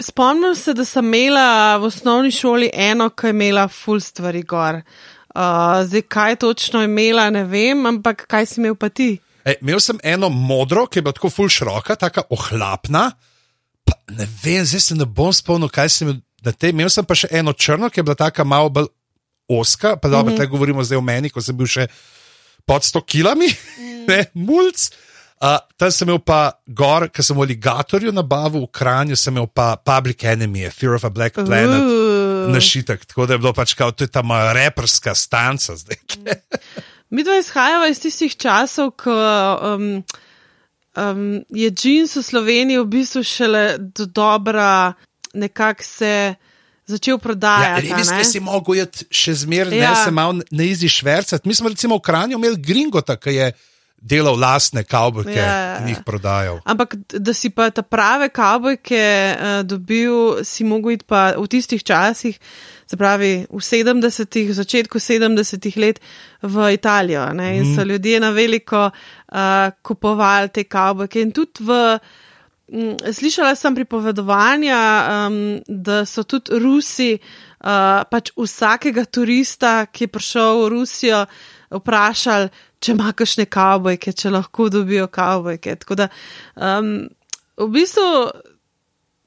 Spomnim 0.01 0.55
se, 0.55 0.73
da 0.73 0.85
sem 0.85 1.05
imela 1.05 1.77
v 1.77 1.89
osnovni 1.91 2.31
šoli 2.31 2.71
eno, 2.73 3.09
ki 3.09 3.29
je 3.29 3.35
imela 3.35 3.67
full 3.67 4.01
stvari 4.01 4.41
gor. 4.43 4.81
Uh, 5.37 5.83
zdaj, 5.85 6.01
kaj 6.09 6.35
točno 6.41 6.81
je 6.81 6.89
imela, 6.89 7.29
ne 7.29 7.43
vem, 7.45 7.85
ampak 7.85 8.25
kaj 8.27 8.45
si 8.45 8.61
imel 8.61 8.75
pa 8.75 8.89
ti? 8.89 9.17
E, 9.45 9.59
imel 9.61 9.79
sem 9.79 9.99
eno 10.03 10.29
modro, 10.29 10.87
ki 10.87 10.99
je 10.99 11.05
bila 11.05 11.13
tako 11.13 11.29
full 11.29 11.49
široka, 11.49 11.95
tako 11.95 12.25
ohlapna 12.33 13.11
ne 14.11 14.27
vem, 14.43 14.65
zdaj 14.65 14.79
se 14.81 14.95
ne 14.95 15.05
bom 15.05 15.33
spomnil, 15.33 15.69
kaj 15.69 15.89
sem 15.89 16.07
imel. 16.09 16.21
Te, 16.47 16.69
imel 16.71 16.89
sem 16.93 17.03
pa 17.03 17.15
še 17.17 17.27
eno 17.35 17.51
črno, 17.51 17.89
ki 17.91 17.99
je 17.99 18.05
bila 18.07 18.15
tako 18.15 18.45
malo 18.47 18.69
bolj 18.71 18.87
oska, 19.51 19.97
pa 19.97 20.07
da 20.07 20.21
mm 20.23 20.29
-hmm. 20.29 20.47
govorimo 20.47 20.83
zdaj 20.83 20.97
o 20.97 21.01
meni, 21.01 21.29
ko 21.29 21.41
sem 21.41 21.57
bil 21.57 21.67
še 21.67 21.87
pod 22.65 22.81
100 22.83 23.05
kilami, 23.05 23.47
mm. 23.47 24.05
ne, 24.09 24.25
mulj. 24.33 24.89
Uh, 25.37 25.59
tam 25.77 25.91
sem 25.93 26.07
imel 26.09 26.17
pa 26.25 26.57
gor, 26.65 27.05
ker 27.13 27.21
sem 27.21 27.37
v 27.37 27.43
aligatorju 27.45 28.09
nabavil, 28.09 28.63
v 28.65 28.71
Kranju 28.73 29.17
sem 29.19 29.35
imel 29.35 29.45
pa 29.45 29.75
Public 29.77 30.23
Enemy, 30.25 30.65
Fear 30.73 30.97
of 30.97 31.05
a 31.05 31.11
Black 31.13 31.37
Planet, 31.37 31.83
uh. 31.83 32.47
našitek. 32.49 33.05
Tako 33.05 33.27
da 33.29 33.37
je 33.37 33.43
bilo 33.43 33.53
pač 33.53 33.75
kao, 33.77 33.93
to 33.93 34.07
je 34.07 34.09
ta 34.09 34.25
moja 34.25 34.49
reperska 34.57 35.13
stanca 35.13 35.77
zdaj. 35.77 36.01
Mi 37.13 37.23
dva 37.23 37.37
izhajava 37.37 37.85
iz 37.87 38.01
tistih 38.01 38.33
časov, 38.33 38.95
ko. 38.97 39.13
Um, 39.13 40.01
um, 40.97 41.21
je 41.53 41.69
džins 41.69 42.17
v 42.17 42.25
Sloveniji 42.25 42.81
v 42.81 42.89
bistvu 42.97 43.23
šele 43.23 43.77
do 43.77 44.09
dobra, 44.09 44.97
nekako 45.37 45.85
se 45.85 46.35
začel 46.89 47.21
prodajati. 47.21 47.87
Ja, 47.87 48.01
res, 48.01 48.09
da 48.09 48.25
si 48.25 48.41
mogel 48.41 48.81
iti 48.83 49.05
še 49.13 49.37
zmeraj, 49.45 49.77
ja. 49.77 49.93
ne 49.93 50.03
se 50.03 50.11
malo 50.11 50.41
na 50.49 50.65
izi 50.65 50.89
švercati. 50.89 51.47
Mi 51.47 51.55
smo 51.55 51.69
recimo 51.69 52.01
v 52.01 52.05
Kranju 52.09 52.41
imeli 52.41 52.57
Gringota, 52.57 53.19
ki 53.21 53.37
je 53.37 53.51
delal 53.97 54.37
lastne 54.39 54.83
kavbojke 54.83 55.35
ja. 55.35 55.77
in 55.81 55.91
jih 55.91 56.01
prodajal. 56.05 56.61
Ampak 56.65 56.95
da 57.11 57.33
si 57.33 57.49
pa 57.49 57.69
ta 57.73 57.81
prave 57.81 58.29
kavbojke 58.29 59.03
uh, 59.03 59.61
dobil, 59.67 60.43
si 60.45 60.63
mogel 60.63 60.95
iti 60.97 61.05
pa 61.07 61.31
v 61.37 61.47
tistih 61.49 61.83
časih 61.83 62.39
se 62.87 62.97
pravi 62.97 63.45
v 63.51 63.59
70-ih, 63.59 64.47
v 64.49 64.55
začetku 64.55 64.97
70-ih 64.97 65.75
let 65.77 65.99
v 66.41 66.71
Italijo. 66.71 67.27
Ne? 67.33 67.57
In 67.59 67.75
so 67.75 67.83
mhm. 67.83 67.89
ljudje 67.89 68.19
na 68.19 68.31
veliko 68.31 68.87
uh, 68.87 69.71
kupovali 69.83 70.49
te 70.49 70.63
kavbojke. 70.63 71.21
In 71.21 71.31
tudi 71.31 71.63
v. 71.63 71.99
Mm, 72.67 72.99
slišala 72.99 73.55
sem 73.55 73.71
pripovedovanja, 73.75 74.79
um, 75.07 75.35
da 75.67 76.01
so 76.03 76.25
tudi 76.27 76.59
Rusi, 76.59 77.13
uh, 77.15 78.03
pač 78.11 78.33
vsakega 78.35 79.05
turista, 79.07 79.85
ki 79.87 80.03
je 80.03 80.11
prišel 80.11 80.65
v 80.65 80.65
Rusijo, 80.75 81.21
vprašali, 81.73 82.49
če 82.79 82.91
ima 82.93 83.13
kakšne 83.13 83.45
kavbojke, 83.45 84.13
če 84.13 84.33
lahko 84.33 84.69
dobijo 84.69 85.07
kavbojke. 85.07 85.75
Tako 85.83 85.95
da 86.03 86.09
um, 86.55 87.07
v 87.57 87.69
bistvu 87.73 88.11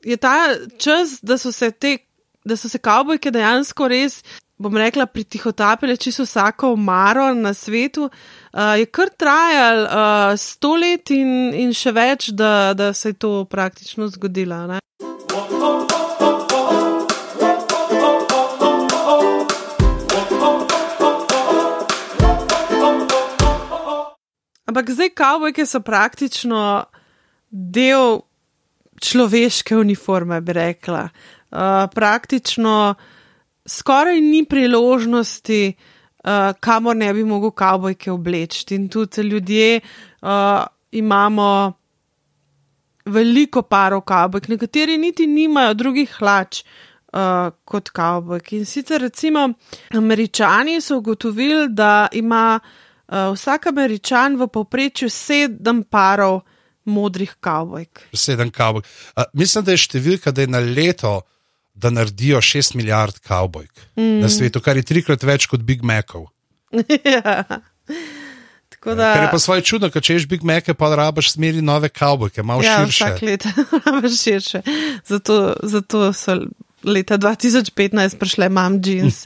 je 0.07 0.17
ta 0.17 0.37
čas, 0.79 1.19
da 1.23 1.39
so 1.39 1.53
se 1.53 1.71
te 1.71 1.99
da 2.45 2.57
so 2.57 2.69
se 2.69 2.79
kavbojke 2.79 3.31
dejansko 3.31 3.89
res, 3.89 4.21
bom 4.61 4.77
rekla, 4.77 5.07
pritihotapile 5.07 5.97
čisto 5.97 6.25
vsako 6.25 6.75
maro 6.77 7.31
na 7.35 7.55
svetu, 7.55 8.09
uh, 8.09 8.77
je 8.79 8.87
kar 8.87 9.13
trajal 9.17 9.85
uh, 9.85 10.37
sto 10.37 10.75
let 10.77 11.13
in, 11.17 11.53
in 11.57 11.73
še 11.77 11.93
več, 11.97 12.31
da, 12.37 12.73
da 12.77 12.93
se 12.93 13.13
je 13.15 13.19
to 13.21 13.33
praktično 13.45 14.09
zgodilo. 14.09 14.67
Ne? 14.69 14.81
Ampak 24.71 24.91
zdaj 24.95 25.09
kavbojke 25.19 25.65
so 25.67 25.81
praktično 25.83 26.85
del 27.51 28.21
človeške 29.03 29.75
uniforme, 29.77 30.39
bi 30.41 30.55
rekla. 30.55 31.09
Eh, 31.09 31.87
praktično 31.95 32.95
skoraj 33.67 34.21
ni 34.21 34.45
priložnosti, 34.49 35.73
uh, 36.25 36.31
kamor 36.61 36.97
ne 36.97 37.13
bi 37.15 37.25
mogel 37.25 37.51
kavbojke 37.51 38.13
obleči. 38.13 38.65
In 38.75 38.89
tudi 38.89 39.23
ljudje 39.23 39.81
uh, 39.81 40.29
imamo 40.91 41.73
veliko 43.05 43.63
parov 43.63 44.01
kavbojk, 44.01 44.49
nekateri 44.49 44.99
niti 44.99 45.27
nimajo 45.27 45.75
drugih 45.75 46.15
hlač. 46.19 46.63
Uh, 47.13 47.51
kot 47.65 47.91
kavbojk. 47.91 48.53
In 48.53 48.65
sicer, 48.65 49.01
recimo, 49.03 49.49
američani 49.91 50.81
so 50.81 50.99
ugotovili, 50.99 51.67
da 51.69 52.07
ima 52.13 52.61
uh, 52.63 52.71
vsak 53.11 53.67
američan 53.67 54.37
v 54.39 54.47
povprečju 54.47 55.11
sedem 55.11 55.83
parov 55.83 56.41
modrih 56.85 57.35
kavbojk. 57.41 58.07
Sedem 58.15 58.51
kavbojk. 58.51 58.87
Uh, 59.17 59.25
mislim, 59.35 59.65
da 59.65 59.75
je 59.75 59.83
številka, 59.85 60.33
da 60.33 60.47
je 60.47 60.51
na 60.51 60.63
leto 60.63 61.21
da 61.81 61.91
naredijo 61.91 62.41
6 62.41 62.77
milijard 62.77 63.19
kavbojk 63.19 63.73
mm. 63.97 64.21
na 64.21 64.29
svetu, 64.29 64.61
kar 64.61 64.77
je 64.77 64.83
trikrat 64.83 65.23
več 65.25 65.47
kot 65.49 65.63
Big 65.65 65.83
Macov. 65.83 66.27
ja. 67.15 67.45
Da... 68.81 69.13
Ker 69.13 69.23
je 69.27 69.31
pa 69.31 69.39
svoje 69.39 69.63
čudno, 69.69 69.91
če 69.93 70.15
ješ 70.15 70.27
Big 70.29 70.45
Mac, 70.47 70.71
pa 70.79 70.89
rabiš 70.97 71.35
smeri 71.35 71.61
nove 71.61 71.91
kavbojke, 71.93 72.43
malo 72.43 72.65
ja, 72.65 72.79
širše. 72.81 73.05
Vsak 73.05 73.23
let 73.23 73.47
rabiš 73.87 74.21
širše. 74.23 74.63
Zato, 75.07 75.37
zato 75.63 76.13
so 76.17 76.39
leta 76.85 77.19
2015 77.21 78.17
prišle 78.21 78.49
mam 78.49 78.81
jeans. 78.85 79.25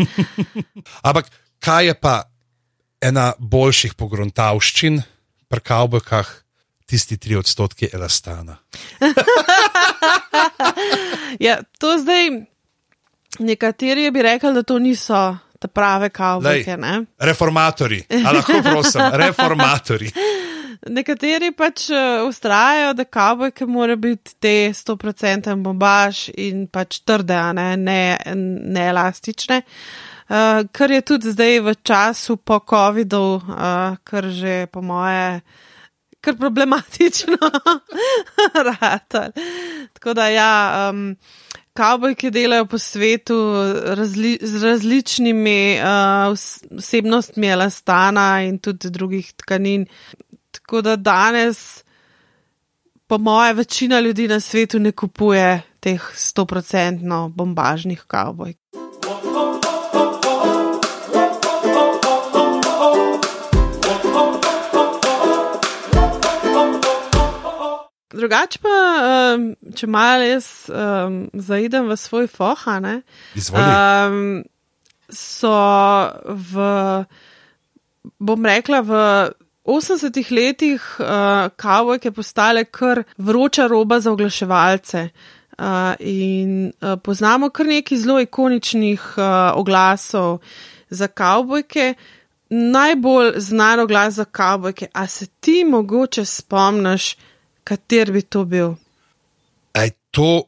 Ampak 1.07 1.31
kaj 1.63 1.87
je 1.87 1.95
pa 1.95 2.17
ena 3.05 3.33
boljših 3.39 3.99
pogruntavščin 4.01 5.03
pri 5.49 5.61
kavbojkah? 5.61 6.45
tisti 6.87 7.17
tri 7.17 7.37
odstotki 7.37 7.89
elastana. 7.93 8.57
ja, 11.47 11.59
to 11.79 11.99
zdaj 11.99 12.31
nekateri 13.39 14.11
bi 14.11 14.23
rekli, 14.23 14.55
da 14.55 14.63
to 14.63 14.79
niso 14.79 15.37
te 15.59 15.69
prave 15.69 16.11
kavbojke. 16.11 16.77
Reformatori, 17.19 18.05
lahko 18.25 18.63
prosim, 18.63 19.03
reformatori. 19.25 20.11
Nekateri 20.91 21.53
pač 21.57 21.89
ustrajajo, 22.29 22.91
eh, 22.91 22.95
da 22.95 23.05
kavbojke 23.05 23.67
morajo 23.67 23.97
biti 23.97 24.35
te 24.41 24.57
100% 24.77 25.55
bombaž 25.65 26.29
in 26.37 26.67
pač 26.69 27.01
trde, 27.01 27.41
ne, 27.57 27.77
ne, 27.77 28.19
ne 28.35 28.89
elastične. 28.91 29.63
Uh, 29.65 30.14
kar 30.73 30.91
je 30.91 31.01
tudi 31.01 31.33
zdaj 31.33 31.61
v 31.61 31.75
času 31.83 32.37
po 32.37 32.61
COVID-u, 32.71 33.37
uh, 33.37 33.97
kar 34.05 34.25
že 34.31 34.67
po 34.73 34.83
moje 34.83 35.41
kar 36.25 36.37
problematično. 36.37 37.37
Tako 39.95 40.15
da, 40.15 40.29
ja, 40.29 40.91
um, 40.91 41.17
kavbojke 41.73 42.31
delajo 42.31 42.67
po 42.67 42.79
svetu 42.79 43.37
razli 43.85 44.39
z 44.43 44.65
različnimi 44.65 45.79
uh, 45.79 46.33
vsebnostmi 46.79 47.47
elastana 47.47 48.43
in 48.43 48.59
tudi 48.59 48.91
drugih 48.91 49.33
tkanin. 49.33 49.87
Tako 50.51 50.81
da 50.81 50.97
danes, 50.97 51.85
po 53.07 53.19
moje, 53.19 53.55
večina 53.55 54.01
ljudi 54.01 54.29
na 54.29 54.41
svetu 54.41 54.79
ne 54.79 54.93
kupuje 54.93 55.63
teh 55.81 56.03
100% 56.17 57.29
bombažnih 57.29 58.05
kavbojk. 58.07 58.64
Drugače 68.15 68.59
pa, 68.63 68.79
um, 69.35 69.47
če 69.77 69.87
malo 69.91 70.27
jaz 70.27 70.49
um, 70.71 71.25
zaidem 71.35 71.89
v 71.91 71.97
svoj 71.99 72.29
foha, 72.31 72.79
um, 72.81 74.43
so 75.11 75.55
v, 76.25 76.69
bom 78.19 78.47
rekla, 78.47 78.81
v 78.81 79.01
80-ih 79.65 80.31
letih 80.31 80.83
uh, 81.01 81.49
kavojke 81.57 82.13
postale 82.13 82.65
kar 82.65 83.03
vroča 83.19 83.67
roba 83.67 84.01
za 84.01 84.13
oglaševalce. 84.13 85.09
Uh, 85.55 85.95
in 86.01 86.73
uh, 86.83 86.99
poznamo 86.99 87.49
kar 87.55 87.67
nekaj 87.67 87.99
zelo 87.99 88.19
ikoničnih 88.21 89.03
uh, 89.17 89.25
oglasov 89.55 90.41
za 90.91 91.07
kavbojke. 91.09 91.95
Najbolj 92.51 93.33
znan 93.37 93.81
oglas 93.81 94.15
za 94.15 94.25
kavbojke, 94.25 94.87
a 94.93 95.07
se 95.07 95.27
ti 95.27 95.65
mogoče 95.65 96.25
spomniš, 96.25 97.17
kater 97.65 98.13
bi 98.13 98.23
to 98.23 98.45
bil? 98.45 98.75
Je 99.75 99.91
to 100.11 100.45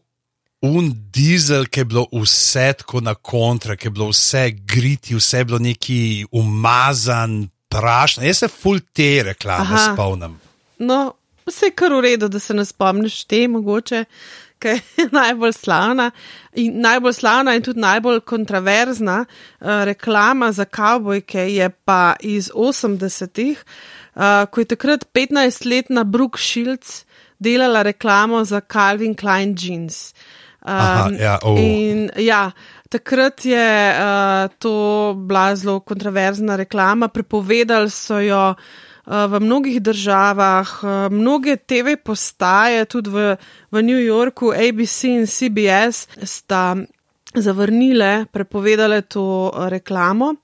un 0.66 0.88
dizel, 1.12 1.66
ki 1.66 1.80
je 1.80 1.88
bilo 1.90 2.06
vse 2.12 2.72
tako 2.80 3.02
na 3.04 3.14
kontra, 3.14 3.76
ki 3.76 3.88
je 3.88 3.94
bilo 3.98 4.08
vse 4.12 4.50
griti, 4.66 5.16
vse 5.16 5.42
je 5.42 5.44
bilo 5.44 5.58
neki 5.58 6.00
umazan, 6.32 7.48
prašen. 7.68 8.24
Jaz 8.24 8.44
se 8.44 8.48
full 8.48 8.80
te 8.92 9.22
reklame 9.26 9.78
spomnim. 9.92 10.38
No, 10.78 11.16
vse 11.46 11.70
je 11.70 11.76
kar 11.76 11.94
v 11.94 12.02
redu, 12.08 12.28
da 12.28 12.40
se 12.40 12.54
ne 12.54 12.64
spomniš 12.64 13.24
te 13.24 13.46
mogoče 13.48 14.04
ki 14.58 14.68
je 14.68 15.08
najbolj 15.20 15.52
slavna 15.52 16.10
in 16.52 16.80
najbolj 16.80 17.12
slavna 17.12 17.54
in 17.54 17.62
tudi 17.62 17.80
najbolj 17.80 18.20
kontroverzna 18.20 19.24
uh, 19.24 19.68
reklama 19.84 20.52
za 20.52 20.64
kavbojke 20.64 21.48
je 21.54 21.70
pa 21.70 22.14
iz 22.20 22.50
80-ih, 22.54 23.64
uh, 24.14 24.22
ko 24.50 24.60
je 24.60 24.64
takrat 24.64 25.04
15-letna 25.14 26.04
Brooke 26.04 26.40
Shields 26.40 27.04
delala 27.38 27.82
reklamo 27.82 28.44
za 28.44 28.60
Calvin 28.60 29.14
Klein 29.14 29.54
jeans. 29.58 30.14
Um, 30.66 30.72
Aha, 30.72 31.10
ja, 31.20 31.38
oh. 31.42 31.58
In 31.60 32.10
ja, 32.16 32.50
takrat 32.88 33.44
je 33.44 33.92
uh, 33.94 34.50
to 34.58 35.14
bila 35.14 35.56
zelo 35.56 35.80
kontroverzna 35.80 36.56
reklama, 36.56 37.08
prepovedali 37.08 37.90
so 37.90 38.18
jo 38.18 38.50
uh, 38.50 38.64
v 39.06 39.40
mnogih 39.40 39.80
državah, 39.80 40.66
eh, 40.82 41.08
mnoge 41.10 41.56
TV 41.56 41.96
postaje, 41.96 42.84
tudi 42.84 43.10
v, 43.10 43.36
v 43.70 43.82
New 43.82 44.02
Yorku, 44.02 44.50
ABC 44.50 45.04
in 45.04 45.26
CBS, 45.26 46.08
sta 46.22 46.74
zavrnile, 47.34 48.26
prepovedale 48.32 49.02
to 49.02 49.52
eh, 49.54 49.70
reklamo. 49.70 50.34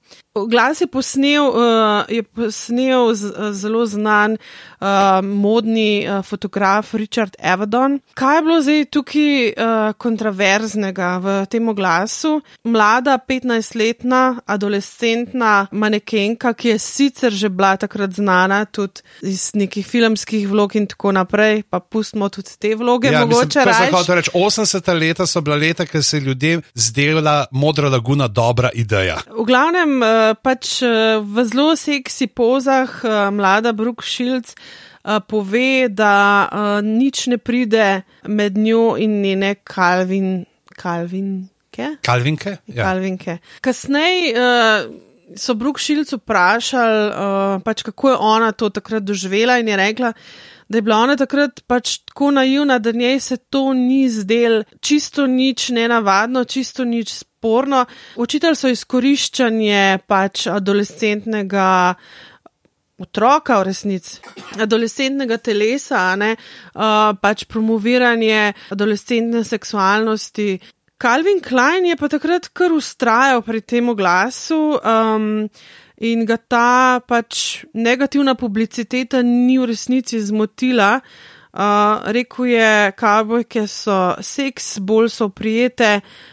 Glas 0.49 0.81
je 0.81 0.87
posnel, 0.87 1.45
uh, 1.45 2.05
je 2.09 2.23
posnel 2.23 3.15
z, 3.15 3.53
zelo 3.53 3.87
znan 3.87 4.37
uh, 4.81 5.21
modni 5.21 6.07
uh, 6.09 6.25
fotograf 6.25 6.95
Richard 6.95 7.37
Avedon. 7.43 7.99
Kaj 8.15 8.37
je 8.37 8.43
bilo 8.43 8.61
zdaj 8.63 8.85
tukaj 8.85 9.53
uh, 9.53 9.93
kontroverznega 9.93 11.11
v 11.19 11.35
tem 11.53 11.69
oglasu? 11.69 12.41
Mlada 12.65 13.19
15-letna 13.29 14.41
adolescentna 14.47 15.67
manekenka, 15.73 16.55
ki 16.55 16.69
je 16.69 16.79
sicer 16.79 17.33
že 17.33 17.49
bila 17.49 17.77
takrat 17.77 18.17
znana 18.17 18.65
tudi 18.65 19.05
iz 19.23 19.51
nekih 19.55 19.87
filmskih 19.87 20.49
vlog 20.49 20.77
in 20.77 20.87
tako 20.87 21.13
naprej, 21.13 21.63
pa 21.71 21.81
pustimo 21.81 22.29
tudi 22.29 22.57
te 22.59 22.75
vloge. 22.75 23.13
Ja, 23.13 23.27
mogoče 23.27 23.65
reči. 23.69 24.31
80-ta 24.35 24.93
leta 24.93 25.27
so 25.27 25.41
bila 25.41 25.57
leta, 25.57 25.87
ker 25.87 26.03
se 26.03 26.17
je 26.17 26.21
ljudem 26.21 26.63
zdela 26.75 27.47
modra 27.51 27.89
laguna 27.89 28.29
dobra 28.29 28.71
ideja. 28.75 29.21
V 29.39 29.45
glavnem, 29.45 30.02
pač 30.43 30.83
eh, 30.83 31.21
v 31.21 31.45
zelo 31.49 31.73
seksi 31.79 32.27
pozah 32.27 32.91
eh, 33.05 33.31
mlada 33.31 33.73
Brooke 33.73 34.05
Shields 34.05 34.55
eh, 34.55 35.21
pove, 35.29 35.89
da 35.89 36.81
nič 36.83 37.27
ne 37.33 37.39
pride 37.39 38.03
med 38.29 38.59
njo 38.59 38.97
in 38.97 39.21
njene 39.23 39.55
Kalvin. 39.65 40.45
Kalvinke. 40.73 41.97
Kalvinke. 42.03 42.59
Ja. 42.67 42.91
Kalvinke. 42.91 43.39
Kasneje 43.61 44.33
so 45.37 45.55
Brooke 45.55 45.81
Shields 45.81 46.13
vprašali, 46.13 47.09
uh, 47.09 47.63
pač 47.65 47.83
kako 47.83 48.11
je 48.11 48.17
ona 48.17 48.53
to 48.53 48.71
takrat 48.71 49.05
doživela 49.05 49.59
in 49.59 49.69
je 49.69 49.77
rekla, 49.77 50.13
da 50.69 50.79
je 50.79 50.83
bila 50.83 50.97
ona 51.05 51.17
takrat 51.17 51.63
pač 51.67 51.99
tako 52.09 52.31
naivna, 52.31 52.79
da 52.79 52.93
njej 52.93 53.21
se 53.21 53.37
to 53.37 53.73
ni 53.73 54.09
zdel 54.11 54.63
čisto 54.81 55.27
nič 55.27 55.69
nenavadno, 55.71 56.45
čisto 56.45 56.85
nič 56.85 57.13
sporno. 57.43 57.87
Učitelj 58.23 58.55
so 58.55 58.71
izkoriščanje 58.71 60.05
pač 60.07 60.47
adolescentnega. 60.47 61.95
Otroka, 63.03 63.57
v 63.59 63.67
resnici, 63.67 64.21
adolescentnega 64.63 65.41
telesa, 65.43 66.13
ne, 66.15 66.37
uh, 66.37 67.17
pač 67.19 67.49
promoviranje 67.51 68.53
adolescentne 68.71 69.43
seksualnosti. 69.43 70.61
Calvin 71.03 71.41
Klein 71.43 71.89
je 71.89 71.97
pa 71.99 72.07
takrat 72.13 72.47
kar 72.55 72.71
ustrajal 72.77 73.43
pri 73.43 73.65
tem 73.67 73.91
oglasu. 73.91 74.79
Um, 74.79 75.49
in 75.99 76.23
ga 76.29 76.37
ta 76.39 77.01
pač 77.03 77.65
negativna 77.75 78.37
publiciteta 78.39 79.25
ni 79.27 79.59
v 79.59 79.73
resnici 79.73 80.23
zmotila. 80.23 81.01
Uh, 81.53 82.07
rekel 82.15 82.55
je, 82.55 82.71
kavbojke 82.95 83.67
so 83.67 84.15
seks, 84.23 84.77
bolj 84.79 85.11
so 85.11 85.27
prijete, 85.35 85.99
uh, 85.99 86.32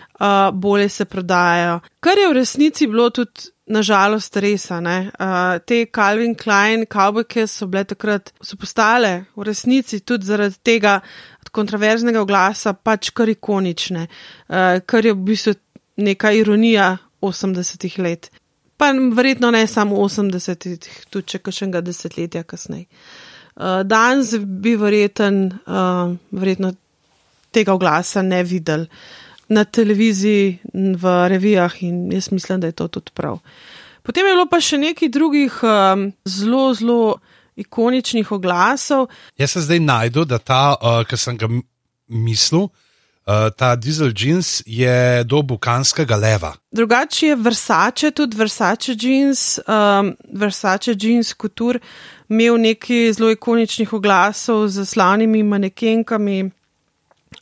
bolje 0.54 0.90
se 0.90 1.06
prodajajo. 1.06 1.80
Kar 2.00 2.18
je 2.18 2.28
v 2.28 2.36
resnici 2.36 2.88
bilo 2.88 3.10
tudi, 3.10 3.50
nažalost, 3.70 4.36
res. 4.42 4.66
Uh, 4.72 5.60
te 5.66 5.86
Calvin 5.94 6.34
Klein 6.36 6.88
kavbojke 6.90 7.46
so 7.48 7.68
bile 7.70 7.86
takrat, 7.86 8.34
so 8.42 8.58
postale 8.58 9.30
v 9.38 9.46
resnici 9.46 10.02
tudi 10.02 10.26
zaradi 10.26 10.58
tega 10.66 11.00
kontroverznega 11.54 12.22
oglasa 12.22 12.74
pač 12.74 13.12
kar 13.14 13.30
ikonične, 13.30 14.08
uh, 14.50 14.82
kar 14.86 15.06
je 15.06 15.14
v 15.14 15.26
bistvu 15.32 15.56
neka 16.02 16.34
ironija 16.34 16.96
80-ih 17.22 18.00
let 18.02 18.32
pa 18.80 18.94
verjetno 19.16 19.52
ne 19.52 19.68
samo 19.68 19.96
80, 19.96 20.88
tudi 21.12 21.28
če 21.28 21.42
kakšnega 21.44 21.82
desetletja 21.84 22.46
kasneje. 22.48 22.86
Uh, 23.60 23.82
danes 23.84 24.32
bi 24.40 24.78
verjeten, 24.80 25.42
uh, 25.68 26.14
verjetno 26.32 26.72
tega 27.52 27.76
oglasa 27.76 28.24
ne 28.24 28.40
videl 28.48 28.86
na 29.50 29.64
televiziji, 29.64 30.60
v 30.74 31.14
revijah 31.30 31.84
in 31.84 32.12
jaz 32.12 32.32
mislim, 32.32 32.60
da 32.60 32.68
je 32.68 32.78
to 32.78 32.88
tudi 32.88 33.12
prav. 33.14 33.40
Potem 34.04 34.26
je 34.26 34.34
bilo 34.34 34.46
pa 34.50 34.62
še 34.62 34.78
nekaj 34.78 35.10
drugih 35.10 35.60
um, 35.64 36.12
zelo, 36.26 36.74
zelo 36.74 37.20
ikoničnih 37.60 38.32
oglasov. 38.32 39.10
Jaz 39.38 39.58
se 39.58 39.66
zdaj 39.66 39.80
najdu, 39.80 40.26
da 40.26 40.40
ta, 40.40 40.78
uh, 40.78 41.02
ki 41.08 41.18
sem 41.18 41.38
ga 41.38 41.50
mislil, 42.08 42.70
Eh, 43.30 43.50
ta 43.58 43.76
dizel 43.76 44.12
jeans 44.16 44.64
je 44.66 45.24
do 45.24 45.42
bukanskega 45.42 46.16
leva. 46.16 46.54
Drugače 46.72 47.28
je 47.28 47.36
Versace, 47.36 48.12
tudi 48.12 48.38
Versace 48.38 48.96
jeans, 49.00 49.60
um, 49.68 50.16
Versace 50.34 50.96
jeans 50.98 51.34
kultur, 51.34 51.78
imel 52.30 52.58
nekaj 52.58 53.14
zelo 53.14 53.30
ikoničnih 53.30 53.94
oglasov 53.94 54.68
z 54.68 54.86
slavnimi 54.86 55.44
manekenkami, 55.44 56.50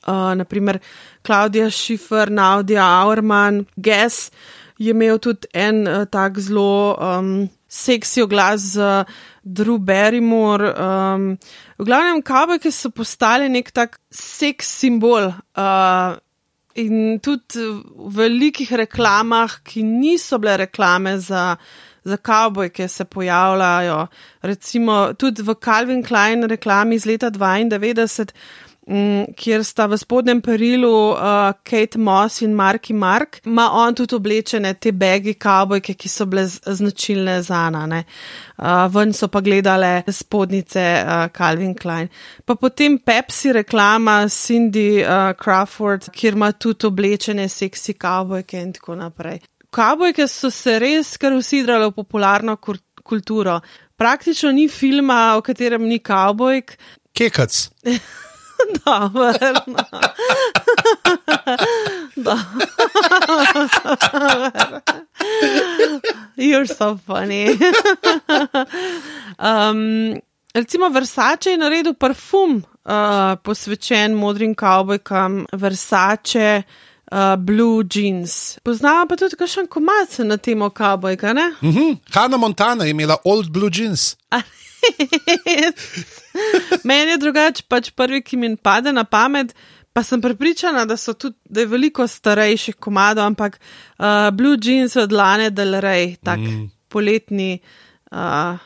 uh, 0.07 0.33
naprimer 0.37 0.79
Klaudija 1.21 1.71
Schiffer, 1.71 2.31
Naudija 2.31 2.85
Auerman, 3.01 3.65
Guess 3.75 4.31
je 4.77 4.93
imel 4.93 5.17
tudi 5.19 5.47
en 5.53 5.87
uh, 5.87 6.05
tak 6.05 6.37
zelo 6.39 6.97
um, 7.01 7.49
seksi 7.67 8.21
oglas 8.21 8.73
z. 8.73 8.77
Uh, 8.77 9.17
Drew 9.47 9.79
Barrymore. 9.79 10.73
Um, 10.75 11.37
v 11.79 11.85
glavnem, 11.87 12.21
kabeke 12.21 12.71
so 12.71 12.91
postali 12.91 13.47
nek 13.49 13.71
tak 13.71 13.99
seks 14.11 14.69
simbol. 14.81 15.31
Uh, 15.55 16.17
in 16.77 17.19
tudi 17.23 17.63
v 17.63 18.11
velikih 18.19 18.75
reklamah, 18.83 19.61
ki 19.65 19.81
niso 19.87 20.37
bile 20.37 20.57
reklame 20.67 21.15
za, 21.17 21.55
za 22.05 22.17
kavboj, 22.17 22.69
ki 22.69 22.85
se 22.91 23.07
pojavljajo, 23.09 24.03
recimo 24.45 24.97
tudi 25.17 25.41
v 25.41 25.55
Calvin 25.57 26.03
Klein 26.05 26.45
reklami 26.45 26.99
iz 26.99 27.07
leta 27.09 27.31
92. 27.31 28.29
Mm, 28.87 29.33
kjer 29.35 29.65
sta 29.67 29.83
v 29.91 29.97
spodnjem 29.99 30.39
perilu 30.39 30.89
uh, 31.11 31.49
Kate 31.67 31.99
Moss 31.99 32.39
in 32.41 32.53
Marky 32.55 32.93
Mark, 32.95 33.41
ima 33.43 33.65
on 33.75 33.95
tudi 33.99 34.15
oblečene 34.15 34.69
te 34.79 34.93
begi 34.95 35.33
kavbojke, 35.35 35.91
ki 35.99 36.07
so 36.07 36.23
bile 36.25 36.45
značilne 36.47 37.41
za 37.43 37.65
nane. 37.73 38.05
Uh, 38.55 38.85
ven 38.93 39.11
so 39.13 39.27
pa 39.27 39.41
gledale 39.43 40.05
spodnice 40.07 40.85
uh, 41.01 41.25
Calvin 41.35 41.73
Klein. 41.75 42.07
Pa 42.45 42.55
potem 42.55 42.95
Pepsi 43.03 43.51
reklama 43.57 44.21
Cindy 44.31 45.01
uh, 45.01 45.33
Crawford, 45.35 46.07
kjer 46.15 46.37
ima 46.39 46.53
tudi 46.55 46.87
oblečene 46.87 47.49
seksi 47.51 47.97
kavbojke 47.99 48.61
in 48.61 48.71
tako 48.77 48.95
naprej. 48.95 49.41
Kavbojke 49.67 50.29
so 50.31 50.47
se 50.47 50.77
res 50.79 51.17
kar 51.19 51.35
usidrale 51.35 51.89
v 51.89 51.97
popularno 51.97 52.55
kulturo. 53.03 53.59
Praktično 53.99 54.53
ni 54.55 54.69
filma, 54.71 55.35
v 55.35 55.43
katerem 55.49 55.83
ni 55.91 55.99
kavbojk. 55.99 56.77
Kekac. 57.11 57.59
Dobro. 58.85 59.33
da. 62.25 62.37
You're 66.37 66.67
so 66.67 66.97
funny. 66.97 67.57
um, 69.39 70.21
Recimo 70.53 70.89
Versace 70.89 71.51
je 71.51 71.57
naredil 71.57 71.93
parfum 71.93 72.63
uh, 72.85 73.35
posvečen 73.43 74.13
modrim 74.13 74.55
kavbojkam, 74.55 75.45
Versace. 75.53 76.63
Uh, 77.11 77.35
blue 77.39 77.83
jeans. 77.93 78.59
Poznamo 78.63 79.05
pa 79.07 79.15
tudi 79.15 79.35
kakšen 79.39 79.67
komat 79.71 80.19
na 80.27 80.37
temo 80.37 80.69
kavbojka, 80.69 81.33
ne? 81.33 81.53
Uh 81.61 81.75
-huh. 81.75 81.97
Hanna 82.11 82.37
Montana 82.37 82.83
je 82.83 82.91
imela 82.91 83.17
old 83.23 83.49
blue 83.49 83.69
jeans. 83.73 84.17
Meni 86.87 87.15
je 87.15 87.17
drugače, 87.21 87.65
pač 87.67 87.91
prvi, 87.95 88.21
ki 88.21 88.37
mi 88.37 88.53
pade 88.55 88.93
na 88.93 89.03
pamet, 89.03 89.53
pa 89.93 90.03
sem 90.03 90.21
prepričana, 90.21 90.85
da, 90.85 90.97
tudi, 90.97 91.35
da 91.49 91.63
je 91.63 91.71
veliko 91.71 92.07
starejših 92.07 92.75
komadov, 92.75 93.25
ampak 93.25 93.57
uh, 93.57 94.29
blue 94.33 94.57
jeans 94.61 94.95
od 94.95 95.11
Lane 95.11 95.49
Del 95.49 95.79
Rey, 95.81 96.15
tak 96.23 96.39
mm. 96.39 96.67
poletni. 96.93 97.57
Uh, 98.11 98.59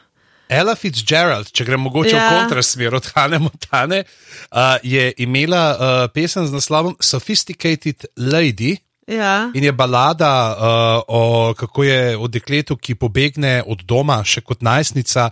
Ella 0.51 0.75
Fitzgerald, 0.75 1.47
če 1.55 1.63
gremo 1.63 1.87
mogoče 1.87 2.11
ja. 2.11 2.25
v 2.27 2.39
kontrasmer 2.41 2.95
od 2.99 3.07
Hanne 3.15 3.39
Montane, 3.39 4.01
uh, 4.03 4.75
je 4.83 5.13
imela 5.23 5.63
uh, 5.71 6.05
pesem 6.11 6.47
z 6.47 6.51
naslovom 6.51 6.97
Sophisticated 6.99 8.09
Lady. 8.19 8.75
Ja. 9.07 9.49
In 9.55 9.63
je 9.63 9.71
balada 9.71 10.33
uh, 10.51 10.99
o 11.07 11.53
kako 11.57 11.83
je 11.87 12.17
o 12.17 12.27
dekletu, 12.27 12.75
ki 12.75 12.99
pobegne 12.99 13.61
od 13.63 13.87
doma 13.87 14.19
še 14.27 14.43
kot 14.43 14.61
najstnica 14.63 15.29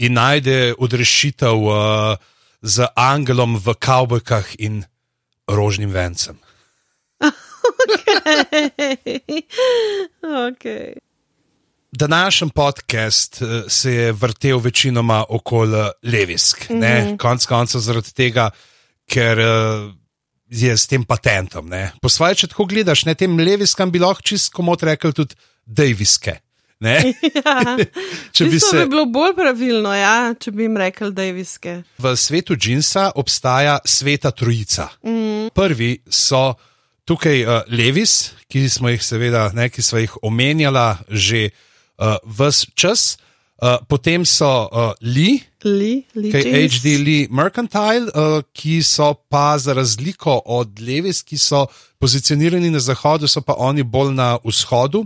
in 0.00 0.16
najde 0.16 0.74
odrešitev 0.78 1.56
uh, 1.56 2.16
z 2.62 2.88
angelom 2.96 3.60
v 3.60 3.74
kavbojkah 3.76 4.56
in 4.58 4.84
rožnim 5.48 5.92
vencem. 5.92 6.38
okay. 10.48 10.48
okay 10.48 10.94
današnji 11.92 12.48
podcast 12.54 13.42
eh, 13.42 13.62
se 13.68 13.92
je 13.92 14.12
vrtel 14.12 14.58
večinoma 14.58 15.24
okoli 15.28 15.90
Levisk. 16.02 16.70
Mm 16.70 16.80
-hmm. 16.80 17.16
Konec 17.16 17.46
koncev 17.46 17.80
zaradi 17.80 18.12
tega, 18.12 18.50
ker 19.12 19.38
uh, 19.38 19.92
je 20.48 20.76
s 20.76 20.86
tem 20.86 21.04
patentom. 21.04 21.68
Ne? 21.68 21.92
Po 22.02 22.08
svoje, 22.08 22.34
če 22.34 22.46
tako 22.46 22.64
gledaš, 22.64 23.04
ne 23.04 23.14
tem 23.14 23.38
Leviskam 23.38 23.90
bi 23.90 23.98
lahko 23.98 24.22
čisto 24.22 24.56
komot 24.56 24.82
rekel 24.82 25.12
tudi 25.12 25.34
Daviske. 25.66 26.38
Ja. 26.80 27.76
če 28.36 28.46
bi 28.48 28.60
se... 28.60 28.78
bi 28.78 28.86
bilo 28.88 29.04
bolj 29.12 29.34
pravilno, 29.36 29.92
ja, 29.94 30.32
če 30.40 30.52
bi 30.54 30.64
jim 30.64 30.78
rekel 30.80 31.12
Daviske. 31.12 31.80
V 32.00 32.14
svetu 32.16 32.56
džinsa 32.56 33.10
obstaja 33.20 33.78
sveta 33.84 34.32
trojica. 34.32 34.88
Mm. 35.04 35.50
Prvi 35.54 35.92
so 36.08 36.54
tukaj 37.04 37.42
uh, 37.44 37.62
Levis, 37.68 38.32
ki 38.50 38.68
smo 38.70 38.92
jih 38.92 39.02
seveda, 39.04 39.50
ne, 39.54 39.68
ki 39.72 39.82
smo 39.82 40.00
jih 40.00 40.14
omenjala 40.22 40.94
že 41.08 41.50
uh, 41.50 42.16
vse 42.24 42.70
čas. 42.74 43.10
Uh, 43.60 43.76
potem 43.84 44.24
so 44.24 44.48
uh, 44.72 44.94
Lee, 45.04 45.42
Lee, 45.68 46.06
Lee 46.16 46.32
HD 46.32 46.96
Lee 46.96 47.28
Mercantile, 47.28 48.08
uh, 48.08 48.40
ki 48.56 48.80
so 48.80 49.12
pa 49.28 49.58
za 49.60 49.76
razliko 49.76 50.38
od 50.48 50.80
Levis, 50.80 51.20
ki 51.20 51.36
so 51.36 51.66
pozicionirani 52.00 52.70
na 52.72 52.80
zahodu, 52.80 53.28
so 53.28 53.44
pa 53.44 53.58
oni 53.60 53.84
bolj 53.84 54.14
na 54.16 54.38
vzhodu. 54.40 55.04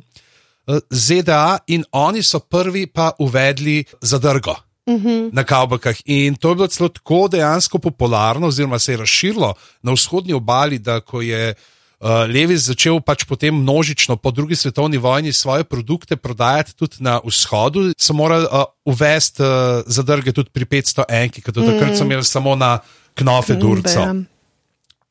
Uh, 0.66 0.78
ZDA 0.90 1.58
in 1.66 1.84
oni 1.92 2.22
so 2.22 2.40
prvi 2.40 2.86
pa 2.86 3.12
uvedli 3.18 3.84
zadrgo 4.00 4.56
uh 4.86 4.94
mhm. 4.94 5.08
-huh. 5.08 5.30
na 5.32 5.44
kavbakah. 5.44 5.96
In 6.04 6.36
to 6.36 6.48
je 6.48 6.54
bilo 6.54 6.66
celo 6.66 6.88
tako 6.88 7.28
dejansko 7.28 7.78
popularno, 7.78 8.46
oziroma 8.46 8.78
se 8.78 8.92
je 8.92 8.96
razširilo 8.96 9.54
na 9.82 9.92
vzhodnji 9.92 10.32
obali, 10.32 10.78
da 10.78 11.00
ko 11.00 11.20
je 11.20 11.50
uh, 11.50 11.56
uh, 12.04 12.24
Levis 12.28 12.66
začel 12.68 13.00
pač 13.00 13.24
potem 13.28 13.54
množično 13.54 14.16
po 14.20 14.30
drugi 14.30 14.56
svetovni 14.56 15.00
vojni 15.00 15.32
svoje 15.32 15.64
produkte 15.64 16.16
prodajati 16.16 16.76
tudi 16.76 17.00
na 17.00 17.20
vzhodu, 17.24 17.92
so 17.98 18.14
morali 18.14 18.46
uh, 18.50 18.68
uvesti 18.84 19.42
uh, 19.42 19.82
zadrge 19.86 20.32
tudi 20.32 20.52
pri 20.52 20.64
500 20.64 21.08
enki, 21.08 21.42
ker 21.42 21.54
do 21.54 21.64
takrat 21.64 21.94
mm. 21.94 21.98
so 21.98 22.04
imeli 22.04 22.24
samo 22.24 22.56
na 22.56 22.78
knofe 23.14 23.56
durco. 23.56 24.04
Mm, 24.12 24.26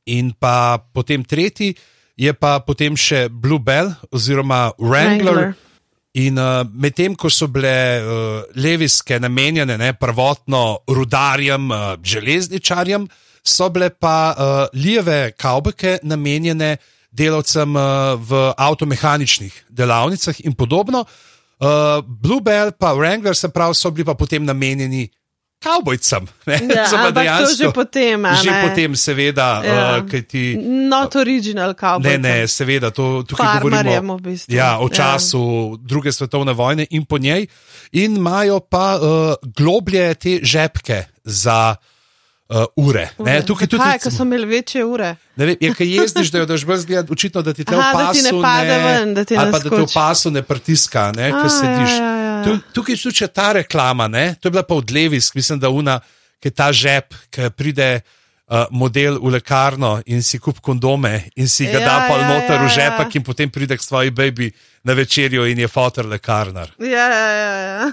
In 0.06 0.34
pa 0.36 0.84
potem 0.94 1.24
tretji 1.24 1.74
je 2.16 2.34
pa 2.34 2.60
potem 2.66 2.98
še 2.98 3.28
Blue 3.30 3.60
Bell 3.60 3.94
oziroma 4.14 4.72
Wrangler. 4.78 5.54
Wrangler. 5.54 5.54
In 6.14 6.38
uh, 6.38 6.62
medtem, 6.70 7.16
ko 7.18 7.26
so 7.34 7.48
bile 7.50 7.74
uh, 7.74 8.44
leviske 8.54 9.18
namenjene 9.18 9.80
ne, 9.82 9.94
prvotno 9.98 10.84
rudarjem, 10.94 11.72
uh, 11.74 11.96
železničarjem, 12.06 13.08
so 13.42 13.70
bile 13.74 13.90
pa 13.90 14.18
uh, 14.30 14.52
lijeve 14.78 15.34
kavbeke 15.34 15.98
namenjene 16.06 16.76
delavcem 17.10 17.74
uh, 17.76 18.14
v 18.22 18.44
avtomehaničnih 18.58 19.66
delavnicah 19.70 20.46
in 20.46 20.54
podobno. 20.54 21.02
Uh, 21.58 22.06
Bluebell 22.06 22.76
pa 22.78 22.94
Wrangler, 22.94 23.34
se 23.34 23.50
pravi, 23.50 23.74
so 23.74 23.90
bili 23.90 24.06
pa 24.06 24.14
potem 24.14 24.46
namenjeni. 24.46 25.08
Kavbojcem, 25.64 26.28
ne 26.46 26.60
samo 26.92 27.12
da 27.12 27.22
je 27.22 27.38
to 27.40 27.54
že 27.64 27.72
potem. 27.72 28.26
Že 28.44 28.52
potem, 28.68 28.96
seveda, 28.96 29.50
ja. 29.64 29.74
uh, 29.98 30.10
kaj 30.10 30.22
ti. 30.28 30.44
Not 30.90 31.16
original 31.16 31.74
kavboj. 31.74 32.12
Ne, 32.12 32.18
ne, 32.18 32.36
seveda, 32.48 32.92
to 32.92 33.24
tukaj 33.28 33.62
govorimo. 33.64 34.18
V 34.18 34.22
bistvu. 34.22 34.56
Ja, 34.56 34.78
o 34.80 34.92
ja. 34.92 34.96
času 34.96 35.40
ja. 35.40 35.78
druge 35.88 36.12
svetovne 36.12 36.54
vojne 36.54 36.88
in 36.90 37.06
po 37.06 37.18
njej. 37.18 37.48
In 37.92 38.18
imajo 38.18 38.60
pa 38.60 39.00
uh, 39.00 39.34
globlje 39.56 40.14
te 40.14 40.40
žepke 40.44 41.04
za 41.24 41.76
uh, 42.50 42.66
ure. 42.76 43.10
ure. 43.18 43.42
Tukaj 43.46 43.68
tudi 43.68 43.84
ti, 43.84 44.04
ki 44.04 44.12
so 44.12 44.24
imeli 44.24 44.46
večje 44.46 44.86
ure. 44.86 45.16
Ne 45.36 45.46
vem, 45.46 45.56
je 45.60 45.74
kaj 45.74 45.96
jezdiš, 45.96 46.32
da 46.32 46.44
jo 46.44 46.46
daš 46.46 46.66
brez 46.66 46.86
gleda, 46.86 47.08
očitno, 47.14 47.42
da 47.42 47.54
ti 47.54 47.64
te 47.66 47.76
opasu 47.78 48.24
ne 48.24 48.42
pade 48.42 48.78
ven, 48.84 49.14
da 49.14 49.24
ti 49.24 49.38
ne, 49.38 49.46
da 49.52 49.60
te 49.60 49.82
opasu 49.82 50.32
ne 50.32 50.44
pritiska, 50.44 51.12
ne, 51.16 51.32
ker 51.32 51.50
sediš. 51.50 51.96
Ja, 51.98 52.04
ja, 52.04 52.18
ja. 52.26 52.33
Tukaj 52.74 52.96
je 52.96 53.02
tudi 53.04 53.28
ta 53.34 53.52
reklama, 53.54 54.08
ne, 54.08 54.36
to 54.40 54.48
je 54.48 54.52
bila 54.52 54.64
pa 54.64 54.76
od 54.76 54.92
Levis, 54.92 55.34
mislim, 55.36 55.60
da 55.60 55.70
una, 55.70 56.00
ki 56.40 56.52
je 56.52 56.52
ta 56.52 56.72
žep, 56.72 57.14
ki 57.30 57.50
pride. 57.56 58.02
Uh, 58.44 58.68
model 58.76 59.16
v 59.24 59.30
lekarno 59.32 60.02
in 60.12 60.20
si 60.22 60.38
kup 60.38 60.60
kondome, 60.62 61.32
in 61.40 61.48
si 61.48 61.64
ga 61.64 61.80
ja, 61.80 61.86
da 61.88 61.94
pa 62.10 62.18
ja, 62.20 62.28
noter 62.28 62.60
ja, 62.60 62.66
v 62.66 62.70
žepak, 62.76 63.08
ja. 63.08 63.18
in 63.18 63.24
potem 63.24 63.50
pride 63.50 63.78
k 63.80 63.82
svoji 63.82 64.12
baby 64.12 64.52
na 64.84 64.94
večerjo, 64.94 65.48
in 65.48 65.64
je 65.64 65.68
fotor 65.72 66.06
lekarnar. 66.06 66.76
Ja, 66.78 67.08
ja, 67.08 67.30
ja. 67.32 67.50
ja. 67.80 67.92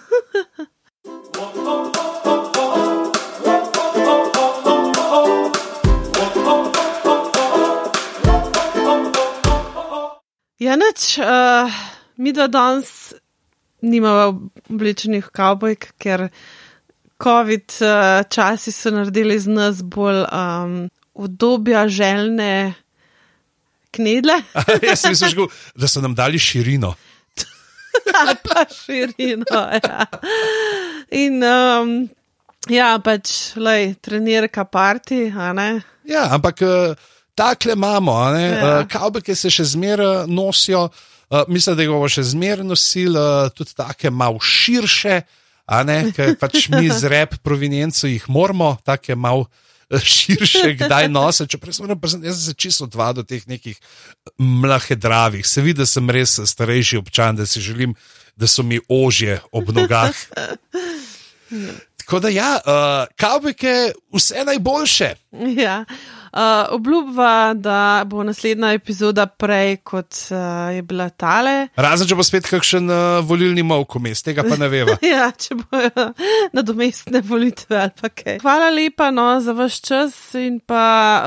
Ja, 10.61 10.77
neč, 10.77 11.17
uh, 11.19 11.73
mi 12.17 12.35
da 12.37 12.45
danes 12.47 13.15
nimamo 13.83 14.51
oblečenih 14.71 15.29
kavbojk, 15.33 15.93
ker 15.99 16.29
COVID 17.21 17.77
uh, 17.85 18.23
časi 18.29 18.73
so 18.73 18.93
naredili 18.95 19.39
z 19.39 19.53
nas 19.53 19.83
bolj 19.83 20.25
um, 20.25 20.89
udobja, 21.15 21.89
željne 21.89 22.75
knedle. 23.91 24.41
Jaz 24.89 25.01
sem 25.01 25.13
mislil, 25.13 25.49
da 25.75 25.89
so 25.89 26.01
nam 26.01 26.15
dali 26.15 26.39
širino. 26.39 26.95
pa 28.47 28.65
širino, 28.73 29.63
ja. 29.85 30.07
In 31.11 31.43
um, 31.45 31.95
ja, 32.69 32.95
pač, 33.05 33.57
lej, 33.57 33.95
trenirka 34.01 34.65
parti, 34.65 35.27
a 35.37 35.53
ne? 35.53 35.71
Ja, 36.09 36.29
ampak. 36.35 36.63
Uh, 36.63 37.09
takle 37.41 37.73
imamo, 37.73 38.13
ja. 38.37 38.57
uh, 38.81 38.89
kavbeke 38.89 39.33
se 39.37 39.49
še 39.49 39.65
zmeraj 39.65 40.27
nosijo, 40.29 40.83
uh, 40.91 41.10
mislim, 41.49 41.77
da 41.77 41.83
jih 41.83 41.93
bomo 41.93 42.09
še 42.11 42.25
zmeraj 42.33 42.67
nosili, 42.67 43.19
uh, 43.19 43.51
tudi 43.55 43.75
take 43.79 44.11
malo 44.11 44.41
širše, 44.43 45.23
ker 46.17 46.37
pač 46.41 46.69
mi 46.73 46.91
z 46.91 47.11
rep 47.11 47.37
provenienco 47.45 48.11
jih 48.11 48.29
moramo, 48.29 48.77
take 48.85 49.15
malo. 49.15 49.49
Širše, 49.91 50.77
kdaj 50.79 51.09
nosi, 51.11 51.49
čeprav 51.51 51.75
sem, 51.75 51.89
sem 52.07 52.35
se 52.35 52.53
čisto 52.55 52.85
odvadil 52.87 53.25
do 53.25 53.27
teh 53.27 53.43
nekih 53.51 53.75
mlahedravih. 54.39 55.43
Se 55.43 55.65
vidi, 55.67 55.81
da 55.83 55.87
sem 55.87 56.07
res 56.15 56.37
starejši 56.47 57.01
občan, 57.01 57.35
da 57.35 57.43
si 57.43 57.59
želim, 57.59 57.97
da 58.39 58.47
so 58.47 58.63
mi 58.63 58.79
ožje 58.87 59.41
ob 59.51 59.73
nogah. 59.75 60.15
Tako 61.99 62.21
da, 62.23 62.31
ja, 62.31 62.53
uh, 62.63 63.11
kavbeke, 63.19 63.91
vse 64.15 64.47
najboljše. 64.47 65.11
Ja. 65.59 65.83
Uh, 66.31 66.41
obljubva, 66.77 67.55
da 67.55 68.05
bo 68.07 68.23
naslednja 68.23 68.73
epizoda 68.73 69.27
prej, 69.27 69.81
kot 69.83 70.15
uh, 70.31 70.71
je 70.75 70.83
bila 70.87 71.09
tale. 71.11 71.69
Razen, 71.75 72.07
če 72.07 72.15
bo 72.15 72.23
spet 72.23 72.47
kakšen 72.47 72.87
uh, 72.87 73.19
volilni 73.27 73.65
mok, 73.67 73.99
mest, 73.99 74.29
tega 74.29 74.45
pa 74.47 74.55
ne 74.61 74.71
veva. 74.71 74.95
ja, 75.15 75.33
če 75.35 75.59
bojo 75.59 76.07
nadomestne 76.55 77.25
volitve 77.27 77.83
ali 77.83 78.15
kaj. 78.15 78.39
Hvala 78.45 78.71
lepa 78.71 79.11
no, 79.11 79.27
za 79.43 79.57
vaš 79.59 79.83
čas 79.91 80.19
in 80.39 80.61
pa. 80.63 80.83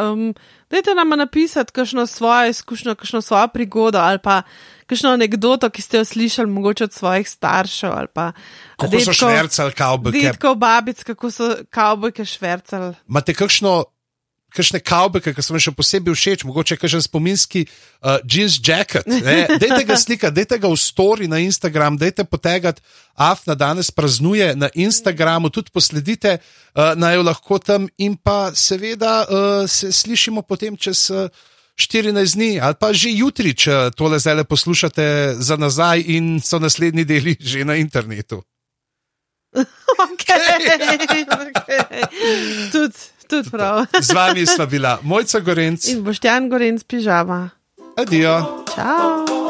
Um, 0.08 0.32
Dajte 0.74 0.96
nam 0.98 1.12
napisati 1.20 1.72
kakšno 1.72 2.08
svojo 2.10 2.50
izkušnjo, 2.50 2.96
kakšno 2.96 3.22
svojo 3.22 3.48
prigodo 3.48 4.00
ali 4.02 4.18
pa 4.24 4.42
kakšno 4.86 5.10
anegdoto, 5.10 5.70
ki 5.70 5.82
ste 5.82 5.98
jo 5.98 6.06
slišali, 6.06 6.50
mogoče 6.50 6.84
od 6.84 6.94
svojih 6.94 7.30
staršev 7.30 7.92
ali 7.92 8.08
pa. 8.14 8.32
Kako 8.78 8.92
detkov, 8.92 9.14
so 9.14 9.30
švrcali 9.30 9.72
kavbojke? 9.72 10.20
Detko, 10.20 10.56
babic, 10.56 11.04
kako 11.04 11.32
so 11.32 11.50
kavbojke 11.70 12.26
švrcali. 12.26 12.94
Imate 13.10 13.34
kakšno 13.34 13.84
kakšne 14.54 14.80
kavbeke, 14.80 15.34
ki 15.34 15.44
so 15.44 15.56
mi 15.56 15.62
še 15.62 15.74
posebej 15.76 16.16
všeč, 16.16 16.46
mogoče 16.48 16.78
kakšen 16.78 17.04
spominski 17.04 17.66
uh, 17.66 18.20
jeans 18.24 18.60
jacket. 18.62 19.08
ne. 19.10 19.48
Dajte 19.62 19.82
ga 19.90 19.98
slika, 19.98 20.32
dajte 20.34 20.60
ga 20.62 20.70
v 20.70 20.78
story 20.80 21.30
na 21.32 21.42
Instagram, 21.44 21.98
dajte 21.98 22.26
potegati. 22.30 22.84
Afna 23.14 23.54
danes 23.54 23.92
praznuje 23.94 24.54
na 24.58 24.70
Instagramu, 24.74 25.50
tudi 25.54 25.74
posledite 25.74 26.38
uh, 26.40 26.94
naj 26.98 27.18
jo 27.18 27.26
lahko 27.26 27.60
tam 27.62 27.90
in 27.98 28.18
pa 28.18 28.54
seveda 28.58 29.26
uh, 29.26 29.70
se 29.70 29.92
slišimo 29.92 30.42
potem 30.42 30.78
čez. 30.78 31.10
Uh, 31.10 31.30
14 31.74 32.38
dni, 32.38 32.62
ali 32.62 32.76
pa 32.78 32.94
že 32.94 33.10
jutri, 33.10 33.50
če 33.58 33.90
tole 33.98 34.20
zdaj 34.22 34.46
poslušate 34.46 35.42
za 35.42 35.58
nazaj, 35.58 36.06
in 36.06 36.38
so 36.38 36.62
naslednji 36.62 37.02
deli 37.02 37.34
že 37.42 37.66
na 37.66 37.82
internetu. 37.82 38.44
Okay, 39.94 40.42
okay. 41.54 42.02
Tudi 42.74 42.98
tud 43.28 43.52
prav. 43.52 43.86
Z 44.02 44.14
vami 44.14 44.46
sva 44.46 44.66
bila 44.66 44.98
Mojca 45.02 45.40
Gorenc 45.40 45.88
In 45.92 46.04
boš 46.04 46.24
Jan 46.24 46.50
Gorenc 46.50 46.84
pižama. 46.84 47.50
Adijo. 47.98 48.64
Čau. 48.76 49.43